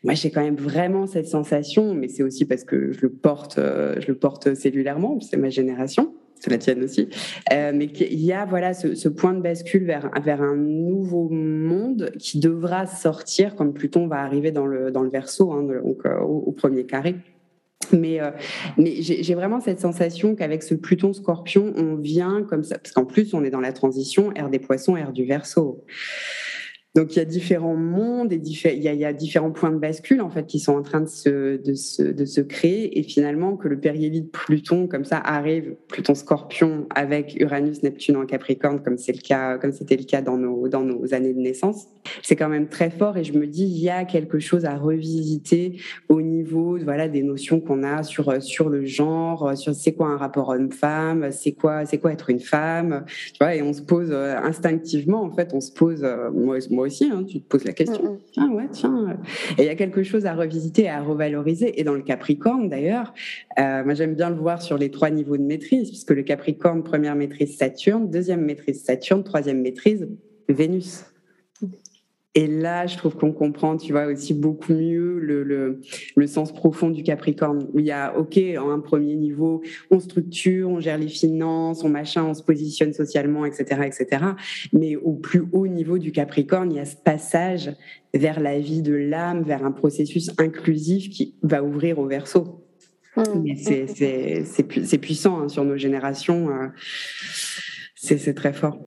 Moi, 0.02 0.14
j'ai 0.14 0.30
quand 0.30 0.42
même 0.42 0.56
vraiment 0.56 1.06
cette 1.06 1.26
sensation, 1.26 1.94
mais 1.94 2.08
c'est 2.08 2.22
aussi 2.22 2.44
parce 2.44 2.64
que 2.64 2.92
je 2.92 3.02
le 3.02 3.10
porte, 3.10 3.58
euh, 3.58 3.96
je 4.00 4.08
le 4.08 4.16
porte 4.16 4.54
cellulairement, 4.54 5.18
c'est 5.20 5.36
ma 5.36 5.50
génération 5.50 6.14
c'est 6.40 6.50
la 6.50 6.58
tienne 6.58 6.82
aussi, 6.84 7.08
euh, 7.52 7.72
mais 7.74 7.88
qu'il 7.88 8.20
y 8.20 8.32
a 8.32 8.44
voilà 8.44 8.74
ce, 8.74 9.08
point 9.08 9.32
de 9.32 9.40
bascule 9.40 9.84
vers, 9.84 10.10
vers 10.22 10.42
un 10.42 10.56
nouveau 10.56 11.28
monde 11.30 12.10
qui 12.18 12.38
devra 12.38 12.86
sortir 12.86 13.54
quand 13.56 13.70
Pluton 13.72 14.06
va 14.08 14.16
arriver 14.16 14.50
dans 14.50 14.66
le, 14.66 14.90
dans 14.90 15.02
le 15.02 15.10
verso, 15.10 15.52
hein, 15.52 15.62
donc 15.62 16.04
euh, 16.04 16.18
au, 16.20 16.52
premier 16.52 16.84
carré. 16.84 17.16
Mais, 17.92 18.20
euh, 18.20 18.30
mais 18.78 19.02
j'ai 19.02 19.34
vraiment 19.34 19.60
cette 19.60 19.80
sensation 19.80 20.34
qu'avec 20.34 20.62
ce 20.62 20.74
Pluton 20.74 21.12
Scorpion, 21.12 21.72
on 21.76 21.96
vient 21.96 22.42
comme 22.42 22.64
ça, 22.64 22.78
parce 22.78 22.92
qu'en 22.92 23.04
plus 23.04 23.34
on 23.34 23.44
est 23.44 23.50
dans 23.50 23.60
la 23.60 23.72
transition, 23.72 24.32
air 24.34 24.48
des 24.50 24.58
poissons, 24.58 24.96
air 24.96 25.12
du 25.12 25.24
verso. 25.24 25.84
Donc 26.94 27.16
il 27.16 27.18
y 27.18 27.22
a 27.22 27.24
différents 27.24 27.74
mondes 27.74 28.32
et 28.32 28.36
il 28.36 28.82
y, 28.82 29.04
a, 29.04 29.12
différents 29.12 29.50
points 29.50 29.72
de 29.72 29.78
bascule 29.78 30.20
en 30.20 30.30
fait 30.30 30.46
qui 30.46 30.60
sont 30.60 30.76
en 30.76 30.82
train 30.82 31.00
de 31.00 31.08
se, 31.08 31.60
de 31.60 31.74
se, 31.74 32.02
de 32.02 32.24
se 32.24 32.40
créer. 32.40 33.00
Et 33.00 33.02
finalement 33.02 33.56
que 33.56 33.66
le 33.66 33.80
périhélie 33.80 34.22
Pluton 34.22 34.86
comme 34.86 35.04
ça 35.04 35.18
arrive 35.18 35.74
Pluton 35.88 36.14
Scorpion 36.14 36.86
avec 36.94 37.34
Uranus 37.40 37.82
Neptune 37.82 38.16
en 38.16 38.26
Capricorne 38.26 38.80
comme 38.80 38.96
c'est 38.96 39.12
le 39.12 39.20
cas 39.20 39.58
comme 39.58 39.72
c'était 39.72 39.96
le 39.96 40.04
cas 40.04 40.22
dans 40.22 40.36
nos 40.36 40.68
dans 40.68 40.82
nos 40.82 41.14
années 41.14 41.34
de 41.34 41.40
naissance 41.40 41.86
c'est 42.22 42.36
quand 42.36 42.48
même 42.48 42.68
très 42.68 42.90
fort. 42.90 43.16
Et 43.16 43.24
je 43.24 43.32
me 43.32 43.48
dis 43.48 43.64
il 43.64 43.78
y 43.78 43.90
a 43.90 44.04
quelque 44.04 44.38
chose 44.38 44.64
à 44.64 44.76
revisiter 44.76 45.80
au 46.08 46.22
niveau 46.22 46.78
voilà 46.78 47.08
des 47.08 47.24
notions 47.24 47.58
qu'on 47.58 47.82
a 47.82 48.04
sur 48.04 48.40
sur 48.40 48.68
le 48.68 48.84
genre 48.84 49.56
sur 49.56 49.74
c'est 49.74 49.94
quoi 49.94 50.08
un 50.08 50.16
rapport 50.16 50.50
homme-femme 50.50 51.32
c'est 51.32 51.52
quoi 51.52 51.86
c'est 51.86 51.98
quoi 51.98 52.12
être 52.12 52.30
une 52.30 52.40
femme 52.40 53.04
tu 53.08 53.38
vois. 53.40 53.56
Et 53.56 53.62
on 53.62 53.72
se 53.72 53.82
pose 53.82 54.10
euh, 54.12 54.36
instinctivement 54.36 55.22
en 55.22 55.32
fait 55.32 55.50
on 55.54 55.60
se 55.60 55.72
pose 55.72 56.04
euh, 56.04 56.30
moi, 56.30 56.58
moi 56.70 56.83
aussi, 56.84 57.04
hein, 57.06 57.24
tu 57.24 57.40
te 57.40 57.46
poses 57.46 57.64
la 57.64 57.72
question. 57.72 58.18
Tiens, 58.32 58.50
ouais, 58.50 58.68
tiens. 58.70 59.16
Et 59.58 59.62
il 59.62 59.66
y 59.66 59.70
a 59.70 59.74
quelque 59.74 60.02
chose 60.02 60.26
à 60.26 60.34
revisiter, 60.34 60.88
à 60.88 61.02
revaloriser. 61.02 61.80
Et 61.80 61.84
dans 61.84 61.94
le 61.94 62.02
Capricorne, 62.02 62.68
d'ailleurs, 62.68 63.14
euh, 63.58 63.84
moi 63.84 63.94
j'aime 63.94 64.14
bien 64.14 64.30
le 64.30 64.36
voir 64.36 64.62
sur 64.62 64.78
les 64.78 64.90
trois 64.90 65.10
niveaux 65.10 65.36
de 65.36 65.42
maîtrise, 65.42 65.88
puisque 65.88 66.10
le 66.10 66.22
Capricorne, 66.22 66.82
première 66.82 67.14
maîtrise 67.14 67.56
Saturne, 67.56 68.10
deuxième 68.10 68.44
maîtrise 68.44 68.82
Saturne, 68.82 69.24
troisième 69.24 69.60
maîtrise 69.60 70.08
Vénus. 70.48 71.04
Et 72.36 72.48
là, 72.48 72.86
je 72.86 72.96
trouve 72.96 73.14
qu'on 73.16 73.32
comprend, 73.32 73.76
tu 73.76 73.92
vois, 73.92 74.06
aussi 74.06 74.34
beaucoup 74.34 74.72
mieux 74.72 75.20
le, 75.20 75.44
le, 75.44 75.80
le, 76.16 76.26
sens 76.26 76.52
profond 76.52 76.90
du 76.90 77.04
Capricorne, 77.04 77.68
où 77.72 77.78
il 77.78 77.86
y 77.86 77.92
a, 77.92 78.18
OK, 78.18 78.40
en 78.58 78.70
un 78.70 78.80
premier 78.80 79.14
niveau, 79.14 79.62
on 79.92 80.00
structure, 80.00 80.68
on 80.68 80.80
gère 80.80 80.98
les 80.98 81.08
finances, 81.08 81.84
on 81.84 81.88
machin, 81.88 82.24
on 82.24 82.34
se 82.34 82.42
positionne 82.42 82.92
socialement, 82.92 83.44
etc., 83.44 83.82
etc. 83.84 84.24
Mais 84.72 84.96
au 84.96 85.12
plus 85.12 85.44
haut 85.52 85.68
niveau 85.68 85.98
du 85.98 86.10
Capricorne, 86.10 86.72
il 86.72 86.78
y 86.78 86.80
a 86.80 86.84
ce 86.84 86.96
passage 86.96 87.72
vers 88.12 88.40
la 88.40 88.58
vie 88.58 88.82
de 88.82 88.94
l'âme, 88.94 89.42
vers 89.42 89.64
un 89.64 89.72
processus 89.72 90.30
inclusif 90.38 91.10
qui 91.10 91.36
va 91.42 91.62
ouvrir 91.62 92.00
au 92.00 92.06
verso. 92.06 92.64
Mmh. 93.16 93.54
C'est 93.54 94.98
puissant 94.98 95.38
hein, 95.38 95.48
sur 95.48 95.64
nos 95.64 95.76
générations. 95.76 96.48
Euh, 96.50 96.66
c'est 97.94 98.34
très 98.34 98.52
fort. 98.52 98.78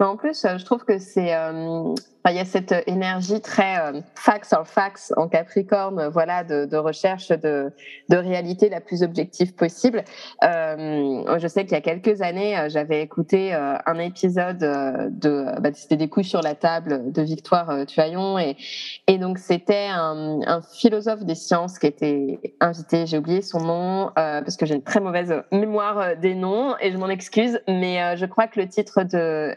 en 0.00 0.16
plus, 0.16 0.42
je 0.42 0.64
trouve 0.64 0.84
que 0.84 0.98
c'est 0.98 1.34
euh, 1.34 1.94
il 2.26 2.36
y 2.36 2.40
a 2.40 2.44
cette 2.44 2.74
énergie 2.86 3.40
très 3.40 3.78
euh, 3.80 4.00
fax 4.14 4.52
or 4.52 4.66
fax 4.66 5.12
en 5.16 5.28
Capricorne, 5.28 6.08
voilà, 6.08 6.44
de, 6.44 6.76
recherche 6.76 7.28
de, 7.28 7.72
réalité 8.10 8.68
la 8.68 8.80
plus 8.80 9.02
objective 9.02 9.54
possible. 9.54 10.04
Euh, 10.44 11.38
je 11.38 11.48
sais 11.48 11.64
qu'il 11.64 11.72
y 11.72 11.76
a 11.76 11.80
quelques 11.80 12.22
années, 12.22 12.58
euh, 12.58 12.68
j'avais 12.68 13.02
écouté 13.02 13.54
euh, 13.54 13.76
un 13.86 13.98
épisode 13.98 14.58
de, 14.58 15.60
bah, 15.60 15.70
c'était 15.74 15.96
des 15.96 16.08
coups 16.08 16.26
sur 16.26 16.42
la 16.42 16.54
table 16.54 17.12
de 17.12 17.22
Victoire 17.22 17.86
Tuaillon 17.86 18.38
et, 18.38 19.18
donc 19.18 19.38
c'était 19.38 19.88
un, 19.90 20.60
philosophe 20.72 21.24
des 21.24 21.34
sciences 21.34 21.78
qui 21.78 21.86
était 21.86 22.40
invité. 22.60 23.06
J'ai 23.06 23.18
oublié 23.18 23.42
son 23.42 23.60
nom 23.60 24.10
parce 24.14 24.56
que 24.56 24.66
j'ai 24.66 24.74
une 24.74 24.82
très 24.82 25.00
mauvaise 25.00 25.42
mémoire 25.52 26.16
des 26.16 26.34
noms 26.34 26.76
et 26.80 26.92
je 26.92 26.96
m'en 26.96 27.08
excuse, 27.08 27.60
mais 27.68 28.16
je 28.16 28.26
crois 28.26 28.46
que 28.46 28.60
le 28.60 28.68
titre 28.68 29.02
de 29.02 29.54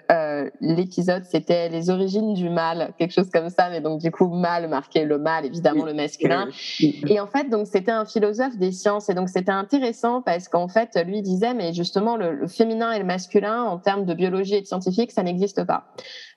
l'épisode 0.61 1.23
c'était 1.25 1.69
les 1.69 1.89
origines 1.89 2.33
du 2.33 2.49
mal, 2.51 2.93
quelque 2.97 3.13
chose 3.13 3.29
comme 3.31 3.49
ça. 3.49 3.69
Mais 3.69 3.81
donc, 3.81 3.99
du 3.99 4.11
coup, 4.11 4.27
mal 4.27 4.67
marqué 4.67 5.05
le 5.05 5.17
mal, 5.17 5.45
évidemment, 5.45 5.85
le 5.85 5.93
masculin. 5.93 6.49
Et 6.79 7.19
en 7.19 7.27
fait, 7.27 7.49
donc, 7.49 7.67
c'était 7.67 7.91
un 7.91 8.05
philosophe 8.05 8.57
des 8.57 8.71
sciences. 8.71 9.09
Et 9.09 9.13
donc, 9.13 9.29
c'était 9.29 9.51
intéressant 9.51 10.21
parce 10.21 10.47
qu'en 10.47 10.67
fait, 10.67 10.97
lui 11.05 11.21
disait, 11.21 11.53
mais 11.53 11.73
justement, 11.73 12.17
le, 12.17 12.47
féminin 12.47 12.91
et 12.91 12.99
le 12.99 13.05
masculin, 13.05 13.63
en 13.63 13.77
termes 13.77 14.05
de 14.05 14.13
biologie 14.13 14.55
et 14.55 14.61
de 14.61 14.67
scientifique, 14.67 15.11
ça 15.11 15.23
n'existe 15.23 15.63
pas. 15.63 15.85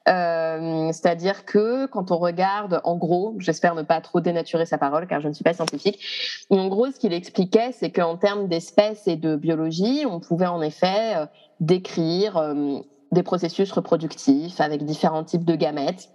Euh, 0.06 0.92
c'est-à-dire 0.92 1.44
que 1.46 1.86
quand 1.86 2.10
on 2.10 2.18
regarde, 2.18 2.80
en 2.84 2.96
gros, 2.96 3.34
j'espère 3.38 3.74
ne 3.74 3.82
pas 3.82 4.00
trop 4.02 4.20
dénaturer 4.20 4.66
sa 4.66 4.76
parole 4.76 5.06
car 5.06 5.20
je 5.20 5.28
ne 5.28 5.32
suis 5.32 5.44
pas 5.44 5.54
scientifique, 5.54 5.98
en 6.50 6.68
gros, 6.68 6.90
ce 6.90 6.98
qu'il 6.98 7.14
expliquait, 7.14 7.72
c'est 7.72 7.90
qu'en 7.90 8.16
termes 8.16 8.48
d'espèces 8.48 9.06
et 9.06 9.16
de 9.16 9.36
biologie, 9.36 10.04
on 10.06 10.20
pouvait 10.20 10.46
en 10.46 10.60
effet 10.60 11.16
euh, 11.16 11.26
décrire 11.60 12.36
euh, 12.36 12.80
des 13.14 13.22
processus 13.22 13.72
reproductifs 13.72 14.60
avec 14.60 14.84
différents 14.84 15.24
types 15.24 15.44
de 15.44 15.56
gamètes. 15.56 16.10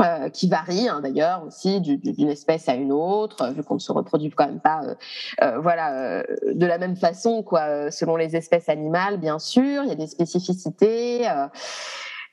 Euh, 0.00 0.28
qui 0.28 0.48
varient 0.48 0.88
hein, 0.88 1.00
d'ailleurs 1.00 1.44
aussi 1.46 1.80
d'une 1.80 2.28
espèce 2.28 2.68
à 2.68 2.74
une 2.74 2.92
autre, 2.92 3.52
vu 3.52 3.62
qu'on 3.62 3.74
ne 3.74 3.80
se 3.80 3.92
reproduit 3.92 4.30
quand 4.30 4.46
même 4.46 4.60
pas, 4.60 4.82
euh, 4.84 4.94
euh, 5.42 5.58
voilà, 5.60 6.24
de 6.52 6.66
la 6.66 6.78
même 6.78 6.96
façon 6.96 7.42
quoi, 7.42 7.90
selon 7.92 8.16
les 8.16 8.34
espèces 8.36 8.68
animales 8.68 9.18
bien 9.18 9.38
sûr. 9.38 9.82
Il 9.82 9.88
y 9.88 9.92
a 9.92 9.96
des 9.96 10.06
spécificités. 10.06 11.28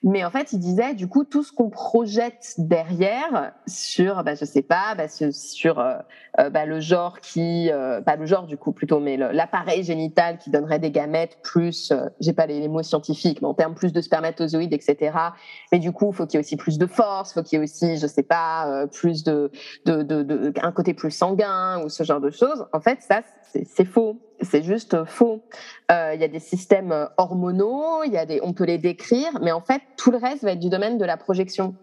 Mais 0.03 0.25
en 0.25 0.31
fait, 0.31 0.51
il 0.51 0.59
disait, 0.59 0.95
du 0.95 1.07
coup, 1.07 1.25
tout 1.25 1.43
ce 1.43 1.51
qu'on 1.51 1.69
projette 1.69 2.55
derrière 2.57 3.53
sur, 3.67 4.23
bah, 4.23 4.33
je 4.33 4.45
sais 4.45 4.63
pas, 4.63 4.95
bah, 4.95 5.07
sur 5.07 5.79
euh, 5.79 5.93
euh, 6.39 6.49
bah, 6.49 6.65
le 6.65 6.79
genre 6.79 7.19
qui, 7.19 7.69
euh, 7.71 8.01
pas 8.01 8.15
le 8.15 8.25
genre 8.25 8.47
du 8.47 8.57
coup 8.57 8.71
plutôt, 8.71 8.99
mais 8.99 9.15
l'appareil 9.15 9.83
génital 9.83 10.39
qui 10.39 10.49
donnerait 10.49 10.79
des 10.79 10.89
gamètes 10.89 11.37
plus, 11.43 11.93
j'ai 12.19 12.33
pas 12.33 12.47
les, 12.47 12.67
mots 12.67 12.81
scientifiques, 12.81 13.41
mais 13.41 13.47
en 13.47 13.53
termes 13.53 13.75
plus 13.75 13.93
de 13.93 14.01
spermatozoïdes, 14.01 14.73
etc. 14.73 15.15
Mais 15.71 15.77
du 15.77 15.91
coup, 15.91 16.11
faut 16.11 16.25
qu'il 16.25 16.35
y 16.35 16.37
ait 16.37 16.45
aussi 16.45 16.57
plus 16.57 16.79
de 16.79 16.87
force, 16.87 17.33
faut 17.33 17.43
qu'il 17.43 17.59
y 17.59 17.61
ait 17.61 17.63
aussi, 17.63 17.97
je 17.97 18.07
sais 18.07 18.23
pas, 18.23 18.87
plus 18.87 19.23
de, 19.23 19.51
de, 19.85 20.01
de, 20.01 20.23
de, 20.23 20.53
un 20.63 20.71
côté 20.71 20.95
plus 20.95 21.11
sanguin 21.11 21.83
ou 21.83 21.89
ce 21.89 22.03
genre 22.03 22.21
de 22.21 22.31
choses. 22.31 22.65
En 22.73 22.79
fait, 22.79 23.01
ça, 23.01 23.21
c'est 23.65 23.85
faux. 23.85 24.19
C'est 24.41 24.63
juste 24.63 25.05
faux. 25.05 25.43
Euh, 25.91 26.13
il 26.15 26.21
y 26.21 26.23
a 26.23 26.27
des 26.27 26.39
systèmes 26.39 27.09
hormonaux, 27.17 28.03
il 28.03 28.11
y 28.11 28.17
a 28.17 28.25
des, 28.25 28.39
on 28.41 28.53
peut 28.53 28.63
les 28.63 28.79
décrire, 28.79 29.39
mais 29.41 29.51
en 29.51 29.61
fait, 29.61 29.81
tout 29.97 30.09
le 30.09 30.17
reste 30.17 30.43
va 30.43 30.53
être 30.53 30.59
du 30.59 30.69
domaine 30.69 30.97
de 30.97 31.05
la 31.05 31.15
projection. 31.15 31.75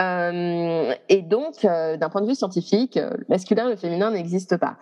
Euh, 0.00 0.94
et 1.08 1.22
donc, 1.22 1.64
euh, 1.64 1.96
d'un 1.96 2.08
point 2.08 2.20
de 2.20 2.28
vue 2.28 2.36
scientifique, 2.36 2.94
le 2.94 3.24
masculin 3.28 3.66
et 3.66 3.70
le 3.70 3.76
féminin 3.76 4.12
n'existent 4.12 4.58
pas. 4.58 4.76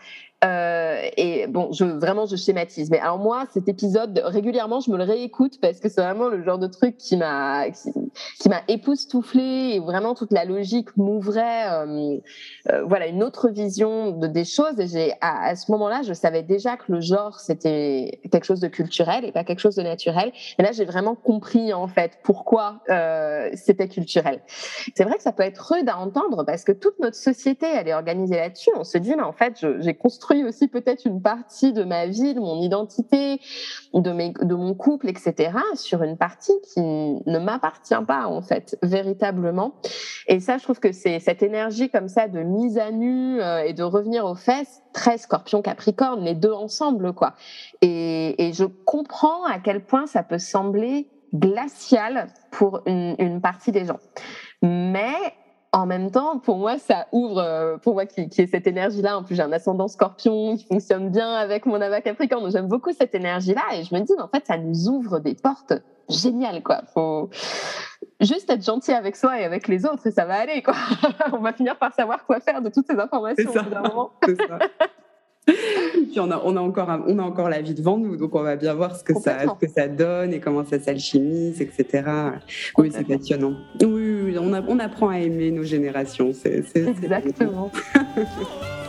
Euh, 0.44 1.00
et 1.16 1.46
bon, 1.46 1.72
je, 1.72 1.84
vraiment, 1.84 2.26
je 2.26 2.36
schématise. 2.36 2.90
Mais 2.90 2.98
alors 2.98 3.18
moi, 3.18 3.44
cet 3.52 3.68
épisode, 3.68 4.20
régulièrement, 4.24 4.80
je 4.80 4.90
me 4.90 4.98
le 4.98 5.04
réécoute 5.04 5.58
parce 5.62 5.80
que 5.80 5.88
c'est 5.88 6.02
vraiment 6.02 6.28
le 6.28 6.42
genre 6.44 6.58
de 6.58 6.66
truc 6.66 6.98
qui 6.98 7.16
m'a 7.16 7.70
qui, 7.70 8.48
m'a 8.48 8.60
époustouflé 8.68 9.72
et 9.74 9.80
vraiment 9.80 10.14
toute 10.14 10.32
la 10.32 10.44
logique 10.44 10.94
m'ouvrait, 10.96 11.70
euh, 11.70 12.18
euh, 12.70 12.84
voilà, 12.84 13.06
une 13.06 13.22
autre 13.22 13.48
vision 13.48 14.12
de, 14.12 14.26
des 14.26 14.44
choses. 14.44 14.78
Et 14.78 14.86
j'ai 14.88 15.14
à, 15.22 15.56
ce 15.56 15.72
moment-là, 15.72 16.02
je 16.02 16.12
savais 16.12 16.42
déjà 16.42 16.76
que 16.76 16.92
le 16.92 17.00
genre 17.00 17.40
c'était 17.40 18.20
quelque 18.30 18.44
chose 18.44 18.60
de 18.60 18.68
culturel 18.68 19.24
et 19.24 19.32
pas 19.32 19.44
quelque 19.44 19.60
chose 19.60 19.76
de 19.76 19.82
naturel. 19.82 20.32
Et 20.58 20.62
là, 20.62 20.72
j'ai 20.72 20.84
vraiment 20.84 21.14
compris 21.14 21.72
en 21.72 21.88
fait 21.88 22.18
pourquoi 22.22 22.80
c'était 23.54 23.88
culturel. 23.88 24.40
C'est 24.94 25.04
vrai 25.04 25.16
que 25.16 25.22
ça 25.22 25.32
peut 25.32 25.42
être 25.42 25.72
rude 25.72 25.88
à 25.88 25.98
entendre 25.98 26.44
parce 26.44 26.64
que 26.64 26.72
toute 26.72 26.98
notre 27.00 27.16
société, 27.16 27.66
elle 27.66 27.88
est 27.88 27.94
organisée 27.94 28.36
là-dessus. 28.36 28.70
On 28.76 28.84
se 28.84 28.98
dit, 28.98 29.14
mais 29.16 29.22
en 29.22 29.32
fait, 29.32 29.64
j'ai 29.80 29.94
construit 29.94 30.25
aussi 30.34 30.68
peut-être 30.68 31.04
une 31.06 31.22
partie 31.22 31.72
de 31.72 31.84
ma 31.84 32.06
vie, 32.06 32.34
de 32.34 32.40
mon 32.40 32.60
identité, 32.60 33.40
de, 33.94 34.12
mes, 34.12 34.32
de 34.40 34.54
mon 34.54 34.74
couple, 34.74 35.08
etc., 35.08 35.52
sur 35.74 36.02
une 36.02 36.16
partie 36.16 36.54
qui 36.72 36.80
ne 36.80 37.38
m'appartient 37.38 37.94
pas, 38.06 38.26
en 38.26 38.42
fait, 38.42 38.78
véritablement. 38.82 39.74
Et 40.26 40.40
ça, 40.40 40.58
je 40.58 40.64
trouve 40.64 40.80
que 40.80 40.92
c'est 40.92 41.18
cette 41.20 41.42
énergie 41.42 41.90
comme 41.90 42.08
ça 42.08 42.28
de 42.28 42.40
mise 42.40 42.78
à 42.78 42.90
nu 42.90 43.40
euh, 43.40 43.64
et 43.64 43.72
de 43.72 43.82
revenir 43.82 44.24
aux 44.24 44.34
fesses, 44.34 44.82
très 44.92 45.18
scorpion 45.18 45.62
capricorne, 45.62 46.24
les 46.24 46.34
deux 46.34 46.52
ensemble, 46.52 47.12
quoi. 47.12 47.34
Et, 47.82 48.46
et 48.48 48.52
je 48.52 48.64
comprends 48.64 49.44
à 49.44 49.58
quel 49.58 49.84
point 49.84 50.06
ça 50.06 50.22
peut 50.22 50.38
sembler 50.38 51.08
glacial 51.34 52.28
pour 52.50 52.82
une, 52.86 53.16
une 53.18 53.40
partie 53.40 53.72
des 53.72 53.84
gens. 53.84 53.98
Mais 54.62 55.14
en 55.76 55.84
même 55.84 56.10
temps, 56.10 56.38
pour 56.38 56.56
moi, 56.56 56.78
ça 56.78 57.06
ouvre, 57.12 57.36
euh, 57.38 57.76
pour 57.76 57.92
moi 57.92 58.06
qui, 58.06 58.22
est 58.22 58.46
cette 58.46 58.66
énergie-là. 58.66 59.18
En 59.18 59.22
plus, 59.22 59.34
j'ai 59.34 59.42
un 59.42 59.52
ascendant 59.52 59.88
scorpion 59.88 60.56
qui 60.56 60.64
fonctionne 60.64 61.10
bien 61.10 61.30
avec 61.34 61.66
mon 61.66 61.78
avat 61.82 62.00
capricorne. 62.00 62.44
Donc, 62.44 62.52
j'aime 62.52 62.66
beaucoup 62.66 62.92
cette 62.92 63.14
énergie-là. 63.14 63.60
Et 63.74 63.84
je 63.84 63.94
me 63.94 64.00
dis, 64.00 64.14
en 64.18 64.28
fait, 64.28 64.46
ça 64.46 64.56
nous 64.56 64.88
ouvre 64.88 65.18
des 65.18 65.34
portes 65.34 65.74
géniales, 66.08 66.62
quoi. 66.62 66.80
Faut 66.94 67.28
juste 68.20 68.48
être 68.48 68.64
gentil 68.64 68.92
avec 68.92 69.16
soi 69.16 69.38
et 69.38 69.44
avec 69.44 69.68
les 69.68 69.84
autres 69.84 70.06
et 70.06 70.12
ça 70.12 70.24
va 70.24 70.36
aller, 70.40 70.62
quoi. 70.62 70.74
on 71.34 71.40
va 71.40 71.52
finir 71.52 71.76
par 71.76 71.92
savoir 71.92 72.24
quoi 72.24 72.40
faire 72.40 72.62
de 72.62 72.70
toutes 72.70 72.86
ces 72.86 72.98
informations. 72.98 73.52
C'est 74.24 74.36
ça. 74.36 74.58
Puis 76.10 76.20
on 76.20 76.30
a, 76.30 76.40
on, 76.44 76.56
a 76.56 76.60
encore, 76.60 77.04
on 77.06 77.18
a 77.18 77.22
encore 77.22 77.48
la 77.48 77.60
vie 77.60 77.74
devant 77.74 77.98
nous, 77.98 78.16
donc 78.16 78.34
on 78.34 78.42
va 78.42 78.56
bien 78.56 78.74
voir 78.74 78.96
ce 78.96 79.04
que, 79.04 79.14
ça, 79.14 79.42
ce 79.42 79.66
que 79.66 79.70
ça 79.70 79.86
donne 79.86 80.32
et 80.32 80.40
comment 80.40 80.64
ça 80.64 80.80
s'alchimise, 80.80 81.60
etc. 81.60 82.04
Oui, 82.78 82.90
c'est 82.92 83.06
passionnant. 83.06 83.54
Oui, 83.82 84.36
on, 84.38 84.52
on, 84.52 84.78
apprend 84.78 85.08
à 85.08 85.18
aimer 85.18 85.50
nos 85.50 85.62
générations. 85.62 86.32
C'est, 86.32 86.64
Exactement. 86.74 87.70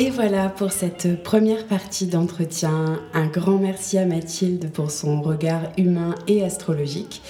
Et 0.00 0.08
voilà 0.08 0.48
pour 0.48 0.72
cette 0.72 1.22
première 1.22 1.66
partie 1.66 2.06
d'entretien. 2.06 3.02
Un 3.12 3.26
grand 3.26 3.58
merci 3.58 3.98
à 3.98 4.06
Mathilde 4.06 4.70
pour 4.72 4.90
son 4.90 5.20
regard 5.20 5.60
humain 5.76 6.14
et 6.26 6.42
astrologique. 6.42 7.20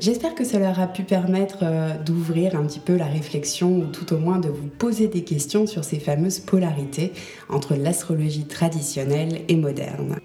J'espère 0.00 0.34
que 0.34 0.42
cela 0.42 0.70
aura 0.70 0.88
pu 0.88 1.04
permettre 1.04 1.58
euh, 1.62 1.96
d'ouvrir 2.04 2.56
un 2.56 2.66
petit 2.66 2.80
peu 2.80 2.96
la 2.96 3.06
réflexion 3.06 3.78
ou 3.78 3.84
tout 3.86 4.12
au 4.12 4.18
moins 4.18 4.40
de 4.40 4.48
vous 4.48 4.66
poser 4.66 5.06
des 5.06 5.22
questions 5.22 5.68
sur 5.68 5.84
ces 5.84 6.00
fameuses 6.00 6.40
polarités 6.40 7.12
entre 7.48 7.76
l'astrologie 7.76 8.46
traditionnelle 8.46 9.42
et 9.46 9.54
moderne. 9.54 10.16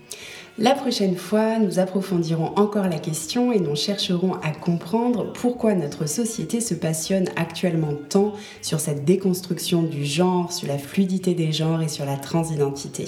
La 0.62 0.76
prochaine 0.76 1.16
fois, 1.16 1.57
nous 1.57 1.80
approfondirons 1.80 2.53
encore 2.55 2.88
la 2.88 2.99
question 2.99 3.51
et 3.51 3.59
nous 3.59 3.76
chercherons 3.76 4.36
à 4.43 4.51
comprendre 4.51 5.34
pourquoi 5.34 5.74
notre 5.74 6.07
société 6.07 6.62
se 6.62 6.76
passionne 6.76 7.30
actuellement 7.36 7.93
tant 8.09 8.34
sur 8.62 8.80
cette 8.80 9.03
déconstruction 9.03 9.82
du 9.82 10.05
genre, 10.05 10.53
sur 10.53 10.68
la 10.68 10.78
fluidité 10.78 11.34
des 11.34 11.51
genres 11.51 11.82
et 11.82 11.88
sur 11.88 12.05
la 12.05 12.16
transidentité. 12.16 13.05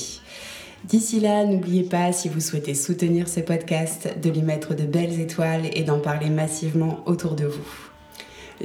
D'ici 0.85 1.19
là, 1.19 1.45
n'oubliez 1.45 1.83
pas, 1.83 2.11
si 2.11 2.27
vous 2.27 2.39
souhaitez 2.39 2.73
soutenir 2.73 3.27
ce 3.27 3.41
podcast, 3.41 4.09
de 4.19 4.31
lui 4.31 4.41
mettre 4.41 4.73
de 4.73 4.85
belles 4.85 5.19
étoiles 5.19 5.69
et 5.73 5.83
d'en 5.83 5.99
parler 5.99 6.31
massivement 6.31 7.01
autour 7.05 7.35
de 7.35 7.45
vous. 7.45 7.69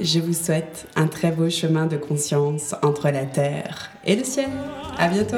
Je 0.01 0.19
vous 0.19 0.33
souhaite 0.33 0.87
un 0.95 1.05
très 1.05 1.29
beau 1.29 1.51
chemin 1.51 1.85
de 1.85 1.97
conscience 1.97 2.73
entre 2.81 3.11
la 3.11 3.25
terre 3.25 3.91
et 4.03 4.15
le 4.15 4.23
ciel. 4.23 4.49
À 4.97 5.09
bientôt. 5.09 5.37